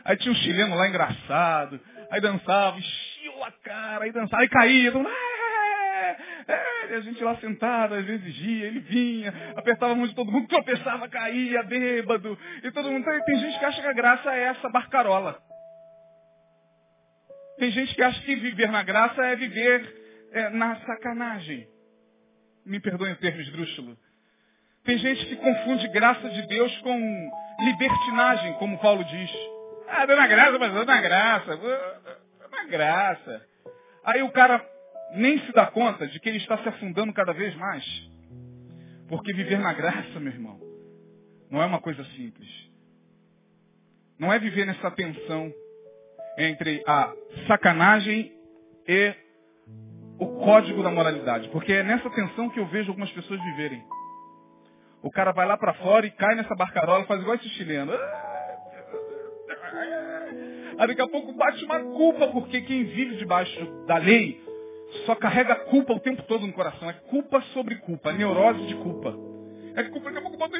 Aí 0.04 0.16
tinha 0.18 0.32
um 0.32 0.36
chileno 0.36 0.76
lá 0.76 0.88
engraçado, 0.88 1.80
aí 2.10 2.20
dançava, 2.20 2.78
enchia 2.78 3.44
a 3.44 3.50
cara, 3.50 4.04
aí 4.04 4.12
dançava, 4.12 4.42
aí 4.42 4.48
caía, 4.48 4.92
todo 4.92 5.02
mundo, 5.02 5.10
é, 5.10 6.16
é, 6.48 6.96
a 6.96 7.00
gente 7.00 7.22
lá 7.24 7.36
sentado, 7.36 7.94
às 7.94 8.04
vezes 8.04 8.36
ia, 8.40 8.66
ele 8.66 8.80
vinha, 8.80 9.32
apertava 9.56 9.94
muito 9.94 10.14
todo 10.14 10.30
mundo, 10.30 10.46
tropeçava, 10.48 11.08
caía, 11.08 11.62
bêbado, 11.62 12.38
e 12.62 12.70
todo 12.70 12.90
mundo. 12.90 13.04
Tem 13.24 13.40
gente 13.40 13.58
que 13.58 13.64
acha 13.64 13.80
que 13.80 13.88
a 13.88 13.92
graça 13.92 14.32
é 14.34 14.42
essa 14.44 14.68
barcarola. 14.68 15.38
Tem 17.58 17.70
gente 17.70 17.94
que 17.94 18.02
acha 18.02 18.20
que 18.22 18.36
viver 18.36 18.70
na 18.70 18.82
graça 18.82 19.24
é 19.24 19.36
viver 19.36 20.28
é, 20.32 20.50
na 20.50 20.76
sacanagem. 20.80 21.66
Me 22.64 22.80
perdoem 22.80 23.12
o 23.12 23.16
termo 23.16 23.40
esdrúxulo. 23.40 23.96
Tem 24.84 24.98
gente 24.98 25.26
que 25.26 25.36
confunde 25.36 25.88
graça 25.88 26.28
de 26.28 26.46
Deus 26.46 26.76
com 26.78 27.30
libertinagem, 27.64 28.54
como 28.54 28.78
Paulo 28.78 29.04
diz. 29.04 29.30
Ah, 29.88 30.04
deu 30.06 30.16
na 30.16 30.26
graça, 30.26 30.58
mas 30.58 30.72
deu 30.72 30.84
na 30.84 31.00
graça. 31.00 31.56
Deu 31.56 32.50
na 32.50 32.64
graça. 32.64 33.46
Aí 34.04 34.22
o 34.22 34.30
cara 34.30 34.64
nem 35.14 35.38
se 35.40 35.52
dá 35.52 35.66
conta 35.66 36.06
de 36.06 36.20
que 36.20 36.28
ele 36.28 36.38
está 36.38 36.58
se 36.58 36.68
afundando 36.68 37.12
cada 37.12 37.32
vez 37.32 37.54
mais. 37.56 37.84
Porque 39.08 39.32
viver 39.32 39.58
na 39.58 39.72
graça, 39.72 40.20
meu 40.20 40.32
irmão, 40.32 40.60
não 41.50 41.62
é 41.62 41.66
uma 41.66 41.80
coisa 41.80 42.04
simples. 42.16 42.48
Não 44.18 44.32
é 44.32 44.38
viver 44.38 44.66
nessa 44.66 44.90
tensão 44.90 45.52
entre 46.38 46.82
a 46.86 47.12
sacanagem 47.46 48.32
e 48.86 49.14
o 50.18 50.26
código 50.44 50.82
da 50.82 50.90
moralidade. 50.90 51.48
Porque 51.50 51.72
é 51.72 51.82
nessa 51.82 52.08
tensão 52.10 52.50
que 52.50 52.60
eu 52.60 52.66
vejo 52.66 52.90
algumas 52.90 53.10
pessoas 53.10 53.40
viverem. 53.42 53.82
O 55.02 55.10
cara 55.10 55.32
vai 55.32 55.46
lá 55.46 55.56
para 55.56 55.74
fora 55.74 56.06
e 56.06 56.10
cai 56.10 56.34
nessa 56.34 56.54
barcarola, 56.54 57.04
faz 57.04 57.20
igual 57.20 57.36
esse 57.36 57.48
chileno. 57.50 57.92
Aí 60.78 60.86
daqui 60.88 61.00
a 61.00 61.08
pouco 61.08 61.32
bate 61.32 61.64
uma 61.64 61.80
culpa, 61.80 62.28
porque 62.28 62.60
quem 62.62 62.84
vive 62.84 63.16
debaixo 63.16 63.84
da 63.86 63.96
lei 63.96 64.44
só 65.04 65.14
carrega 65.14 65.54
culpa 65.54 65.92
o 65.92 66.00
tempo 66.00 66.22
todo 66.24 66.46
no 66.46 66.52
coração. 66.52 66.88
É 66.90 66.92
culpa 66.92 67.40
sobre 67.52 67.76
culpa, 67.76 68.10
é 68.10 68.12
neurose 68.14 68.66
de 68.66 68.74
culpa. 68.76 69.14
É 69.74 69.84
culpa, 69.84 70.10
daqui 70.10 70.18
a 70.18 70.22
pouco 70.22 70.36
bota. 70.36 70.56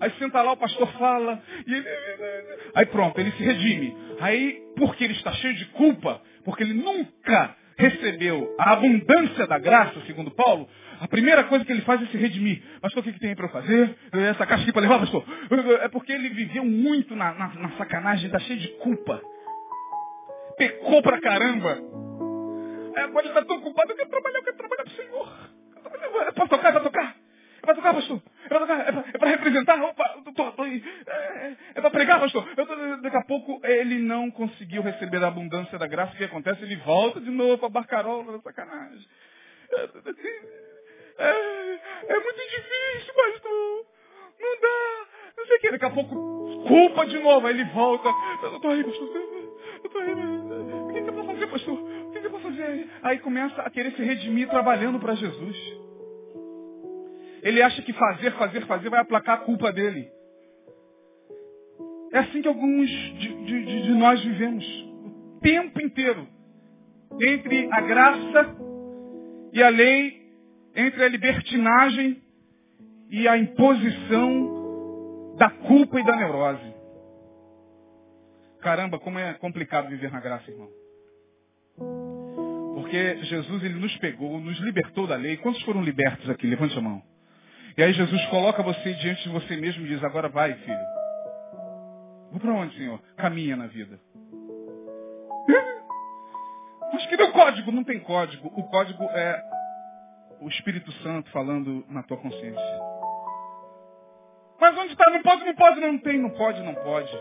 Aí 0.00 0.10
senta 0.18 0.42
lá, 0.42 0.52
o 0.52 0.56
pastor 0.56 0.90
fala, 0.92 1.42
e 1.66 1.74
ele... 1.74 1.86
aí 2.74 2.86
pronto, 2.86 3.18
ele 3.18 3.30
se 3.32 3.42
redime. 3.42 3.96
Aí, 4.20 4.62
porque 4.76 5.04
ele 5.04 5.14
está 5.14 5.32
cheio 5.32 5.54
de 5.54 5.66
culpa, 5.66 6.20
porque 6.44 6.62
ele 6.62 6.74
nunca 6.74 7.56
recebeu 7.76 8.54
a 8.58 8.72
abundância 8.72 9.46
da 9.46 9.58
graça, 9.58 10.00
segundo 10.06 10.30
Paulo, 10.30 10.68
a 11.00 11.08
primeira 11.08 11.44
coisa 11.44 11.64
que 11.64 11.72
ele 11.72 11.82
faz 11.82 12.02
é 12.02 12.06
se 12.06 12.16
redimir. 12.16 12.62
Pastor, 12.80 13.00
o 13.00 13.04
que, 13.04 13.12
que 13.12 13.20
tem 13.20 13.34
para 13.34 13.46
eu 13.46 13.50
fazer? 13.50 13.96
Essa 14.12 14.46
caixa 14.46 14.62
aqui 14.62 14.72
para 14.72 14.82
levar, 14.82 15.00
pastor? 15.00 15.24
É 15.82 15.88
porque 15.88 16.12
ele 16.12 16.28
viveu 16.30 16.64
muito 16.64 17.16
na, 17.16 17.34
na, 17.34 17.48
na 17.54 17.70
sacanagem, 17.76 18.26
está 18.26 18.38
cheio 18.38 18.58
de 18.58 18.68
culpa. 18.78 19.20
Pecou 20.56 21.02
pra 21.02 21.20
caramba. 21.20 21.78
Agora 22.96 23.26
ele 23.26 23.28
está 23.28 23.44
tão 23.44 23.60
culpado, 23.60 23.90
eu 23.90 23.96
quero 23.96 24.08
trabalhar, 24.08 24.38
eu 24.38 24.44
quero 24.44 24.56
trabalhar 24.56 24.84
para 24.84 24.92
o 24.92 24.96
Senhor. 24.96 25.32
É 26.28 26.32
para 26.32 26.46
tocar, 26.46 26.68
é 26.68 26.72
para 26.72 26.80
tocar. 26.80 27.16
É 27.64 27.66
para 27.66 27.76
tocar, 27.76 27.94
pastor. 27.94 28.22
É 28.44 28.48
para 28.48 28.60
tocar, 28.60 28.88
é 29.14 29.18
para 29.18 29.30
representar. 29.30 29.82
Opa, 29.82 30.22
tô, 30.36 30.52
tô, 30.52 30.64
é, 30.66 30.76
é, 31.06 31.56
é 31.74 31.80
para 31.80 31.90
pregar, 31.90 32.20
pastor. 32.20 32.46
Tô, 32.54 32.64
daqui 33.00 33.16
a 33.16 33.24
pouco 33.24 33.58
ele 33.64 33.98
não 34.00 34.30
conseguiu 34.30 34.82
receber 34.82 35.24
a 35.24 35.28
abundância 35.28 35.78
da 35.78 35.86
graça. 35.86 36.12
O 36.12 36.16
que 36.18 36.24
acontece? 36.24 36.62
Ele 36.62 36.76
volta 36.76 37.22
de 37.22 37.30
novo 37.30 37.56
para 37.56 37.68
a 37.68 37.70
barcarola, 37.70 38.38
sacanagem. 38.42 39.06
É, 41.16 41.30
é 42.06 42.20
muito 42.20 42.40
difícil, 42.50 43.14
pastor. 43.14 43.86
Não 44.38 44.60
dá. 44.60 45.06
Não 45.38 45.46
sei 45.46 45.56
o 45.56 45.60
que. 45.60 45.70
Daqui 45.70 45.84
a 45.86 45.90
pouco, 45.90 46.64
culpa 46.68 47.06
de 47.06 47.18
novo. 47.18 47.46
Aí 47.46 47.54
ele 47.54 47.64
volta. 47.70 48.10
Eu 48.42 48.56
estou 48.56 48.72
aí, 48.72 48.84
pastor. 48.84 49.08
Eu 49.08 49.86
estou 49.86 50.02
aí. 50.02 50.12
O 50.12 50.92
que, 50.92 51.02
que 51.02 51.08
eu 51.08 51.14
posso 51.14 51.26
fazer, 51.28 51.46
pastor? 51.46 51.78
O 51.78 52.10
que, 52.10 52.20
que 52.20 52.26
eu 52.26 52.30
posso 52.30 52.44
fazer? 52.44 52.90
Aí 53.02 53.18
começa 53.20 53.62
a 53.62 53.70
querer 53.70 53.92
se 53.92 54.02
redimir 54.02 54.50
trabalhando 54.50 54.98
para 55.00 55.14
Jesus. 55.14 55.83
Ele 57.44 57.62
acha 57.62 57.80
que 57.82 57.92
fazer, 57.92 58.32
fazer, 58.32 58.66
fazer 58.66 58.88
vai 58.88 59.00
aplacar 59.00 59.36
a 59.36 59.44
culpa 59.44 59.72
dele. 59.72 60.10
É 62.12 62.18
assim 62.18 62.42
que 62.42 62.48
alguns 62.48 62.90
de, 62.90 63.44
de, 63.44 63.82
de 63.82 63.94
nós 63.94 64.20
vivemos. 64.24 64.64
O 65.04 65.40
tempo 65.40 65.80
inteiro. 65.80 66.26
Entre 67.20 67.68
a 67.70 67.80
graça 67.82 68.56
e 69.52 69.62
a 69.62 69.68
lei 69.68 70.24
entre 70.74 71.04
a 71.04 71.08
libertinagem 71.08 72.20
e 73.10 73.28
a 73.28 73.38
imposição 73.38 75.36
da 75.38 75.50
culpa 75.50 76.00
e 76.00 76.04
da 76.04 76.16
neurose. 76.16 76.74
Caramba, 78.60 78.98
como 78.98 79.18
é 79.18 79.34
complicado 79.34 79.88
viver 79.88 80.10
na 80.10 80.20
graça, 80.20 80.50
irmão. 80.50 80.68
Porque 82.74 83.16
Jesus 83.24 83.62
ele 83.62 83.78
nos 83.78 83.96
pegou, 83.98 84.40
nos 84.40 84.58
libertou 84.60 85.06
da 85.06 85.16
lei. 85.16 85.36
Quantos 85.36 85.62
foram 85.62 85.82
libertos 85.82 86.28
aqui? 86.28 86.46
Levante 86.46 86.76
a 86.76 86.80
mão. 86.80 87.02
E 87.76 87.82
aí 87.82 87.92
Jesus 87.92 88.24
coloca 88.26 88.62
você 88.62 88.94
diante 88.94 89.24
de 89.24 89.28
você 89.30 89.56
mesmo 89.56 89.84
e 89.84 89.88
diz, 89.88 90.04
agora 90.04 90.28
vai, 90.28 90.54
filho. 90.54 90.86
Vou 92.30 92.38
para 92.40 92.52
onde, 92.52 92.76
Senhor? 92.76 93.00
Caminha 93.16 93.56
na 93.56 93.66
vida. 93.66 93.98
Mas 96.92 97.04
que 97.06 97.16
deu 97.16 97.32
código? 97.32 97.72
Não 97.72 97.82
tem 97.82 97.98
código. 97.98 98.48
O 98.54 98.62
código 98.64 99.02
é 99.04 99.42
o 100.40 100.48
Espírito 100.48 100.92
Santo 101.02 101.28
falando 101.30 101.84
na 101.88 102.04
tua 102.04 102.16
consciência. 102.16 102.80
Mas 104.60 104.78
onde 104.78 104.92
está? 104.92 105.10
Não 105.10 105.22
pode, 105.22 105.44
não 105.44 105.54
pode, 105.54 105.80
não 105.80 105.98
tem, 105.98 106.18
não 106.18 106.30
pode, 106.30 106.62
não 106.62 106.74
pode. 106.74 107.12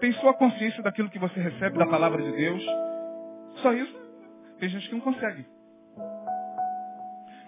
Tem 0.00 0.12
sua 0.14 0.32
consciência 0.34 0.82
daquilo 0.82 1.10
que 1.10 1.18
você 1.18 1.38
recebe 1.40 1.78
da 1.78 1.86
palavra 1.86 2.22
de 2.22 2.32
Deus. 2.32 2.64
Só 3.56 3.72
isso. 3.72 3.94
Tem 4.58 4.68
gente 4.68 4.88
que 4.88 4.94
não 4.94 5.02
consegue. 5.02 5.46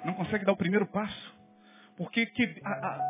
Não 0.05 0.12
consegue 0.14 0.45
dar 0.45 0.53
o 0.53 0.57
primeiro 0.57 0.87
passo. 0.87 1.36
Porque 1.97 2.26
que, 2.26 2.61
a, 2.64 2.70
a, 2.70 3.01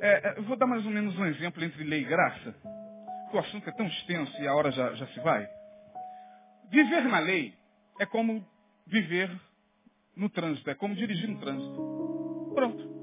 é, 0.00 0.28
é, 0.28 0.38
eu 0.38 0.42
vou 0.44 0.56
dar 0.56 0.66
mais 0.66 0.84
ou 0.84 0.90
menos 0.90 1.16
um 1.18 1.26
exemplo 1.26 1.62
entre 1.62 1.84
lei 1.84 2.00
e 2.02 2.04
graça. 2.04 2.54
o 3.32 3.38
assunto 3.38 3.68
é 3.68 3.72
tão 3.72 3.86
extenso 3.86 4.40
e 4.40 4.46
a 4.46 4.54
hora 4.54 4.70
já, 4.70 4.94
já 4.94 5.06
se 5.08 5.20
vai. 5.20 5.46
Viver 6.70 7.04
na 7.04 7.18
lei 7.18 7.54
é 8.00 8.06
como 8.06 8.44
viver 8.86 9.30
no 10.16 10.28
trânsito. 10.28 10.68
É 10.70 10.74
como 10.74 10.94
dirigir 10.94 11.28
no 11.28 11.38
trânsito. 11.40 12.52
Pronto. 12.54 12.94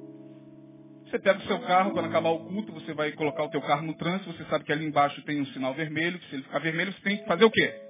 Você 1.06 1.20
pega 1.20 1.40
o 1.40 1.44
seu 1.44 1.60
carro, 1.62 1.92
quando 1.92 2.06
acabar 2.06 2.30
o 2.30 2.46
culto, 2.46 2.72
você 2.72 2.94
vai 2.94 3.12
colocar 3.12 3.44
o 3.44 3.50
teu 3.50 3.62
carro 3.62 3.82
no 3.82 3.94
trânsito, 3.96 4.32
você 4.32 4.46
sabe 4.46 4.64
que 4.64 4.72
ali 4.72 4.86
embaixo 4.86 5.22
tem 5.24 5.42
um 5.42 5.46
sinal 5.48 5.74
vermelho, 5.74 6.18
que 6.18 6.30
se 6.30 6.36
ele 6.36 6.44
ficar 6.44 6.60
vermelho, 6.60 6.94
você 6.94 7.02
tem 7.02 7.18
que 7.18 7.26
fazer 7.26 7.44
o 7.44 7.52
quê? 7.52 7.82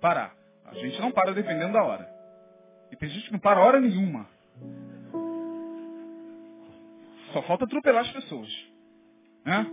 Parar. 0.00 0.36
A 0.66 0.74
gente 0.74 1.00
não 1.00 1.10
para 1.10 1.32
dependendo 1.32 1.72
da 1.72 1.82
hora. 1.82 2.08
E 2.92 2.96
tem 2.96 3.08
gente 3.08 3.26
que 3.26 3.32
não 3.32 3.40
para 3.40 3.60
hora 3.60 3.80
nenhuma. 3.80 4.28
Só 7.32 7.42
falta 7.42 7.64
atropelar 7.64 8.02
as 8.02 8.12
pessoas. 8.12 8.48
Né? 9.44 9.66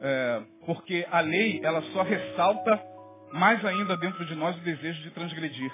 É, 0.00 0.42
porque 0.64 1.06
a 1.10 1.20
lei, 1.20 1.60
ela 1.62 1.82
só 1.92 2.02
ressalta 2.02 2.82
mais 3.32 3.64
ainda 3.64 3.96
dentro 3.96 4.24
de 4.26 4.34
nós 4.34 4.56
o 4.56 4.60
desejo 4.60 5.02
de 5.02 5.10
transgredir. 5.10 5.70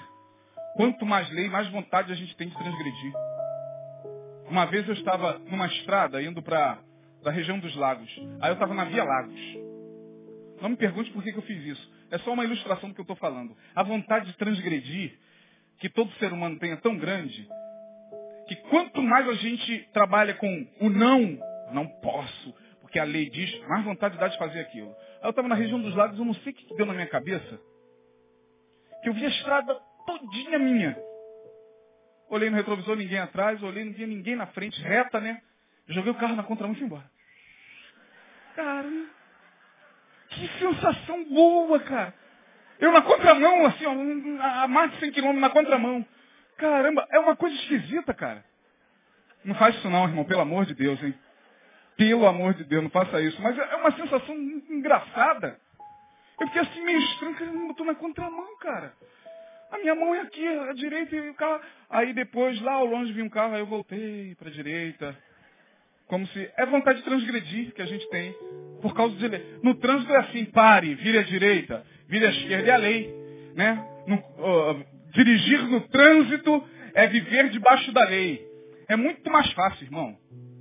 Quanto 0.75 1.05
mais 1.05 1.29
lei, 1.31 1.49
mais 1.49 1.67
vontade 1.69 2.11
a 2.11 2.15
gente 2.15 2.35
tem 2.35 2.49
de 2.49 2.55
transgredir. 2.55 3.13
Uma 4.49 4.65
vez 4.65 4.87
eu 4.87 4.93
estava 4.93 5.39
numa 5.39 5.65
estrada 5.67 6.21
indo 6.21 6.41
para 6.41 6.79
a 7.25 7.31
região 7.31 7.59
dos 7.59 7.75
lagos. 7.75 8.09
Aí 8.39 8.49
eu 8.49 8.53
estava 8.53 8.73
na 8.73 8.85
Via 8.85 9.03
Lagos. 9.03 9.39
Não 10.61 10.69
me 10.69 10.77
pergunte 10.77 11.11
por 11.11 11.23
que, 11.23 11.31
que 11.31 11.37
eu 11.37 11.43
fiz 11.43 11.63
isso. 11.65 11.91
É 12.09 12.17
só 12.19 12.31
uma 12.31 12.45
ilustração 12.45 12.89
do 12.89 12.95
que 12.95 13.01
eu 13.01 13.03
estou 13.03 13.17
falando. 13.17 13.55
A 13.75 13.83
vontade 13.83 14.27
de 14.27 14.37
transgredir 14.37 15.17
que 15.79 15.89
todo 15.89 16.11
ser 16.13 16.31
humano 16.31 16.57
tem 16.59 16.71
é 16.71 16.75
tão 16.77 16.97
grande 16.97 17.47
que 18.47 18.55
quanto 18.69 19.01
mais 19.01 19.27
a 19.27 19.33
gente 19.33 19.89
trabalha 19.93 20.33
com 20.35 20.67
o 20.81 20.89
não, 20.89 21.37
não 21.71 21.87
posso, 22.01 22.53
porque 22.81 22.99
a 22.99 23.03
lei 23.03 23.29
diz, 23.29 23.59
mais 23.67 23.83
vontade 23.83 24.17
dá 24.17 24.27
de 24.27 24.37
fazer 24.37 24.61
aquilo. 24.61 24.89
Aí 25.21 25.25
eu 25.25 25.29
estava 25.31 25.47
na 25.47 25.55
região 25.55 25.79
dos 25.79 25.95
lagos, 25.95 26.17
eu 26.17 26.25
não 26.25 26.33
sei 26.35 26.53
o 26.53 26.55
que 26.55 26.75
deu 26.75 26.85
na 26.85 26.93
minha 26.93 27.07
cabeça, 27.07 27.59
que 29.03 29.09
eu 29.09 29.13
vi 29.13 29.25
a 29.25 29.29
estrada 29.29 29.75
todinha 30.05 30.57
minha. 30.57 30.97
Olhei 32.29 32.49
no 32.49 32.57
retrovisor, 32.57 32.95
ninguém 32.95 33.19
atrás, 33.19 33.61
olhei, 33.63 33.83
não 33.83 33.93
via 33.93 34.07
ninguém 34.07 34.35
na 34.35 34.47
frente, 34.47 34.81
reta, 34.81 35.19
né? 35.19 35.41
Joguei 35.87 36.11
o 36.11 36.15
carro 36.15 36.35
na 36.35 36.43
contramão 36.43 36.73
e 36.73 36.77
fui 36.77 36.85
embora. 36.85 37.09
Cara, 38.55 38.89
que 40.29 40.47
sensação 40.59 41.23
boa, 41.25 41.79
cara. 41.79 42.13
Eu 42.79 42.91
na 42.91 43.01
contramão, 43.01 43.65
assim, 43.65 43.85
ó, 43.85 43.91
a 44.63 44.67
mais 44.67 44.91
de 44.91 44.99
100 44.99 45.11
km 45.11 45.33
na 45.33 45.49
contramão. 45.49 46.05
Caramba, 46.57 47.07
é 47.11 47.19
uma 47.19 47.35
coisa 47.35 47.55
esquisita, 47.55 48.13
cara. 48.13 48.43
Não 49.45 49.55
faz 49.55 49.75
isso 49.75 49.89
não, 49.89 50.07
irmão, 50.07 50.25
pelo 50.25 50.41
amor 50.41 50.65
de 50.65 50.73
Deus, 50.73 51.01
hein? 51.01 51.13
Pelo 51.95 52.27
amor 52.27 52.53
de 52.53 52.63
Deus, 52.63 52.83
não 52.83 52.89
faça 52.89 53.21
isso. 53.21 53.41
Mas 53.41 53.57
é 53.57 53.75
uma 53.75 53.91
sensação 53.91 54.35
engraçada. 54.35 55.59
Eu 56.39 56.47
fiquei 56.47 56.61
assim 56.61 56.83
meio 56.83 56.99
estranho, 56.99 57.67
eu 57.69 57.73
tô 57.73 57.83
na 57.83 57.95
contramão, 57.95 58.57
cara. 58.59 58.93
A 59.71 59.79
minha 59.79 59.95
mão 59.95 60.15
é 60.15 60.21
aqui, 60.21 60.47
a 60.47 60.73
direita 60.73 61.15
e 61.15 61.29
o 61.29 61.33
carro. 61.33 61.61
Aí 61.89 62.13
depois, 62.13 62.59
lá 62.61 62.73
ao 62.73 62.85
longe, 62.85 63.11
vi 63.11 63.21
um 63.21 63.29
carro, 63.29 63.53
aí 63.53 63.59
eu 63.59 63.65
voltei 63.65 64.35
para 64.35 64.49
a 64.49 64.51
direita. 64.51 65.17
Como 66.07 66.25
se. 66.27 66.51
É 66.55 66.65
vontade 66.65 66.99
de 66.99 67.05
transgredir 67.05 67.73
que 67.73 67.81
a 67.81 67.85
gente 67.85 68.07
tem. 68.09 68.33
Por 68.81 68.93
causa 68.93 69.15
de 69.15 69.27
lei. 69.27 69.59
No 69.63 69.75
trânsito 69.75 70.11
é 70.13 70.17
assim, 70.17 70.45
pare, 70.45 70.95
vire 70.95 71.17
à 71.17 71.23
direita, 71.23 71.85
vire 72.07 72.25
à 72.25 72.29
esquerda, 72.29 72.69
é 72.69 72.73
a 72.73 72.77
lei. 72.77 73.13
Né? 73.55 73.85
No, 74.07 74.87
dirigir 75.23 75.63
no 75.67 75.81
trânsito 75.81 76.63
é 76.93 77.07
viver 77.07 77.49
debaixo 77.49 77.91
da 77.91 78.03
lei. 78.03 78.45
É 78.87 78.95
muito 78.95 79.29
mais 79.31 79.51
fácil, 79.53 79.85
irmão. 79.85 80.15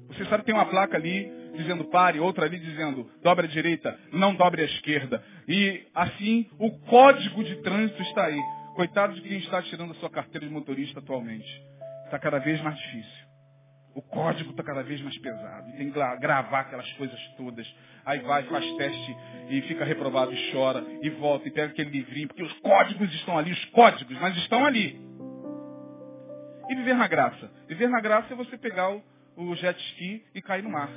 Você 0.08 0.24
sabe 0.24 0.38
que 0.38 0.46
tem 0.46 0.54
uma 0.54 0.66
placa 0.66 0.96
ali 0.96 1.30
dizendo 1.54 1.84
pare, 1.84 2.18
outra 2.20 2.46
ali 2.46 2.58
dizendo 2.58 3.10
dobre 3.22 3.46
à 3.46 3.48
direita, 3.48 3.98
não 4.12 4.34
dobre 4.34 4.62
à 4.62 4.64
esquerda. 4.64 5.22
E 5.46 5.82
assim 5.94 6.46
o 6.58 6.70
código 6.80 7.44
de 7.44 7.56
trânsito 7.62 8.02
está 8.02 8.26
aí. 8.26 8.40
Coitado 8.74 9.14
de 9.14 9.22
quem 9.22 9.38
está 9.38 9.62
tirando 9.62 9.92
a 9.92 9.94
sua 9.94 10.10
carteira 10.10 10.46
de 10.46 10.52
motorista 10.52 11.00
atualmente. 11.00 11.48
Está 12.04 12.18
cada 12.18 12.38
vez 12.38 12.60
mais 12.62 12.76
difícil. 12.76 13.25
O 13.96 14.02
código 14.02 14.50
está 14.50 14.62
cada 14.62 14.82
vez 14.82 15.00
mais 15.00 15.16
pesado. 15.16 15.70
E 15.70 15.72
tem 15.78 15.90
que 15.90 15.98
gravar 16.18 16.60
aquelas 16.60 16.92
coisas 16.92 17.18
todas. 17.38 17.66
Aí 18.04 18.18
vai, 18.18 18.42
faz 18.42 18.76
teste 18.76 19.16
e 19.48 19.62
fica 19.62 19.86
reprovado 19.86 20.34
e 20.34 20.52
chora. 20.52 20.84
E 21.00 21.08
volta 21.08 21.48
e 21.48 21.50
pega 21.50 21.72
aquele 21.72 21.88
livrinho. 21.88 22.28
Porque 22.28 22.42
os 22.42 22.52
códigos 22.60 23.10
estão 23.14 23.38
ali, 23.38 23.52
os 23.52 23.64
códigos, 23.66 24.20
mas 24.20 24.36
estão 24.36 24.66
ali. 24.66 25.00
viver 26.68 26.94
na 26.94 27.08
graça? 27.08 27.50
Viver 27.66 27.88
na 27.88 27.98
graça 27.98 28.34
é 28.34 28.36
você 28.36 28.58
pegar 28.58 28.90
o, 28.90 29.02
o 29.34 29.56
jet 29.56 29.80
ski 29.92 30.22
e 30.34 30.42
cair 30.42 30.62
no 30.62 30.68
mar. 30.68 30.90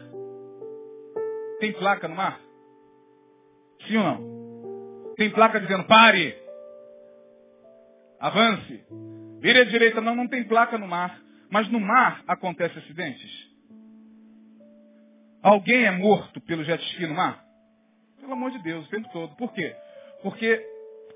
Tem 1.61 1.71
placa 1.71 2.05
no 2.05 2.15
mar? 2.15 2.37
Sim 3.87 3.95
ou 3.95 4.03
não? 4.03 5.13
Tem 5.15 5.29
placa 5.29 5.61
dizendo 5.61 5.85
pare, 5.85 6.35
avance, 8.19 8.83
vire 9.39 9.61
à 9.61 9.63
direita. 9.63 10.01
Não, 10.01 10.17
não 10.17 10.27
tem 10.27 10.43
placa 10.43 10.77
no 10.77 10.85
mar. 10.85 11.28
Mas 11.49 11.69
no 11.69 11.79
mar 11.79 12.23
acontece 12.27 12.77
acidentes. 12.77 13.49
Alguém 15.41 15.85
é 15.85 15.91
morto 15.91 16.41
pelo 16.41 16.63
jet 16.63 16.83
ski 16.91 17.07
no 17.07 17.15
mar? 17.15 17.43
Pelo 18.19 18.33
amor 18.33 18.51
de 18.51 18.59
Deus, 18.59 18.85
o 18.85 18.89
tempo 18.89 19.09
todo. 19.11 19.35
Por 19.35 19.53
quê? 19.53 19.75
Porque 20.21 20.61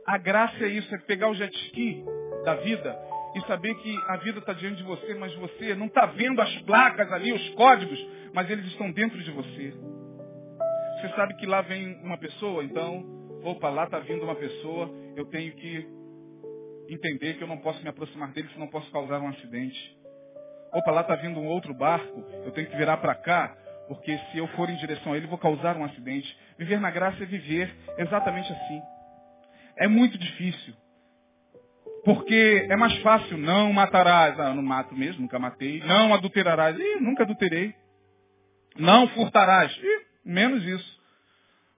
a 0.06 0.18
graça 0.18 0.64
é 0.64 0.68
isso, 0.68 0.94
é 0.94 0.98
pegar 1.00 1.30
o 1.30 1.36
jet 1.36 1.54
ski 1.68 2.04
da 2.46 2.56
vida 2.56 2.98
e 3.36 3.42
saber 3.42 3.74
que 3.76 3.98
a 4.08 4.18
vida 4.18 4.40
está 4.40 4.54
diante 4.54 4.78
de 4.78 4.84
você, 4.84 5.14
mas 5.16 5.34
você 5.36 5.76
não 5.76 5.88
está 5.88 6.06
vendo 6.06 6.42
as 6.42 6.56
placas 6.62 7.12
ali, 7.12 7.34
os 7.34 7.50
códigos, 7.50 8.00
mas 8.34 8.50
eles 8.50 8.66
estão 8.68 8.92
dentro 8.92 9.22
de 9.22 9.32
você. 9.32 9.74
Você 11.02 11.10
sabe 11.16 11.36
que 11.36 11.46
lá 11.46 11.62
vem 11.62 11.96
uma 12.04 12.18
pessoa, 12.18 12.64
então, 12.64 13.04
opa, 13.44 13.70
lá 13.70 13.86
está 13.86 14.00
vindo 14.00 14.24
uma 14.24 14.36
pessoa, 14.36 14.90
eu 15.16 15.26
tenho 15.26 15.54
que 15.56 15.88
entender 16.90 17.36
que 17.36 17.44
eu 17.44 17.48
não 17.48 17.58
posso 17.58 17.82
me 17.82 17.90
aproximar 17.90 18.32
dele, 18.32 18.50
senão 18.54 18.68
posso 18.68 18.90
causar 18.92 19.20
um 19.20 19.28
acidente. 19.28 20.03
Opa, 20.74 20.92
lá 20.92 21.02
está 21.02 21.16
vindo 21.16 21.40
um 21.40 21.48
outro 21.48 21.74
barco, 21.74 22.26
eu 22.46 22.52
tenho 22.52 22.68
que 22.68 22.76
virar 22.76 22.98
para 22.98 23.16
cá, 23.16 23.56
porque 23.88 24.18
se 24.32 24.38
eu 24.38 24.48
for 24.50 24.70
em 24.70 24.76
direção 24.78 25.14
a 25.14 25.18
ele, 25.18 25.28
vou 25.28 25.38
causar 25.38 25.78
um 25.78 25.84
acidente. 25.84 26.36
Viver 26.58 26.80
na 26.80 26.90
graça 26.90 27.22
é 27.22 27.26
viver 27.26 27.74
exatamente 27.98 28.52
assim. 28.52 28.82
É 29.78 29.88
muito 29.88 30.18
difícil. 30.18 30.74
Porque 32.04 32.68
é 32.70 32.76
mais 32.76 32.98
fácil, 33.00 33.38
não 33.38 33.72
matarás. 33.72 34.38
Ah, 34.40 34.50
eu 34.50 34.56
não 34.56 34.64
mato 34.64 34.96
mesmo, 34.96 35.22
nunca 35.22 35.40
matei. 35.40 35.80
Não 35.86 36.14
adulterarás. 36.14 36.78
Ih, 36.78 37.00
nunca 37.00 37.24
adulterei. 37.24 37.74
Não 38.78 39.08
furtarás. 39.10 39.72
Ih, 39.78 40.06
menos 40.26 40.64
isso. 40.66 41.02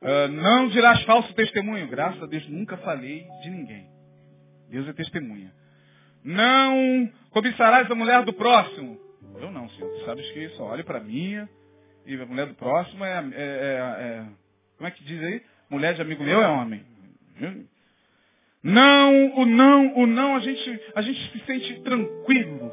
Uh, 0.02 0.28
não 0.30 0.68
dirás 0.70 1.04
falso 1.04 1.34
testemunho. 1.34 1.88
Graças 1.88 2.22
a 2.22 2.26
Deus, 2.26 2.48
nunca 2.48 2.78
falei 2.78 3.28
de 3.44 3.50
ninguém. 3.50 3.88
Deus 4.70 4.88
é 4.88 4.94
testemunha. 4.94 5.52
Não 6.26 7.08
cobiçarás 7.30 7.90
a 7.90 7.94
mulher 7.94 8.26
do 8.26 8.34
próximo. 8.34 9.00
Eu 9.40 9.52
não, 9.52 9.70
Senhor. 9.70 9.92
Tu 9.92 10.06
sabes 10.06 10.28
que 10.32 10.50
só 10.50 10.64
olhe 10.64 10.84
para 10.84 11.00
mim 11.00 11.48
e 12.04 12.16
a 12.16 12.26
mulher 12.26 12.48
do 12.48 12.56
próximo 12.56 13.06
é, 13.06 13.12
é, 13.12 13.22
é, 13.36 13.44
é, 13.44 14.26
Como 14.76 14.88
é 14.88 14.92
que 14.92 15.04
diz 15.04 15.22
aí? 15.24 15.42
Mulher 15.70 15.94
de 15.94 16.02
amigo 16.02 16.24
meu 16.24 16.42
é 16.42 16.48
homem. 16.48 16.84
Não, 18.64 19.36
o 19.36 19.46
não, 19.46 19.96
o 19.96 20.08
não, 20.08 20.36
a 20.36 20.40
gente, 20.40 20.82
a 20.96 21.02
gente 21.04 21.32
se 21.32 21.46
sente 21.46 21.82
tranquilo 21.82 22.72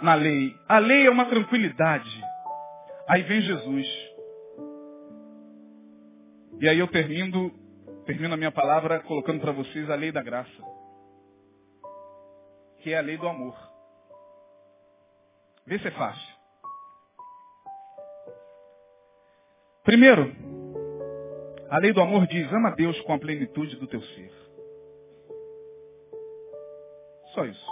na 0.00 0.14
lei. 0.14 0.54
A 0.68 0.78
lei 0.78 1.06
é 1.06 1.10
uma 1.10 1.24
tranquilidade. 1.24 2.22
Aí 3.08 3.22
vem 3.22 3.40
Jesus. 3.40 3.86
E 6.60 6.68
aí 6.68 6.78
eu 6.78 6.86
termino, 6.86 7.50
termino 8.04 8.34
a 8.34 8.36
minha 8.36 8.52
palavra 8.52 9.00
colocando 9.00 9.40
para 9.40 9.50
vocês 9.50 9.90
a 9.90 9.96
lei 9.96 10.12
da 10.12 10.22
graça. 10.22 10.75
Que 12.86 12.92
é 12.92 12.98
a 12.98 13.00
lei 13.00 13.16
do 13.16 13.26
amor. 13.26 13.58
Vê 15.66 15.76
se 15.76 15.88
é 15.88 15.90
fácil. 15.90 16.36
Primeiro, 19.82 20.32
a 21.68 21.78
lei 21.78 21.92
do 21.92 22.00
amor 22.00 22.28
diz, 22.28 22.46
ama 22.52 22.76
Deus 22.76 23.00
com 23.00 23.12
a 23.12 23.18
plenitude 23.18 23.74
do 23.74 23.88
teu 23.88 24.00
ser. 24.00 24.32
Só 27.34 27.44
isso. 27.44 27.70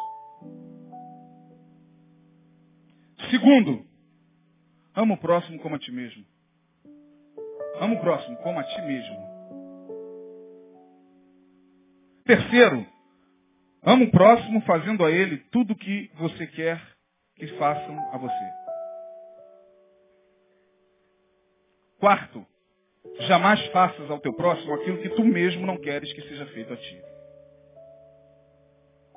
Segundo, 3.31 3.87
ama 4.97 5.15
o 5.15 5.19
próximo 5.19 5.61
como 5.61 5.77
a 5.77 5.79
ti 5.79 5.93
mesmo. 5.93 6.27
Ama 7.77 7.95
o 7.95 8.01
próximo 8.01 8.37
como 8.39 8.59
a 8.59 8.65
ti 8.65 8.83
mesmo. 8.83 9.17
Terceiro, 12.25 12.94
ama 13.85 14.05
o 14.05 14.11
próximo 14.11 14.61
fazendo 14.63 15.05
a 15.05 15.11
ele 15.11 15.39
tudo 15.51 15.73
o 15.73 15.77
que 15.77 16.11
você 16.15 16.47
quer 16.47 16.81
que 17.37 17.47
façam 17.59 17.99
a 18.13 18.19
você. 18.19 18.51
Quarto, 21.99 22.47
Jamais 23.21 23.65
faças 23.69 24.11
ao 24.11 24.19
teu 24.19 24.33
próximo 24.33 24.75
aquilo 24.75 24.99
que 24.99 25.11
tu 25.11 25.25
mesmo 25.25 25.67
não 25.67 25.77
queres 25.77 26.13
que 26.13 26.23
seja 26.23 26.47
feito 26.47 26.73
a 26.73 26.77
ti. 26.77 27.03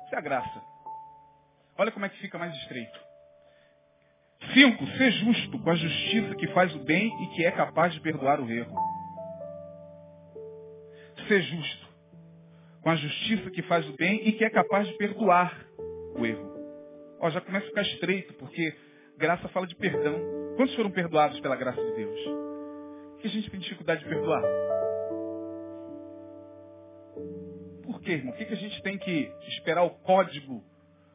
Isso 0.04 0.14
é 0.14 0.18
a 0.18 0.20
graça. 0.20 0.62
Olha 1.76 1.90
como 1.90 2.06
é 2.06 2.08
que 2.08 2.18
fica 2.18 2.38
mais 2.38 2.54
estreito. 2.58 2.98
Cinco, 4.54 4.86
ser 4.96 5.10
justo 5.10 5.58
com 5.58 5.70
a 5.70 5.74
justiça 5.74 6.34
que 6.36 6.46
faz 6.48 6.74
o 6.74 6.78
bem 6.84 7.08
e 7.24 7.26
que 7.34 7.44
é 7.44 7.50
capaz 7.50 7.92
de 7.92 8.00
perdoar 8.00 8.40
o 8.40 8.50
erro. 8.50 8.76
Ser 11.26 11.42
justo 11.42 11.87
com 12.82 12.90
a 12.90 12.96
justiça 12.96 13.50
que 13.50 13.62
faz 13.62 13.88
o 13.88 13.96
bem 13.96 14.28
e 14.28 14.32
que 14.32 14.44
é 14.44 14.50
capaz 14.50 14.86
de 14.86 14.96
perdoar 14.96 15.66
o 16.16 16.24
erro. 16.24 16.56
Ó, 17.20 17.30
já 17.30 17.40
começa 17.40 17.66
a 17.66 17.68
ficar 17.68 17.82
estreito, 17.82 18.34
porque 18.34 18.74
graça 19.16 19.48
fala 19.48 19.66
de 19.66 19.74
perdão. 19.74 20.14
Quantos 20.56 20.74
foram 20.74 20.90
perdoados 20.90 21.38
pela 21.40 21.56
graça 21.56 21.80
de 21.80 21.92
Deus? 21.92 22.48
que 23.20 23.26
a 23.26 23.30
gente 23.30 23.50
tem 23.50 23.60
dificuldade 23.60 24.02
de 24.02 24.08
perdoar? 24.08 24.42
Por 27.82 28.00
quê, 28.00 28.12
irmão? 28.12 28.32
Por 28.32 28.46
que 28.46 28.52
a 28.52 28.56
gente 28.56 28.82
tem 28.82 28.98
que 28.98 29.32
esperar 29.48 29.82
o 29.82 29.90
código 29.90 30.62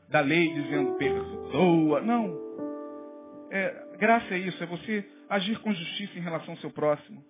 da 0.09 0.19
lei 0.19 0.53
dizendo 0.53 0.97
perdoa? 0.97 2.01
Não. 2.01 2.37
É, 3.51 3.97
graça 3.97 4.33
é 4.33 4.37
isso, 4.37 4.61
é 4.61 4.67
você 4.67 5.05
agir 5.29 5.59
com 5.59 5.73
justiça 5.73 6.17
em 6.17 6.21
relação 6.21 6.53
ao 6.53 6.59
seu 6.59 6.71
próximo. 6.71 7.23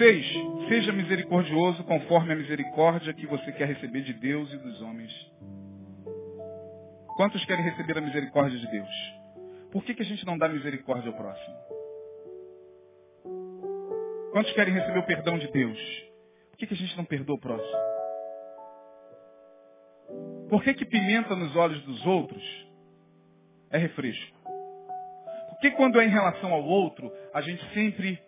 Seis, 0.00 0.26
seja 0.66 0.94
misericordioso 0.94 1.84
conforme 1.84 2.32
a 2.32 2.36
misericórdia 2.36 3.12
que 3.12 3.26
você 3.26 3.52
quer 3.52 3.66
receber 3.66 4.00
de 4.00 4.14
Deus 4.14 4.50
e 4.50 4.56
dos 4.56 4.80
homens. 4.80 5.12
Quantos 7.18 7.44
querem 7.44 7.62
receber 7.62 7.98
a 7.98 8.00
misericórdia 8.00 8.58
de 8.58 8.66
Deus? 8.70 8.88
Por 9.70 9.84
que, 9.84 9.92
que 9.92 10.00
a 10.00 10.06
gente 10.06 10.24
não 10.24 10.38
dá 10.38 10.48
misericórdia 10.48 11.10
ao 11.10 11.16
próximo? 11.18 11.54
Quantos 14.32 14.50
querem 14.52 14.72
receber 14.72 15.00
o 15.00 15.06
perdão 15.06 15.36
de 15.36 15.52
Deus? 15.52 15.78
Por 16.48 16.56
que, 16.56 16.66
que 16.68 16.72
a 16.72 16.78
gente 16.78 16.96
não 16.96 17.04
perdoa 17.04 17.36
o 17.36 17.38
próximo? 17.38 17.78
Por 20.48 20.62
que, 20.64 20.72
que 20.72 20.86
pimenta 20.86 21.36
nos 21.36 21.54
olhos 21.54 21.82
dos 21.82 22.06
outros 22.06 22.42
é 23.70 23.76
refresco? 23.76 24.38
Por 25.50 25.58
que 25.60 25.72
quando 25.72 26.00
é 26.00 26.06
em 26.06 26.10
relação 26.10 26.54
ao 26.54 26.64
outro, 26.64 27.12
a 27.34 27.42
gente 27.42 27.62
sempre 27.74 28.18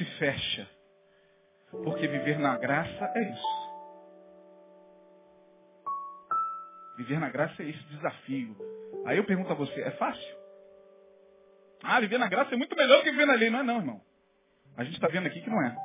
se 0.00 0.04
fecha? 0.18 0.66
Porque 1.70 2.08
viver 2.08 2.38
na 2.38 2.56
graça 2.56 3.12
é 3.14 3.22
isso. 3.30 3.70
Viver 6.96 7.20
na 7.20 7.28
graça 7.28 7.62
é 7.62 7.68
esse 7.68 7.82
desafio. 7.84 8.56
Aí 9.06 9.18
eu 9.18 9.24
pergunto 9.24 9.52
a 9.52 9.54
você, 9.54 9.80
é 9.82 9.90
fácil? 9.92 10.36
Ah, 11.82 12.00
viver 12.00 12.18
na 12.18 12.28
graça 12.28 12.54
é 12.54 12.58
muito 12.58 12.74
melhor 12.76 13.02
que 13.02 13.10
viver 13.10 13.26
na 13.26 13.34
lei. 13.34 13.50
Não 13.50 13.60
é 13.60 13.62
não, 13.62 13.76
irmão. 13.76 14.00
A 14.76 14.84
gente 14.84 14.94
está 14.94 15.08
vendo 15.08 15.26
aqui 15.26 15.40
que 15.40 15.50
não 15.50 15.62
é. 15.62 15.76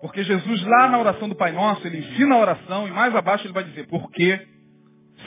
Porque 0.00 0.22
Jesus, 0.22 0.62
lá 0.62 0.88
na 0.88 0.98
oração 0.98 1.28
do 1.28 1.34
Pai 1.34 1.50
Nosso, 1.50 1.86
ele 1.86 1.98
ensina 1.98 2.36
a 2.36 2.38
oração 2.38 2.86
e 2.86 2.90
mais 2.90 3.14
abaixo 3.14 3.46
ele 3.46 3.52
vai 3.52 3.64
dizer, 3.64 3.88
porque 3.88 4.46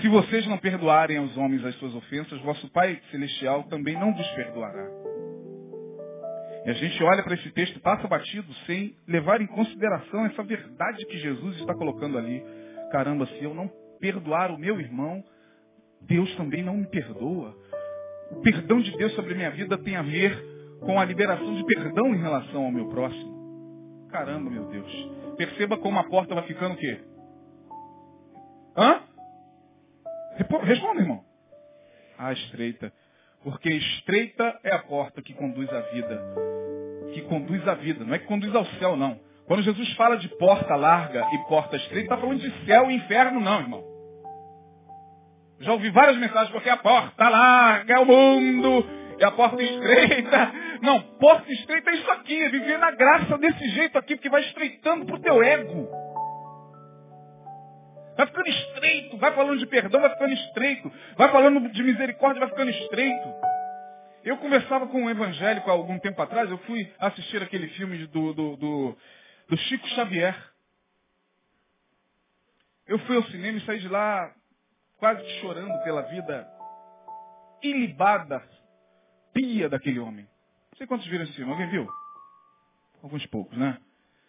se 0.01 0.07
vocês 0.07 0.47
não 0.47 0.57
perdoarem 0.57 1.17
aos 1.17 1.35
homens 1.35 1.65
as 1.65 1.75
suas 1.75 1.93
ofensas, 1.93 2.39
vosso 2.41 2.69
Pai 2.71 3.01
Celestial 3.11 3.63
também 3.63 3.99
não 3.99 4.13
vos 4.13 4.27
perdoará. 4.31 4.87
E 6.65 6.69
a 6.69 6.73
gente 6.73 7.03
olha 7.03 7.23
para 7.23 7.33
esse 7.33 7.49
texto 7.51 7.77
e 7.77 7.79
passa 7.79 8.07
batido 8.07 8.53
sem 8.65 8.95
levar 9.07 9.41
em 9.41 9.47
consideração 9.47 10.25
essa 10.25 10.43
verdade 10.43 11.05
que 11.05 11.17
Jesus 11.17 11.57
está 11.57 11.73
colocando 11.73 12.17
ali. 12.17 12.43
Caramba, 12.91 13.25
se 13.25 13.43
eu 13.43 13.53
não 13.53 13.69
perdoar 13.99 14.51
o 14.51 14.59
meu 14.59 14.79
irmão, 14.79 15.23
Deus 16.01 16.33
também 16.35 16.63
não 16.63 16.77
me 16.77 16.87
perdoa. 16.87 17.55
O 18.31 18.41
perdão 18.41 18.79
de 18.79 18.95
Deus 18.95 19.13
sobre 19.13 19.33
a 19.33 19.37
minha 19.37 19.51
vida 19.51 19.77
tem 19.77 19.95
a 19.95 20.01
ver 20.01 20.79
com 20.81 20.99
a 20.99 21.05
liberação 21.05 21.55
de 21.55 21.65
perdão 21.65 22.13
em 22.13 22.21
relação 22.21 22.65
ao 22.65 22.71
meu 22.71 22.87
próximo. 22.89 24.07
Caramba, 24.09 24.49
meu 24.49 24.65
Deus. 24.65 25.09
Perceba 25.37 25.77
como 25.77 25.97
a 25.99 26.03
porta 26.03 26.35
vai 26.35 26.45
ficando 26.45 26.73
o 26.73 26.77
quê? 26.77 26.99
Hã? 28.75 29.01
Responda, 30.63 31.01
irmão. 31.01 31.23
Ah, 32.17 32.33
estreita. 32.33 32.93
Porque 33.43 33.69
estreita 33.69 34.59
é 34.63 34.73
a 34.73 34.79
porta 34.79 35.21
que 35.21 35.33
conduz 35.33 35.71
à 35.71 35.81
vida. 35.81 36.21
Que 37.13 37.21
conduz 37.23 37.67
à 37.67 37.73
vida. 37.73 38.05
Não 38.05 38.13
é 38.13 38.19
que 38.19 38.25
conduz 38.25 38.53
ao 38.55 38.65
céu, 38.79 38.95
não. 38.95 39.19
Quando 39.45 39.63
Jesus 39.63 39.91
fala 39.93 40.17
de 40.17 40.29
porta 40.37 40.75
larga 40.75 41.27
e 41.33 41.37
porta 41.47 41.75
estreita, 41.75 42.13
está 42.13 42.17
falando 42.17 42.39
de 42.39 42.65
céu 42.65 42.89
e 42.89 42.95
inferno, 42.95 43.39
não, 43.39 43.59
irmão. 43.59 43.83
Já 45.59 45.73
ouvi 45.73 45.89
várias 45.91 46.17
mensagens 46.17 46.51
porque 46.51 46.69
a 46.69 46.77
porta 46.77 47.29
larga 47.29 47.93
é 47.93 47.99
o 47.99 48.05
mundo 48.05 49.01
é 49.23 49.25
a 49.25 49.31
porta 49.31 49.61
estreita. 49.61 50.51
Não, 50.81 50.99
porta 51.19 51.51
estreita 51.51 51.91
é 51.91 51.95
isso 51.95 52.11
aqui, 52.11 52.41
é 52.41 52.49
viver 52.49 52.79
na 52.79 52.91
graça 52.91 53.37
desse 53.37 53.69
jeito 53.69 53.97
aqui, 53.97 54.15
porque 54.15 54.29
vai 54.29 54.41
estreitando 54.41 55.05
pro 55.05 55.19
teu 55.19 55.43
ego. 55.43 55.87
Vai 58.21 58.27
ficando 58.27 58.49
estreito. 58.49 59.17
Vai 59.17 59.33
falando 59.33 59.57
de 59.57 59.65
perdão, 59.65 59.99
vai 59.99 60.11
ficando 60.11 60.33
estreito. 60.33 60.91
Vai 61.17 61.31
falando 61.31 61.69
de 61.71 61.83
misericórdia, 61.83 62.39
vai 62.41 62.49
ficando 62.49 62.69
estreito. 62.69 63.33
Eu 64.23 64.37
conversava 64.37 64.85
com 64.87 65.01
um 65.01 65.09
evangélico 65.09 65.67
há 65.67 65.73
algum 65.73 65.97
tempo 65.97 66.21
atrás, 66.21 66.47
eu 66.47 66.59
fui 66.59 66.93
assistir 66.99 67.41
aquele 67.41 67.67
filme 67.69 68.05
do, 68.05 68.31
do, 68.33 68.55
do, 68.55 68.97
do 69.49 69.57
Chico 69.57 69.87
Xavier. 69.89 70.35
Eu 72.85 72.99
fui 72.99 73.15
ao 73.15 73.23
cinema 73.23 73.57
e 73.57 73.65
saí 73.65 73.79
de 73.79 73.87
lá 73.87 74.31
quase 74.97 75.27
chorando 75.39 75.83
pela 75.83 76.03
vida 76.03 76.47
ilibada, 77.63 78.47
pia 79.33 79.67
daquele 79.67 79.97
homem. 79.99 80.25
Não 80.71 80.77
sei 80.77 80.85
quantos 80.85 81.07
viram 81.07 81.23
esse 81.23 81.33
filme. 81.33 81.51
Alguém 81.51 81.69
viu? 81.69 81.89
Alguns 83.01 83.25
poucos, 83.25 83.57
né? 83.57 83.79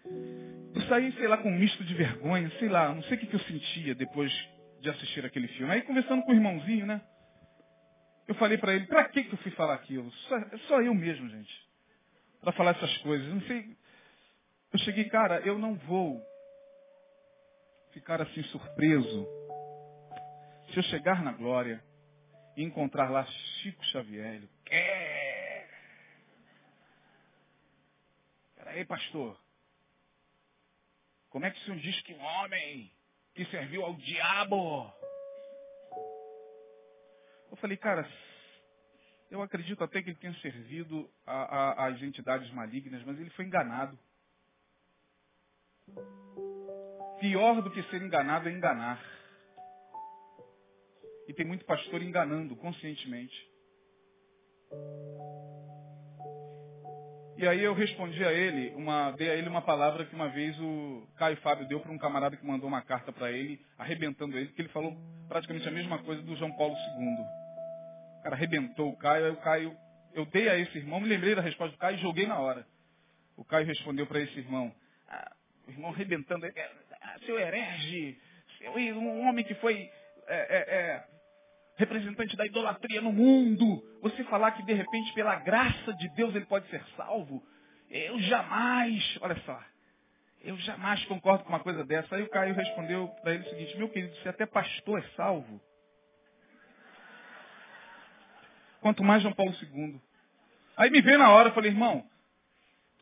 Eu 0.04 0.82
saí, 0.88 1.12
sei 1.12 1.28
lá, 1.28 1.38
com 1.38 1.50
um 1.50 1.58
misto 1.58 1.84
de 1.84 1.94
vergonha, 1.94 2.50
sei 2.58 2.68
lá, 2.68 2.94
não 2.94 3.02
sei 3.04 3.16
o 3.16 3.20
que, 3.20 3.34
eu 3.34 3.40
sentia 3.40 3.94
depois 3.94 4.32
de 4.80 4.90
assistir 4.90 5.24
aquele 5.24 5.48
filme. 5.48 5.72
Aí 5.72 5.82
conversando 5.82 6.22
com 6.22 6.32
o 6.32 6.34
irmãozinho, 6.34 6.86
né? 6.86 7.00
Eu 8.26 8.34
falei 8.36 8.58
para 8.58 8.74
ele, 8.74 8.86
pra 8.86 9.08
que, 9.08 9.24
que 9.24 9.32
eu 9.32 9.38
fui 9.38 9.50
falar 9.52 9.74
aquilo? 9.74 10.10
Só, 10.10 10.36
só 10.68 10.82
eu 10.82 10.94
mesmo, 10.94 11.28
gente. 11.28 11.68
Para 12.40 12.52
falar 12.52 12.72
essas 12.72 12.96
coisas. 12.98 13.26
Eu 13.28 13.34
não 13.34 13.42
sei. 13.42 13.76
Eu 14.72 14.78
cheguei, 14.80 15.04
cara, 15.04 15.40
eu 15.40 15.58
não 15.58 15.74
vou 15.74 16.20
ficar 17.92 18.22
assim 18.22 18.42
surpreso 18.44 19.26
se 20.70 20.78
eu 20.78 20.82
chegar 20.84 21.22
na 21.22 21.32
glória 21.32 21.84
e 22.56 22.62
encontrar 22.64 23.10
lá 23.10 23.24
Chico 23.26 23.84
Xavier. 23.86 24.42
É. 24.70 25.66
Peraí, 28.56 28.84
pastor. 28.86 29.38
Como 31.32 31.44
é 31.44 31.50
que 31.50 31.64
senhor 31.64 31.80
diz 31.80 32.00
que 32.02 32.14
um 32.14 32.22
homem 32.22 32.92
que 33.34 33.44
serviu 33.46 33.84
ao 33.84 33.94
diabo 33.94 34.92
eu 37.52 37.56
falei, 37.56 37.76
cara, 37.76 38.08
eu 39.30 39.42
acredito 39.42 39.84
até 39.84 40.02
que 40.02 40.08
ele 40.08 40.18
tenha 40.18 40.32
servido 40.40 41.06
às 41.26 42.00
entidades 42.00 42.50
malignas, 42.52 43.04
mas 43.04 43.20
ele 43.20 43.28
foi 43.30 43.44
enganado. 43.44 43.98
Pior 47.20 47.60
do 47.60 47.70
que 47.70 47.82
ser 47.90 48.00
enganado 48.00 48.48
é 48.48 48.52
enganar. 48.52 48.98
E 51.28 51.34
tem 51.34 51.44
muito 51.44 51.66
pastor 51.66 52.00
enganando 52.00 52.56
conscientemente. 52.56 53.52
E 57.36 57.48
aí 57.48 57.64
eu 57.64 57.72
respondi 57.72 58.22
a 58.24 58.32
ele, 58.32 58.74
uma, 58.76 59.10
dei 59.12 59.30
a 59.30 59.34
ele 59.34 59.48
uma 59.48 59.62
palavra 59.62 60.04
que 60.04 60.14
uma 60.14 60.28
vez 60.28 60.58
o 60.60 61.08
Caio 61.16 61.36
Fábio 61.38 61.66
deu 61.66 61.80
para 61.80 61.90
um 61.90 61.98
camarada 61.98 62.36
que 62.36 62.46
mandou 62.46 62.68
uma 62.68 62.82
carta 62.82 63.10
para 63.10 63.32
ele, 63.32 63.58
arrebentando 63.78 64.36
ele, 64.36 64.46
porque 64.46 64.62
ele 64.62 64.68
falou 64.68 64.96
praticamente 65.28 65.66
a 65.66 65.70
mesma 65.70 65.98
coisa 66.00 66.22
do 66.22 66.36
João 66.36 66.52
Paulo 66.52 66.74
II. 66.74 67.16
O 68.18 68.22
cara 68.22 68.36
arrebentou 68.36 68.90
o 68.90 68.96
Caio, 68.96 69.24
aí 69.24 69.30
o 69.32 69.36
Caio, 69.36 69.76
eu 70.12 70.26
dei 70.26 70.48
a 70.48 70.58
esse 70.58 70.76
irmão, 70.76 71.00
me 71.00 71.08
lembrei 71.08 71.34
da 71.34 71.40
resposta 71.40 71.74
do 71.74 71.78
Caio 71.78 71.96
e 71.96 72.02
joguei 72.02 72.26
na 72.26 72.38
hora. 72.38 72.66
O 73.36 73.44
Caio 73.44 73.66
respondeu 73.66 74.06
para 74.06 74.20
esse 74.20 74.38
irmão, 74.38 74.72
ah, 75.08 75.32
o 75.66 75.70
irmão 75.70 75.90
arrebentando, 75.90 76.46
ah, 76.46 77.16
seu 77.24 77.40
herege, 77.40 78.20
seu, 78.58 78.72
um 78.72 79.26
homem 79.26 79.44
que 79.44 79.54
foi 79.54 79.90
é, 80.28 80.36
é, 80.36 80.74
é, 80.74 81.04
representante 81.82 82.36
da 82.36 82.46
idolatria 82.46 83.00
no 83.00 83.12
mundo, 83.12 83.82
você 84.00 84.22
falar 84.24 84.52
que 84.52 84.62
de 84.62 84.72
repente 84.72 85.12
pela 85.14 85.36
graça 85.36 85.92
de 85.94 86.08
Deus 86.14 86.34
ele 86.34 86.46
pode 86.46 86.68
ser 86.68 86.82
salvo, 86.96 87.42
eu 87.90 88.18
jamais, 88.20 89.18
olha 89.20 89.36
só, 89.44 89.60
eu 90.42 90.56
jamais 90.58 91.04
concordo 91.06 91.44
com 91.44 91.50
uma 91.50 91.60
coisa 91.60 91.84
dessa. 91.84 92.14
Aí 92.14 92.22
o 92.22 92.30
Caio 92.30 92.54
respondeu 92.54 93.08
para 93.22 93.34
ele 93.34 93.44
o 93.44 93.50
seguinte, 93.50 93.76
meu 93.76 93.88
querido, 93.88 94.14
se 94.16 94.28
até 94.28 94.46
pastor 94.46 95.00
é 95.00 95.02
salvo, 95.16 95.60
Quanto 98.82 99.04
mais 99.04 99.22
João 99.22 99.32
Paulo 99.32 99.54
II. 99.62 100.00
Aí 100.76 100.90
me 100.90 101.00
veio 101.00 101.16
na 101.16 101.30
hora, 101.30 101.50
eu 101.50 101.54
falei, 101.54 101.70
irmão, 101.70 102.04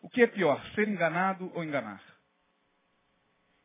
o 0.02 0.10
que 0.10 0.22
é 0.22 0.26
pior, 0.26 0.62
ser 0.74 0.86
enganado 0.86 1.50
ou 1.54 1.64
enganar? 1.64 2.02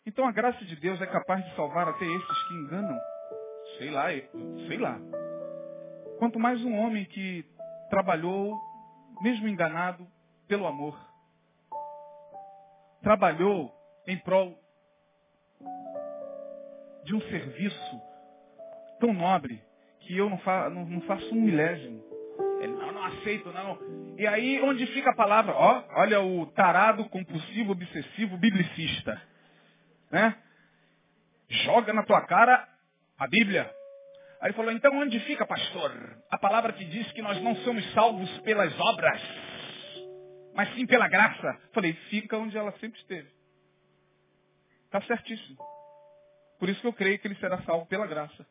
Então 0.05 0.25
a 0.25 0.31
graça 0.31 0.63
de 0.63 0.77
Deus 0.77 1.01
é 1.01 1.05
capaz 1.07 1.43
de 1.43 1.53
salvar 1.57 1.89
até 1.89 2.05
esses 2.05 2.47
que 2.47 2.53
enganam. 2.53 2.97
Sei 3.77 3.89
lá, 3.89 4.05
sei 4.67 4.77
lá. 4.77 4.99
Quanto 6.17 6.39
mais 6.39 6.63
um 6.63 6.77
homem 6.77 7.03
que 7.05 7.45
trabalhou, 7.89 8.57
mesmo 9.21 9.47
enganado, 9.47 10.07
pelo 10.47 10.65
amor. 10.65 10.97
Trabalhou 13.01 13.73
em 14.07 14.17
prol 14.19 14.57
de 17.03 17.15
um 17.15 17.21
serviço 17.21 18.01
tão 18.99 19.13
nobre 19.13 19.61
que 19.99 20.17
eu 20.17 20.29
não, 20.29 20.37
fa 20.39 20.69
não, 20.69 20.85
não 20.85 21.01
faço 21.01 21.33
um 21.33 21.41
milésimo. 21.41 22.01
Ele, 22.61 22.73
não, 22.73 22.91
não 22.93 23.03
aceito, 23.03 23.51
não. 23.51 23.77
E 24.17 24.25
aí, 24.25 24.61
onde 24.61 24.85
fica 24.87 25.11
a 25.11 25.15
palavra? 25.15 25.53
Ó, 25.53 25.83
olha 25.95 26.21
o 26.21 26.45
tarado, 26.47 27.09
compulsivo, 27.09 27.73
obsessivo, 27.73 28.37
biblicista. 28.37 29.21
Né? 30.09 30.35
Joga 31.49 31.91
na 31.91 32.03
tua 32.03 32.21
cara 32.21 32.74
a 33.17 33.27
Bíblia. 33.27 33.69
Aí 34.41 34.49
ele 34.49 34.53
falou, 34.53 34.71
então 34.71 34.93
onde 34.99 35.19
fica, 35.21 35.45
pastor? 35.45 35.91
A 36.29 36.37
palavra 36.37 36.73
que 36.73 36.85
diz 36.85 37.11
que 37.13 37.21
nós 37.21 37.41
não 37.41 37.55
somos 37.57 37.93
salvos 37.93 38.29
pelas 38.41 38.77
obras, 38.79 39.21
mas 40.53 40.73
sim 40.75 40.85
pela 40.85 41.07
graça. 41.07 41.59
Falei, 41.73 41.93
fica 42.09 42.37
onde 42.37 42.57
ela 42.57 42.71
sempre 42.73 42.99
esteve. 42.99 43.29
Está 44.85 45.01
certíssimo. 45.01 45.57
Por 46.59 46.69
isso 46.69 46.79
que 46.81 46.87
eu 46.87 46.93
creio 46.93 47.19
que 47.19 47.27
ele 47.27 47.35
será 47.35 47.61
salvo 47.63 47.85
pela 47.85 48.07
graça. 48.07 48.45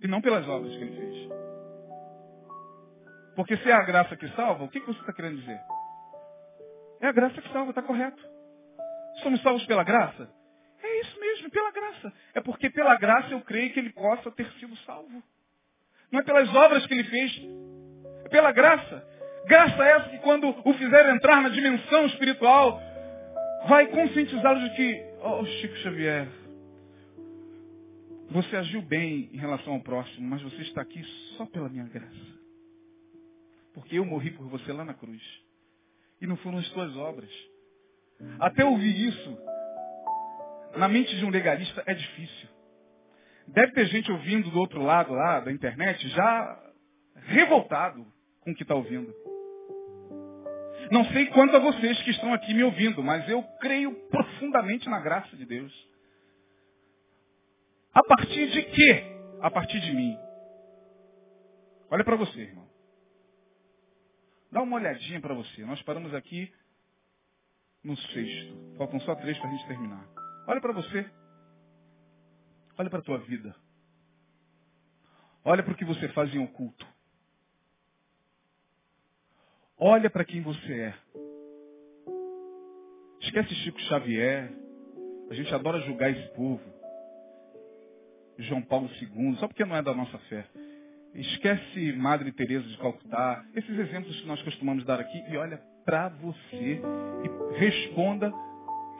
E 0.00 0.08
não 0.08 0.20
pelas 0.20 0.46
obras 0.48 0.72
que 0.76 0.82
ele 0.82 0.96
fez. 0.96 1.28
Porque 3.34 3.56
se 3.58 3.70
é 3.70 3.72
a 3.72 3.84
graça 3.84 4.16
que 4.16 4.28
salva, 4.30 4.64
o 4.64 4.68
que 4.68 4.80
você 4.80 5.00
está 5.00 5.12
querendo 5.12 5.40
dizer? 5.40 5.60
É 7.00 7.06
a 7.06 7.12
graça 7.12 7.40
que 7.40 7.52
salva, 7.52 7.70
está 7.70 7.82
correto. 7.82 8.22
Somos 9.22 9.40
salvos 9.42 9.64
pela 9.66 9.84
graça? 9.84 10.28
Pela 11.52 11.70
graça. 11.70 12.12
É 12.34 12.40
porque 12.40 12.70
pela 12.70 12.96
graça 12.96 13.30
eu 13.30 13.40
creio 13.42 13.72
que 13.72 13.78
ele 13.78 13.90
possa 13.90 14.30
ter 14.30 14.50
sido 14.58 14.76
salvo. 14.78 15.22
Não 16.10 16.20
é 16.20 16.22
pelas 16.22 16.52
obras 16.54 16.84
que 16.86 16.94
ele 16.94 17.04
fez, 17.04 17.42
é 18.24 18.28
pela 18.28 18.52
graça. 18.52 19.06
Graça 19.46 19.84
essa 19.84 20.08
que 20.10 20.18
quando 20.18 20.48
o 20.64 20.74
fizer 20.74 21.08
entrar 21.14 21.42
na 21.42 21.48
dimensão 21.48 22.06
espiritual, 22.06 22.80
vai 23.68 23.86
conscientizá-lo 23.88 24.60
de 24.60 24.76
que, 24.76 25.04
oh 25.22 25.44
Chico 25.44 25.76
Xavier, 25.76 26.28
você 28.30 28.56
agiu 28.56 28.80
bem 28.82 29.28
em 29.32 29.36
relação 29.36 29.74
ao 29.74 29.80
próximo, 29.80 30.26
mas 30.26 30.40
você 30.42 30.62
está 30.62 30.80
aqui 30.80 31.02
só 31.36 31.44
pela 31.46 31.68
minha 31.68 31.84
graça. 31.84 32.32
Porque 33.74 33.98
eu 33.98 34.04
morri 34.04 34.30
por 34.30 34.46
você 34.48 34.72
lá 34.72 34.84
na 34.84 34.94
cruz. 34.94 35.22
E 36.20 36.26
não 36.26 36.36
foram 36.36 36.58
as 36.58 36.68
tuas 36.70 36.96
obras. 36.96 37.30
Até 38.38 38.64
ouvir 38.64 39.08
isso, 39.08 39.38
na 40.76 40.88
mente 40.88 41.16
de 41.16 41.24
um 41.24 41.30
legalista, 41.30 41.82
é 41.86 41.94
difícil. 41.94 42.48
Deve 43.48 43.72
ter 43.72 43.86
gente 43.86 44.10
ouvindo 44.10 44.50
do 44.50 44.58
outro 44.58 44.80
lado 44.82 45.12
lá 45.12 45.40
da 45.40 45.52
internet 45.52 46.08
já 46.08 46.72
revoltado 47.16 48.06
com 48.40 48.52
o 48.52 48.54
que 48.54 48.62
está 48.62 48.74
ouvindo. 48.74 49.12
Não 50.90 51.04
sei 51.06 51.26
quanto 51.26 51.56
a 51.56 51.60
vocês 51.60 52.00
que 52.02 52.10
estão 52.10 52.32
aqui 52.34 52.52
me 52.54 52.64
ouvindo, 52.64 53.02
mas 53.02 53.28
eu 53.28 53.42
creio 53.60 53.94
profundamente 54.08 54.88
na 54.88 55.00
graça 55.00 55.36
de 55.36 55.44
Deus. 55.44 55.72
A 57.94 58.02
partir 58.02 58.50
de 58.50 58.62
quê? 58.62 59.04
A 59.40 59.50
partir 59.50 59.80
de 59.80 59.92
mim. 59.92 60.16
Olha 61.90 62.04
para 62.04 62.16
você, 62.16 62.40
irmão. 62.40 62.66
Dá 64.50 64.62
uma 64.62 64.76
olhadinha 64.76 65.20
para 65.20 65.34
você. 65.34 65.64
Nós 65.64 65.80
paramos 65.82 66.14
aqui 66.14 66.52
no 67.82 67.96
sexto. 67.96 68.74
Faltam 68.76 69.00
só 69.00 69.14
três 69.14 69.38
para 69.38 69.48
a 69.48 69.52
gente 69.52 69.66
terminar. 69.66 70.21
Olha 70.46 70.60
para 70.60 70.72
você. 70.72 71.08
Olha 72.78 72.90
para 72.90 72.98
a 72.98 73.02
tua 73.02 73.18
vida. 73.18 73.54
Olha 75.44 75.62
para 75.62 75.72
o 75.72 75.76
que 75.76 75.84
você 75.84 76.08
faz 76.08 76.34
em 76.34 76.38
oculto. 76.38 76.86
Olha 79.76 80.08
para 80.08 80.24
quem 80.24 80.40
você 80.42 80.72
é. 80.72 80.94
Esquece 83.20 83.54
Chico 83.56 83.80
Xavier. 83.80 84.52
A 85.30 85.34
gente 85.34 85.52
adora 85.54 85.80
julgar 85.80 86.10
esse 86.10 86.28
povo. 86.34 86.62
João 88.38 88.62
Paulo 88.62 88.88
II, 89.00 89.36
só 89.36 89.46
porque 89.48 89.64
não 89.64 89.76
é 89.76 89.82
da 89.82 89.94
nossa 89.94 90.18
fé. 90.20 90.46
Esquece 91.14 91.92
Madre 91.92 92.32
Teresa 92.32 92.66
de 92.66 92.76
Calcutá, 92.78 93.44
esses 93.54 93.78
exemplos 93.78 94.18
que 94.20 94.26
nós 94.26 94.42
costumamos 94.42 94.84
dar 94.84 94.98
aqui 94.98 95.18
e 95.30 95.36
olha 95.36 95.58
para 95.84 96.08
você 96.08 96.80
e 96.80 97.58
responda, 97.58 98.32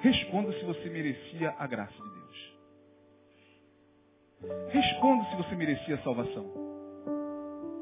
responda 0.03 0.53
se 0.59 0.65
você 0.65 0.91
merecia 0.91 1.55
a 1.59 1.67
graça 1.67 1.95
de 1.95 2.11
Deus. 2.11 2.59
Responda 4.71 5.31
se 5.31 5.37
você 5.37 5.55
merecia 5.55 5.95
a 5.95 6.03
salvação. 6.03 6.53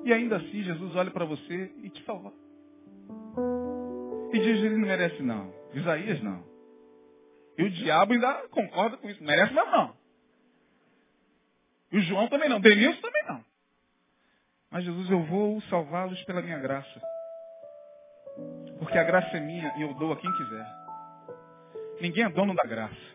E 0.05 0.13
ainda 0.13 0.37
assim 0.37 0.63
Jesus 0.63 0.95
olha 0.95 1.11
para 1.11 1.25
você 1.25 1.73
e 1.83 1.91
te 1.91 2.05
salva. 2.05 2.33
E 4.33 4.39
diz 4.39 4.63
ele 4.63 4.77
não 4.77 4.87
merece 4.87 5.23
não. 5.23 5.53
Isaías 5.73 6.23
não. 6.23 6.45
E 7.57 7.65
o 7.65 7.71
diabo 7.71 8.13
ainda 8.13 8.49
concorda 8.49 8.97
com 8.99 9.09
isso. 9.09 9.23
Merece 9.23 9.53
mesmo 9.53 9.71
não. 9.71 9.97
E 11.93 11.99
o 11.99 12.03
João 12.03 12.29
também 12.29 12.49
não. 12.49 12.61
Denilson 12.61 13.01
também 13.01 13.25
não. 13.27 13.45
Mas 14.71 14.85
Jesus, 14.85 15.11
eu 15.11 15.23
vou 15.25 15.61
salvá-los 15.63 16.23
pela 16.25 16.43
minha 16.43 16.59
graça. 16.59 17.03
Porque 18.79 18.97
a 18.97 19.05
graça 19.05 19.37
é 19.37 19.41
minha 19.41 19.75
e 19.79 19.83
eu 19.83 19.95
dou 19.95 20.13
a 20.13 20.17
quem 20.17 20.31
quiser. 20.33 20.80
Ninguém 22.01 22.25
é 22.25 22.29
dono 22.31 22.55
da 22.55 22.69
graça. 22.69 23.11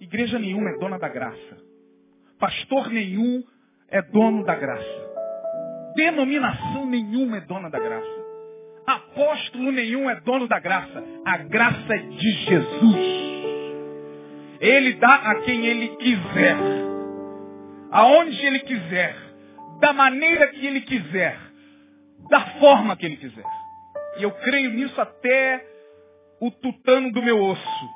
Igreja 0.00 0.38
nenhuma 0.38 0.70
é 0.70 0.78
dona 0.78 0.98
da 0.98 1.08
graça. 1.08 1.56
Pastor 2.38 2.90
nenhum 2.90 3.44
é 3.88 4.02
dono 4.02 4.44
da 4.44 4.56
graça. 4.56 5.12
Denominação 5.94 6.86
nenhuma 6.86 7.36
é 7.36 7.40
dona 7.42 7.70
da 7.70 7.78
graça. 7.78 8.22
Apóstolo 8.84 9.70
nenhum 9.70 10.10
é 10.10 10.20
dono 10.22 10.48
da 10.48 10.58
graça. 10.58 11.04
A 11.24 11.36
graça 11.38 11.94
é 11.94 11.98
de 11.98 12.32
Jesus. 12.44 13.22
Ele 14.60 14.94
dá 14.94 15.14
a 15.14 15.34
quem 15.42 15.66
ele 15.66 15.88
quiser. 15.96 16.56
Aonde 17.92 18.44
ele 18.44 18.60
quiser. 18.60 19.16
Da 19.80 19.92
maneira 19.92 20.48
que 20.48 20.66
ele 20.66 20.80
quiser. 20.80 21.38
Da 22.28 22.40
forma 22.58 22.96
que 22.96 23.06
ele 23.06 23.16
quiser. 23.16 23.44
E 24.18 24.24
eu 24.24 24.32
creio 24.32 24.70
nisso 24.70 25.00
até 25.00 25.71
o 26.42 26.50
tutano 26.50 27.12
do 27.12 27.22
meu 27.22 27.40
osso. 27.40 27.88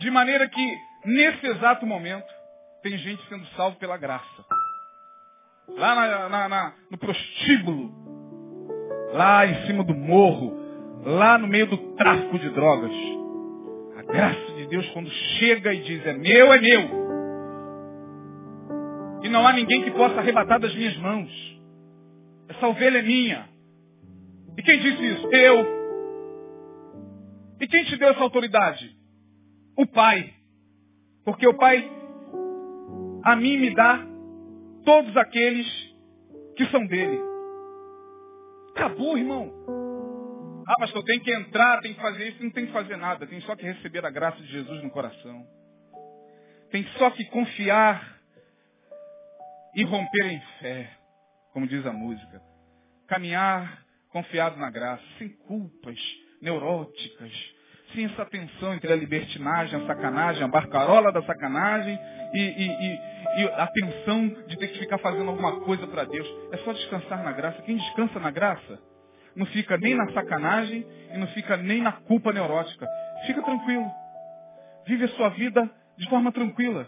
De 0.00 0.10
maneira 0.10 0.48
que, 0.48 0.78
nesse 1.04 1.46
exato 1.46 1.86
momento, 1.86 2.26
tem 2.82 2.98
gente 2.98 3.24
sendo 3.28 3.46
salvo 3.54 3.76
pela 3.76 3.96
graça. 3.96 4.44
Lá 5.68 5.94
na, 5.94 6.28
na, 6.28 6.48
na, 6.48 6.74
no 6.90 6.98
prostíbulo, 6.98 7.92
lá 9.12 9.46
em 9.46 9.66
cima 9.68 9.84
do 9.84 9.94
morro, 9.94 10.58
lá 11.04 11.38
no 11.38 11.46
meio 11.46 11.68
do 11.68 11.78
tráfico 11.94 12.36
de 12.40 12.50
drogas. 12.50 12.92
A 13.96 14.02
graça 14.02 14.52
de 14.56 14.66
Deus 14.66 14.88
quando 14.90 15.08
chega 15.38 15.72
e 15.72 15.82
diz, 15.82 16.04
é 16.04 16.12
meu, 16.12 16.52
é 16.52 16.60
meu. 16.60 17.00
E 19.22 19.28
não 19.28 19.46
há 19.46 19.52
ninguém 19.52 19.84
que 19.84 19.92
possa 19.92 20.18
arrebatar 20.18 20.58
das 20.58 20.74
minhas 20.74 20.96
mãos. 20.96 21.30
Essa 22.48 22.66
ovelha 22.66 22.98
é 22.98 23.02
minha. 23.02 23.48
E 24.58 24.62
quem 24.62 24.80
disse 24.80 25.06
isso? 25.06 25.28
Eu. 25.32 25.79
E 27.60 27.68
quem 27.68 27.84
te 27.84 27.96
deu 27.96 28.08
essa 28.08 28.20
autoridade? 28.20 28.96
O 29.76 29.86
Pai. 29.86 30.34
Porque 31.24 31.46
o 31.46 31.56
Pai 31.56 31.88
a 33.22 33.36
mim 33.36 33.58
me 33.58 33.74
dá 33.74 34.06
todos 34.84 35.14
aqueles 35.16 35.66
que 36.56 36.66
são 36.66 36.86
dele. 36.86 37.20
Acabou, 38.70 39.18
irmão. 39.18 39.52
Ah, 40.66 40.76
mas 40.78 40.94
eu 40.94 41.02
tenho 41.02 41.20
que 41.20 41.34
entrar, 41.34 41.80
tenho 41.80 41.94
que 41.94 42.00
fazer 42.00 42.28
isso, 42.28 42.42
não 42.42 42.50
tem 42.50 42.66
que 42.66 42.72
fazer 42.72 42.96
nada. 42.96 43.26
Tem 43.26 43.40
só 43.42 43.54
que 43.56 43.64
receber 43.64 44.04
a 44.06 44.10
graça 44.10 44.38
de 44.38 44.46
Jesus 44.46 44.82
no 44.82 44.90
coração. 44.90 45.46
Tem 46.70 46.84
só 46.98 47.10
que 47.10 47.24
confiar 47.26 48.20
e 49.74 49.84
romper 49.84 50.26
em 50.26 50.40
fé, 50.60 50.90
como 51.52 51.66
diz 51.66 51.84
a 51.84 51.92
música. 51.92 52.40
Caminhar 53.06 53.84
confiado 54.10 54.56
na 54.56 54.70
graça, 54.70 55.02
sem 55.18 55.28
culpas 55.28 55.98
neuróticas, 56.40 57.32
sem 57.94 58.04
essa 58.04 58.24
tensão 58.26 58.74
entre 58.74 58.92
a 58.92 58.96
libertinagem, 58.96 59.80
a 59.80 59.86
sacanagem, 59.86 60.42
a 60.42 60.48
barcarola 60.48 61.12
da 61.12 61.22
sacanagem 61.22 61.98
e, 62.32 62.38
e, 62.38 62.66
e, 62.68 63.42
e, 63.42 63.48
a 63.48 63.66
tensão 63.66 64.28
de 64.46 64.56
ter 64.56 64.68
que 64.68 64.78
ficar 64.78 64.98
fazendo 64.98 65.28
alguma 65.28 65.60
coisa 65.60 65.86
para 65.86 66.04
Deus. 66.04 66.28
É 66.52 66.58
só 66.58 66.72
descansar 66.72 67.22
na 67.24 67.32
graça. 67.32 67.62
Quem 67.62 67.76
descansa 67.76 68.20
na 68.20 68.30
graça 68.30 68.78
não 69.34 69.46
fica 69.46 69.76
nem 69.76 69.94
na 69.94 70.10
sacanagem 70.12 70.86
e 71.12 71.18
não 71.18 71.26
fica 71.28 71.56
nem 71.56 71.82
na 71.82 71.92
culpa 71.92 72.32
neurótica. 72.32 72.86
Fica 73.26 73.42
tranquilo. 73.42 73.90
Vive 74.86 75.04
a 75.04 75.08
sua 75.08 75.28
vida 75.30 75.68
de 75.98 76.08
forma 76.08 76.32
tranquila. 76.32 76.86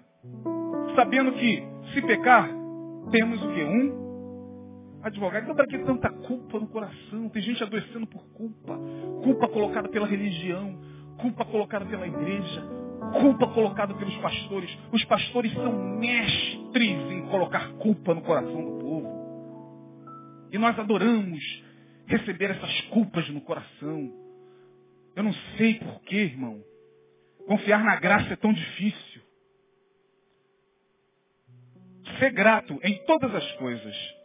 Sabendo 0.96 1.32
que 1.32 1.62
se 1.92 2.02
pecar, 2.02 2.48
temos 3.10 3.42
o 3.42 3.52
que? 3.52 3.62
Um 3.62 4.01
advogado. 5.02 5.42
Então 5.42 5.54
para 5.54 5.66
que 5.66 5.78
tanta 5.78 6.10
culpa 6.10 6.58
no 6.58 6.68
coração? 6.68 7.28
Tem 7.28 7.42
gente 7.42 7.62
adoecendo 7.62 8.06
por 8.06 8.22
culpa. 8.32 8.78
Culpa 9.22 9.48
colocada 9.48 9.88
pela 9.88 10.06
religião. 10.06 10.78
Culpa 11.18 11.44
colocada 11.44 11.84
pela 11.84 12.06
igreja. 12.06 12.62
Culpa 13.20 13.48
colocada 13.48 13.94
pelos 13.94 14.16
pastores. 14.18 14.70
Os 14.92 15.04
pastores 15.04 15.52
são 15.54 15.72
mestres 15.98 17.10
em 17.10 17.26
colocar 17.26 17.72
culpa 17.74 18.14
no 18.14 18.22
coração 18.22 18.64
do 18.64 18.78
povo. 18.78 20.48
E 20.52 20.58
nós 20.58 20.78
adoramos 20.78 21.42
receber 22.06 22.50
essas 22.50 22.80
culpas 22.82 23.28
no 23.30 23.40
coração. 23.40 24.12
Eu 25.16 25.22
não 25.22 25.32
sei 25.56 25.74
porquê, 25.74 26.16
irmão. 26.16 26.62
Confiar 27.46 27.82
na 27.84 27.96
graça 27.96 28.32
é 28.32 28.36
tão 28.36 28.52
difícil. 28.52 29.22
Ser 32.18 32.30
grato 32.30 32.78
em 32.82 33.04
todas 33.04 33.34
as 33.34 33.52
coisas 33.52 34.21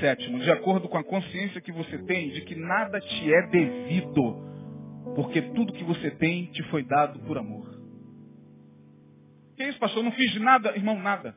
Sétimo, 0.00 0.38
de 0.40 0.50
acordo 0.50 0.88
com 0.88 0.98
a 0.98 1.04
consciência 1.04 1.60
que 1.60 1.72
você 1.72 1.98
tem 1.98 2.30
de 2.30 2.42
que 2.42 2.54
nada 2.54 3.00
te 3.00 3.34
é 3.34 3.46
devido, 3.48 4.36
porque 5.14 5.42
tudo 5.42 5.72
que 5.72 5.84
você 5.84 6.10
tem 6.10 6.46
te 6.46 6.62
foi 6.64 6.84
dado 6.84 7.18
por 7.20 7.38
amor. 7.38 7.66
Que 9.56 9.64
isso, 9.64 9.78
pastor? 9.78 10.00
Eu 10.00 10.04
não 10.04 10.12
fiz 10.12 10.36
nada, 10.40 10.76
irmão, 10.76 10.98
nada. 11.00 11.34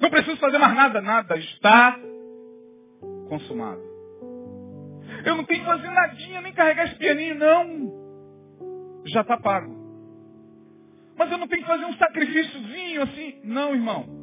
Não 0.00 0.10
preciso 0.10 0.36
fazer 0.38 0.58
mais 0.58 0.74
nada, 0.74 1.00
nada. 1.00 1.36
Está 1.36 1.98
consumado. 3.28 3.82
Eu 5.24 5.36
não 5.36 5.44
tenho 5.44 5.60
que 5.60 5.66
fazer 5.66 5.90
nadinha, 5.90 6.40
nem 6.40 6.52
carregar 6.52 6.86
esse 6.86 6.96
pianinho, 6.96 7.34
não. 7.36 9.04
Já 9.06 9.20
está 9.20 9.36
pago. 9.36 9.76
Mas 11.16 11.30
eu 11.30 11.38
não 11.38 11.48
tenho 11.48 11.62
que 11.62 11.68
fazer 11.68 11.84
um 11.84 11.96
sacrifíciozinho 11.96 13.02
assim. 13.02 13.40
Não, 13.44 13.74
irmão. 13.74 14.17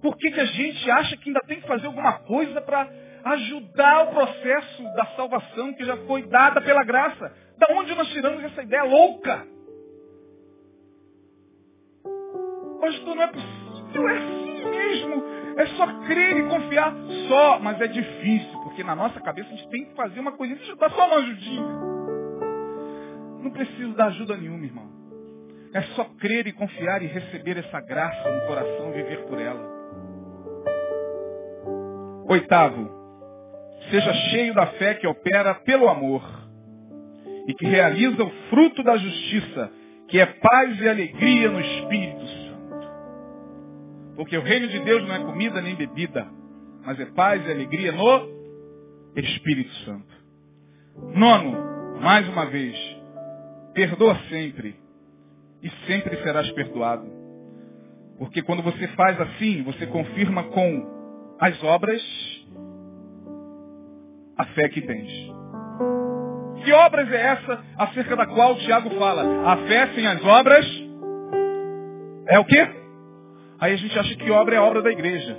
Por 0.00 0.16
que, 0.16 0.30
que 0.30 0.40
a 0.40 0.44
gente 0.44 0.90
acha 0.90 1.16
que 1.16 1.28
ainda 1.28 1.40
tem 1.46 1.60
que 1.60 1.66
fazer 1.66 1.86
alguma 1.86 2.20
coisa 2.20 2.60
para 2.60 2.88
ajudar 3.24 4.04
o 4.04 4.12
processo 4.12 4.82
da 4.94 5.06
salvação 5.16 5.74
que 5.74 5.84
já 5.84 5.96
foi 6.06 6.22
dada 6.22 6.60
pela 6.60 6.84
graça? 6.84 7.32
Da 7.58 7.74
onde 7.74 7.94
nós 7.94 8.08
tiramos 8.08 8.42
essa 8.44 8.62
ideia 8.62 8.84
louca? 8.84 9.44
Pastor, 12.80 13.16
não 13.16 13.22
é 13.22 13.26
possível, 13.26 14.08
é 14.08 14.16
assim 14.18 14.70
mesmo. 14.70 15.24
É 15.56 15.66
só 15.66 15.86
crer 16.06 16.36
e 16.36 16.48
confiar 16.48 16.94
só, 17.28 17.58
mas 17.58 17.80
é 17.80 17.88
difícil, 17.88 18.60
porque 18.62 18.84
na 18.84 18.94
nossa 18.94 19.20
cabeça 19.20 19.48
a 19.48 19.56
gente 19.56 19.68
tem 19.68 19.86
que 19.86 19.94
fazer 19.96 20.20
uma 20.20 20.32
coisinha, 20.32 20.56
deixa 20.56 20.72
eu 20.72 20.76
dar 20.76 20.90
só 20.90 21.06
uma 21.06 21.16
ajudinha. 21.16 21.66
Não 23.42 23.50
preciso 23.50 23.92
dar 23.94 24.06
ajuda 24.06 24.36
nenhuma, 24.36 24.64
irmão. 24.64 24.88
É 25.74 25.82
só 25.94 26.04
crer 26.20 26.46
e 26.46 26.52
confiar 26.52 27.02
e 27.02 27.06
receber 27.06 27.58
essa 27.58 27.80
graça 27.80 28.30
no 28.30 28.46
coração 28.46 28.90
e 28.90 29.02
viver 29.02 29.24
por 29.26 29.40
ela. 29.40 29.77
Oitavo, 32.28 32.90
seja 33.90 34.12
cheio 34.30 34.52
da 34.52 34.66
fé 34.66 34.94
que 34.96 35.06
opera 35.06 35.54
pelo 35.54 35.88
amor 35.88 36.22
e 37.46 37.54
que 37.54 37.64
realiza 37.64 38.22
o 38.22 38.30
fruto 38.50 38.82
da 38.82 38.98
justiça, 38.98 39.72
que 40.08 40.18
é 40.18 40.26
paz 40.26 40.78
e 40.78 40.86
alegria 40.86 41.50
no 41.50 41.58
Espírito 41.58 42.26
Santo. 42.26 42.88
Porque 44.14 44.36
o 44.36 44.42
reino 44.42 44.68
de 44.68 44.78
Deus 44.80 45.08
não 45.08 45.14
é 45.14 45.20
comida 45.20 45.62
nem 45.62 45.74
bebida, 45.74 46.28
mas 46.84 47.00
é 47.00 47.06
paz 47.06 47.42
e 47.46 47.50
alegria 47.50 47.92
no 47.92 48.28
Espírito 49.16 49.72
Santo. 49.86 50.14
Nono, 51.14 51.98
mais 52.02 52.28
uma 52.28 52.44
vez, 52.44 52.76
perdoa 53.72 54.14
sempre 54.28 54.76
e 55.62 55.70
sempre 55.86 56.14
serás 56.22 56.50
perdoado. 56.50 57.06
Porque 58.18 58.42
quando 58.42 58.62
você 58.62 58.86
faz 58.88 59.18
assim, 59.18 59.62
você 59.62 59.86
confirma 59.86 60.42
com 60.44 60.97
as 61.40 61.62
obras, 61.62 62.02
a 64.36 64.44
fé 64.46 64.68
que 64.68 64.82
tens. 64.82 65.10
Que 66.64 66.72
obras 66.72 67.10
é 67.10 67.22
essa 67.22 67.64
acerca 67.76 68.16
da 68.16 68.26
qual 68.26 68.56
Tiago 68.56 68.90
fala? 68.98 69.52
A 69.52 69.56
fé 69.68 69.88
sem 69.94 70.06
as 70.06 70.24
obras 70.24 70.66
é 72.26 72.38
o 72.38 72.44
quê? 72.44 72.68
Aí 73.60 73.72
a 73.72 73.76
gente 73.76 73.98
acha 73.98 74.14
que 74.16 74.30
obra 74.30 74.56
é 74.56 74.60
obra 74.60 74.82
da 74.82 74.90
igreja. 74.90 75.38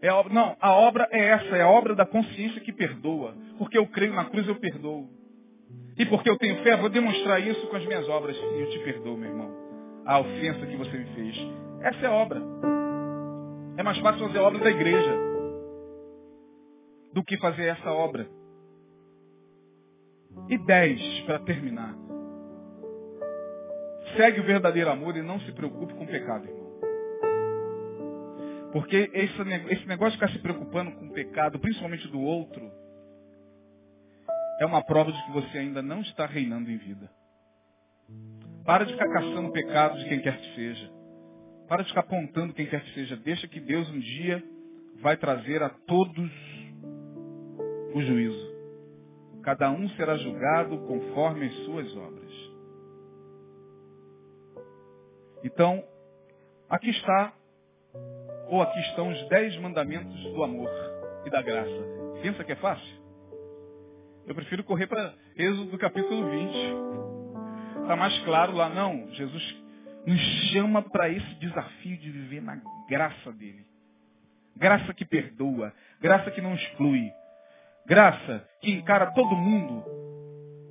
É 0.00 0.12
obra, 0.12 0.32
não, 0.32 0.56
a 0.60 0.72
obra 0.72 1.08
é 1.10 1.28
essa, 1.30 1.56
é 1.56 1.62
a 1.62 1.68
obra 1.68 1.94
da 1.94 2.06
consciência 2.06 2.60
que 2.60 2.72
perdoa. 2.72 3.34
Porque 3.58 3.76
eu 3.76 3.86
creio 3.86 4.14
na 4.14 4.24
cruz, 4.26 4.46
eu 4.46 4.54
perdoo. 4.54 5.08
E 5.98 6.06
porque 6.06 6.30
eu 6.30 6.38
tenho 6.38 6.62
fé, 6.62 6.76
vou 6.76 6.88
demonstrar 6.88 7.40
isso 7.44 7.66
com 7.66 7.76
as 7.76 7.84
minhas 7.84 8.08
obras. 8.08 8.36
E 8.36 8.60
eu 8.60 8.70
te 8.70 8.78
perdoo, 8.80 9.16
meu 9.16 9.28
irmão. 9.28 9.50
A 10.06 10.20
ofensa 10.20 10.64
que 10.66 10.76
você 10.76 10.96
me 10.96 11.06
fez. 11.14 11.36
Essa 11.82 12.06
é 12.06 12.08
obra. 12.08 12.40
É 13.78 13.82
mais 13.84 13.96
fácil 14.00 14.26
fazer 14.26 14.38
a 14.38 14.42
obra 14.42 14.58
da 14.58 14.70
igreja 14.70 15.16
do 17.12 17.22
que 17.22 17.38
fazer 17.38 17.66
essa 17.66 17.92
obra. 17.92 18.28
E 20.48 20.58
dez, 20.58 21.00
para 21.20 21.38
terminar. 21.38 21.94
Segue 24.16 24.40
o 24.40 24.44
verdadeiro 24.44 24.90
amor 24.90 25.16
e 25.16 25.22
não 25.22 25.38
se 25.40 25.52
preocupe 25.52 25.94
com 25.94 26.02
o 26.02 26.08
pecado, 26.08 26.48
irmão. 26.48 26.68
Porque 28.72 29.10
esse, 29.14 29.44
negócio 29.86 30.18
de 30.18 30.18
ficar 30.18 30.32
se 30.32 30.40
preocupando 30.40 30.90
com 30.96 31.06
o 31.06 31.12
pecado, 31.12 31.60
principalmente 31.60 32.08
do 32.08 32.20
outro, 32.20 32.68
é 34.60 34.66
uma 34.66 34.82
prova 34.82 35.12
de 35.12 35.24
que 35.24 35.30
você 35.30 35.56
ainda 35.56 35.80
não 35.80 36.00
está 36.00 36.26
reinando 36.26 36.68
em 36.68 36.78
vida. 36.78 37.08
Para 38.64 38.84
de 38.84 38.92
ficar 38.92 39.08
caçando 39.08 39.48
o 39.48 39.52
pecado 39.52 40.00
de 40.00 40.08
quem 40.08 40.20
quer 40.20 40.36
que 40.36 40.54
seja. 40.56 40.97
Para 41.68 41.82
de 41.82 41.90
ficar 41.90 42.00
apontando 42.00 42.54
quem 42.54 42.66
quer 42.66 42.82
que 42.82 42.94
seja. 42.94 43.16
Deixa 43.16 43.46
que 43.46 43.60
Deus 43.60 43.88
um 43.90 43.98
dia 43.98 44.42
vai 45.00 45.16
trazer 45.16 45.62
a 45.62 45.68
todos 45.68 46.30
o 47.94 48.02
juízo. 48.02 48.48
Cada 49.42 49.70
um 49.70 49.88
será 49.90 50.16
julgado 50.16 50.78
conforme 50.86 51.46
as 51.46 51.54
suas 51.64 51.96
obras. 51.96 52.32
Então, 55.44 55.84
aqui 56.68 56.90
está, 56.90 57.32
ou 58.48 58.60
aqui 58.60 58.80
estão 58.80 59.10
os 59.10 59.28
dez 59.28 59.56
mandamentos 59.58 60.20
do 60.32 60.42
amor 60.42 60.70
e 61.24 61.30
da 61.30 61.42
graça. 61.42 61.84
Pensa 62.22 62.44
que 62.44 62.52
é 62.52 62.56
fácil? 62.56 62.98
Eu 64.26 64.34
prefiro 64.34 64.64
correr 64.64 64.86
para 64.86 65.14
Êxodo 65.36 65.70
do 65.70 65.78
capítulo 65.78 66.28
20. 66.28 66.50
Está 67.82 67.96
mais 67.96 68.18
claro 68.24 68.52
lá, 68.52 68.68
não. 68.68 69.08
Jesus 69.12 69.67
nos 70.06 70.20
chama 70.52 70.82
para 70.82 71.08
esse 71.08 71.34
desafio 71.36 71.96
de 71.96 72.10
viver 72.10 72.42
na 72.42 72.60
graça 72.88 73.32
dele. 73.32 73.66
Graça 74.56 74.92
que 74.92 75.04
perdoa, 75.04 75.72
graça 76.00 76.30
que 76.30 76.40
não 76.40 76.54
exclui, 76.54 77.12
graça 77.86 78.44
que 78.60 78.72
encara 78.72 79.12
todo 79.12 79.36
mundo 79.36 79.84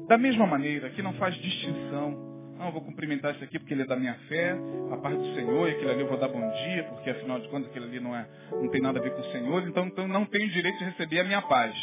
da 0.07 0.17
mesma 0.17 0.45
maneira, 0.45 0.89
que 0.89 1.01
não 1.01 1.13
faz 1.13 1.35
distinção. 1.35 2.25
Não, 2.57 2.71
vou 2.71 2.81
cumprimentar 2.81 3.35
esse 3.35 3.43
aqui 3.43 3.59
porque 3.59 3.73
ele 3.73 3.83
é 3.83 3.85
da 3.85 3.95
minha 3.95 4.15
fé, 4.27 4.55
a 4.91 4.97
parte 4.97 5.17
do 5.17 5.35
Senhor, 5.35 5.69
e 5.69 5.71
aquele 5.73 5.91
ali 5.91 6.01
eu 6.01 6.07
vou 6.07 6.17
dar 6.17 6.27
bom 6.27 6.51
dia, 6.51 6.83
porque 6.85 7.09
afinal 7.09 7.39
de 7.39 7.47
contas 7.49 7.69
aquele 7.69 7.85
ali 7.85 7.99
não, 7.99 8.15
é, 8.15 8.27
não 8.51 8.67
tem 8.69 8.81
nada 8.81 8.99
a 8.99 9.01
ver 9.01 9.13
com 9.13 9.21
o 9.21 9.31
Senhor, 9.31 9.67
então, 9.67 9.85
então 9.85 10.07
não 10.07 10.25
tenho 10.25 10.49
direito 10.49 10.79
de 10.79 10.85
receber 10.85 11.19
a 11.19 11.23
minha 11.23 11.41
paz. 11.43 11.75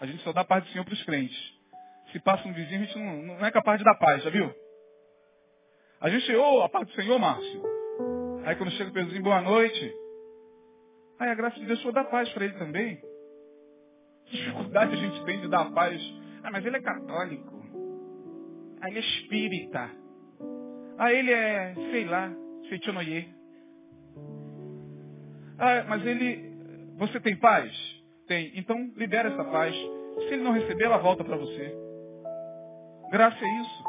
A 0.00 0.06
gente 0.06 0.22
só 0.22 0.32
dá 0.32 0.42
a 0.42 0.44
paz 0.44 0.62
do 0.64 0.70
Senhor 0.70 0.84
para 0.84 0.94
os 0.94 1.02
crentes. 1.02 1.36
Se 2.12 2.20
passa 2.20 2.46
um 2.46 2.52
vizinho, 2.52 2.82
a 2.82 2.84
gente 2.84 2.98
não, 2.98 3.36
não 3.36 3.46
é 3.46 3.50
capaz 3.50 3.78
de 3.78 3.84
dar 3.84 3.96
paz, 3.96 4.22
já 4.22 4.30
viu? 4.30 4.52
A 6.00 6.08
gente, 6.08 6.34
ô, 6.34 6.54
oh, 6.54 6.62
a 6.62 6.68
paz 6.70 6.86
do 6.88 6.94
Senhor, 6.94 7.18
Márcio. 7.18 7.62
Aí 8.46 8.56
quando 8.56 8.70
chega 8.72 8.88
o 8.88 8.92
vizinho, 8.92 9.22
boa 9.22 9.42
noite. 9.42 9.94
Aí 11.18 11.28
a 11.28 11.34
graça 11.34 11.60
de 11.60 11.66
Deus 11.66 11.82
for 11.82 11.92
dar 11.92 12.04
paz 12.04 12.26
para 12.30 12.46
ele 12.46 12.54
também. 12.54 12.96
Que 14.24 14.38
dificuldade 14.38 14.94
a 14.94 14.96
gente 14.96 15.22
tem 15.26 15.42
de 15.42 15.48
dar 15.48 15.70
paz. 15.72 16.00
Ah, 16.42 16.50
mas 16.50 16.64
ele 16.64 16.78
é 16.78 16.80
católico. 16.80 17.62
Ah, 18.80 18.88
ele 18.88 18.96
é 18.96 19.02
espírita. 19.02 19.90
Ah, 20.96 21.12
ele 21.12 21.32
é, 21.32 21.74
sei 21.74 22.06
lá, 22.06 22.32
feitonoye. 22.70 23.28
Ah, 25.58 25.84
mas 25.86 26.06
ele, 26.06 26.94
você 26.96 27.20
tem 27.20 27.36
paz? 27.36 27.70
Tem. 28.26 28.52
Então 28.54 28.90
libera 28.96 29.28
essa 29.28 29.44
paz. 29.44 29.76
Se 29.76 30.32
ele 30.32 30.44
não 30.44 30.52
receber, 30.52 30.84
ela 30.84 30.96
volta 30.96 31.22
para 31.22 31.36
você. 31.36 31.74
Graça 33.10 33.44
é 33.44 33.60
isso. 33.60 33.84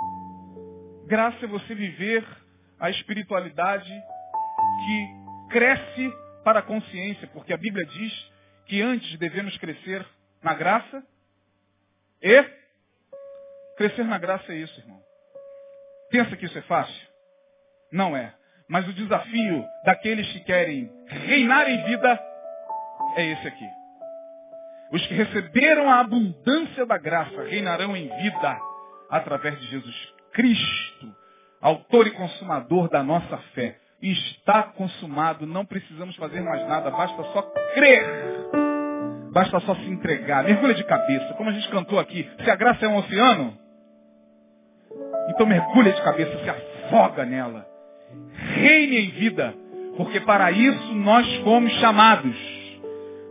Graça 1.11 1.43
é 1.43 1.47
você 1.47 1.75
viver 1.75 2.25
a 2.79 2.89
espiritualidade 2.89 3.91
que 4.85 5.49
cresce 5.49 6.09
para 6.41 6.59
a 6.59 6.61
consciência, 6.61 7.27
porque 7.33 7.51
a 7.51 7.57
Bíblia 7.57 7.85
diz 7.85 8.31
que 8.65 8.81
antes 8.81 9.19
devemos 9.19 9.57
crescer 9.57 10.07
na 10.41 10.53
graça 10.53 11.03
e 12.21 12.45
crescer 13.75 14.05
na 14.05 14.17
graça 14.17 14.53
é 14.53 14.55
isso, 14.55 14.79
irmão. 14.79 15.01
Pensa 16.11 16.37
que 16.37 16.45
isso 16.45 16.57
é 16.57 16.61
fácil? 16.61 17.07
Não 17.91 18.15
é. 18.15 18.33
Mas 18.69 18.87
o 18.87 18.93
desafio 18.93 19.65
daqueles 19.83 20.31
que 20.31 20.39
querem 20.45 20.89
reinar 21.07 21.69
em 21.69 21.83
vida 21.87 22.17
é 23.17 23.25
esse 23.33 23.47
aqui. 23.49 23.67
Os 24.93 25.05
que 25.07 25.13
receberam 25.13 25.89
a 25.89 25.99
abundância 25.99 26.85
da 26.85 26.97
graça 26.97 27.43
reinarão 27.43 27.97
em 27.97 28.07
vida 28.07 28.57
através 29.09 29.59
de 29.59 29.67
Jesus 29.67 30.20
Cristo, 30.33 31.15
autor 31.61 32.07
e 32.07 32.11
consumador 32.11 32.89
da 32.89 33.03
nossa 33.03 33.37
fé. 33.53 33.77
Está 34.01 34.63
consumado, 34.63 35.45
não 35.45 35.65
precisamos 35.65 36.15
fazer 36.15 36.41
mais 36.41 36.67
nada, 36.67 36.89
basta 36.89 37.23
só 37.31 37.41
crer. 37.75 38.03
Basta 39.31 39.59
só 39.61 39.75
se 39.75 39.87
entregar. 39.89 40.43
Mergulha 40.43 40.73
de 40.73 40.83
cabeça, 40.83 41.33
como 41.35 41.49
a 41.49 41.53
gente 41.53 41.69
cantou 41.69 41.99
aqui. 41.99 42.29
Se 42.43 42.49
a 42.49 42.55
graça 42.55 42.85
é 42.85 42.89
um 42.89 42.97
oceano, 42.97 43.57
então 45.29 45.45
mergulha 45.45 45.93
de 45.93 46.01
cabeça, 46.01 46.37
se 46.43 46.49
afoga 46.49 47.25
nela. 47.25 47.65
Reine 48.33 49.05
em 49.05 49.09
vida, 49.11 49.53
porque 49.95 50.19
para 50.19 50.51
isso 50.51 50.93
nós 50.95 51.25
fomos 51.43 51.71
chamados 51.73 52.35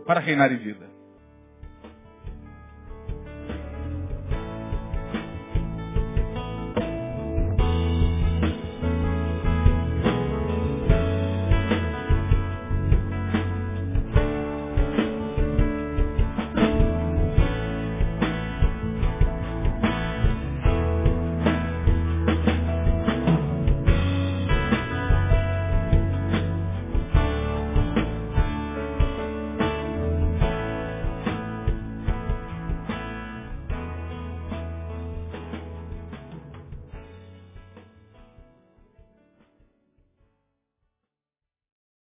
para 0.05 0.19
reinar 0.19 0.51
em 0.51 0.57
vida. 0.57 0.90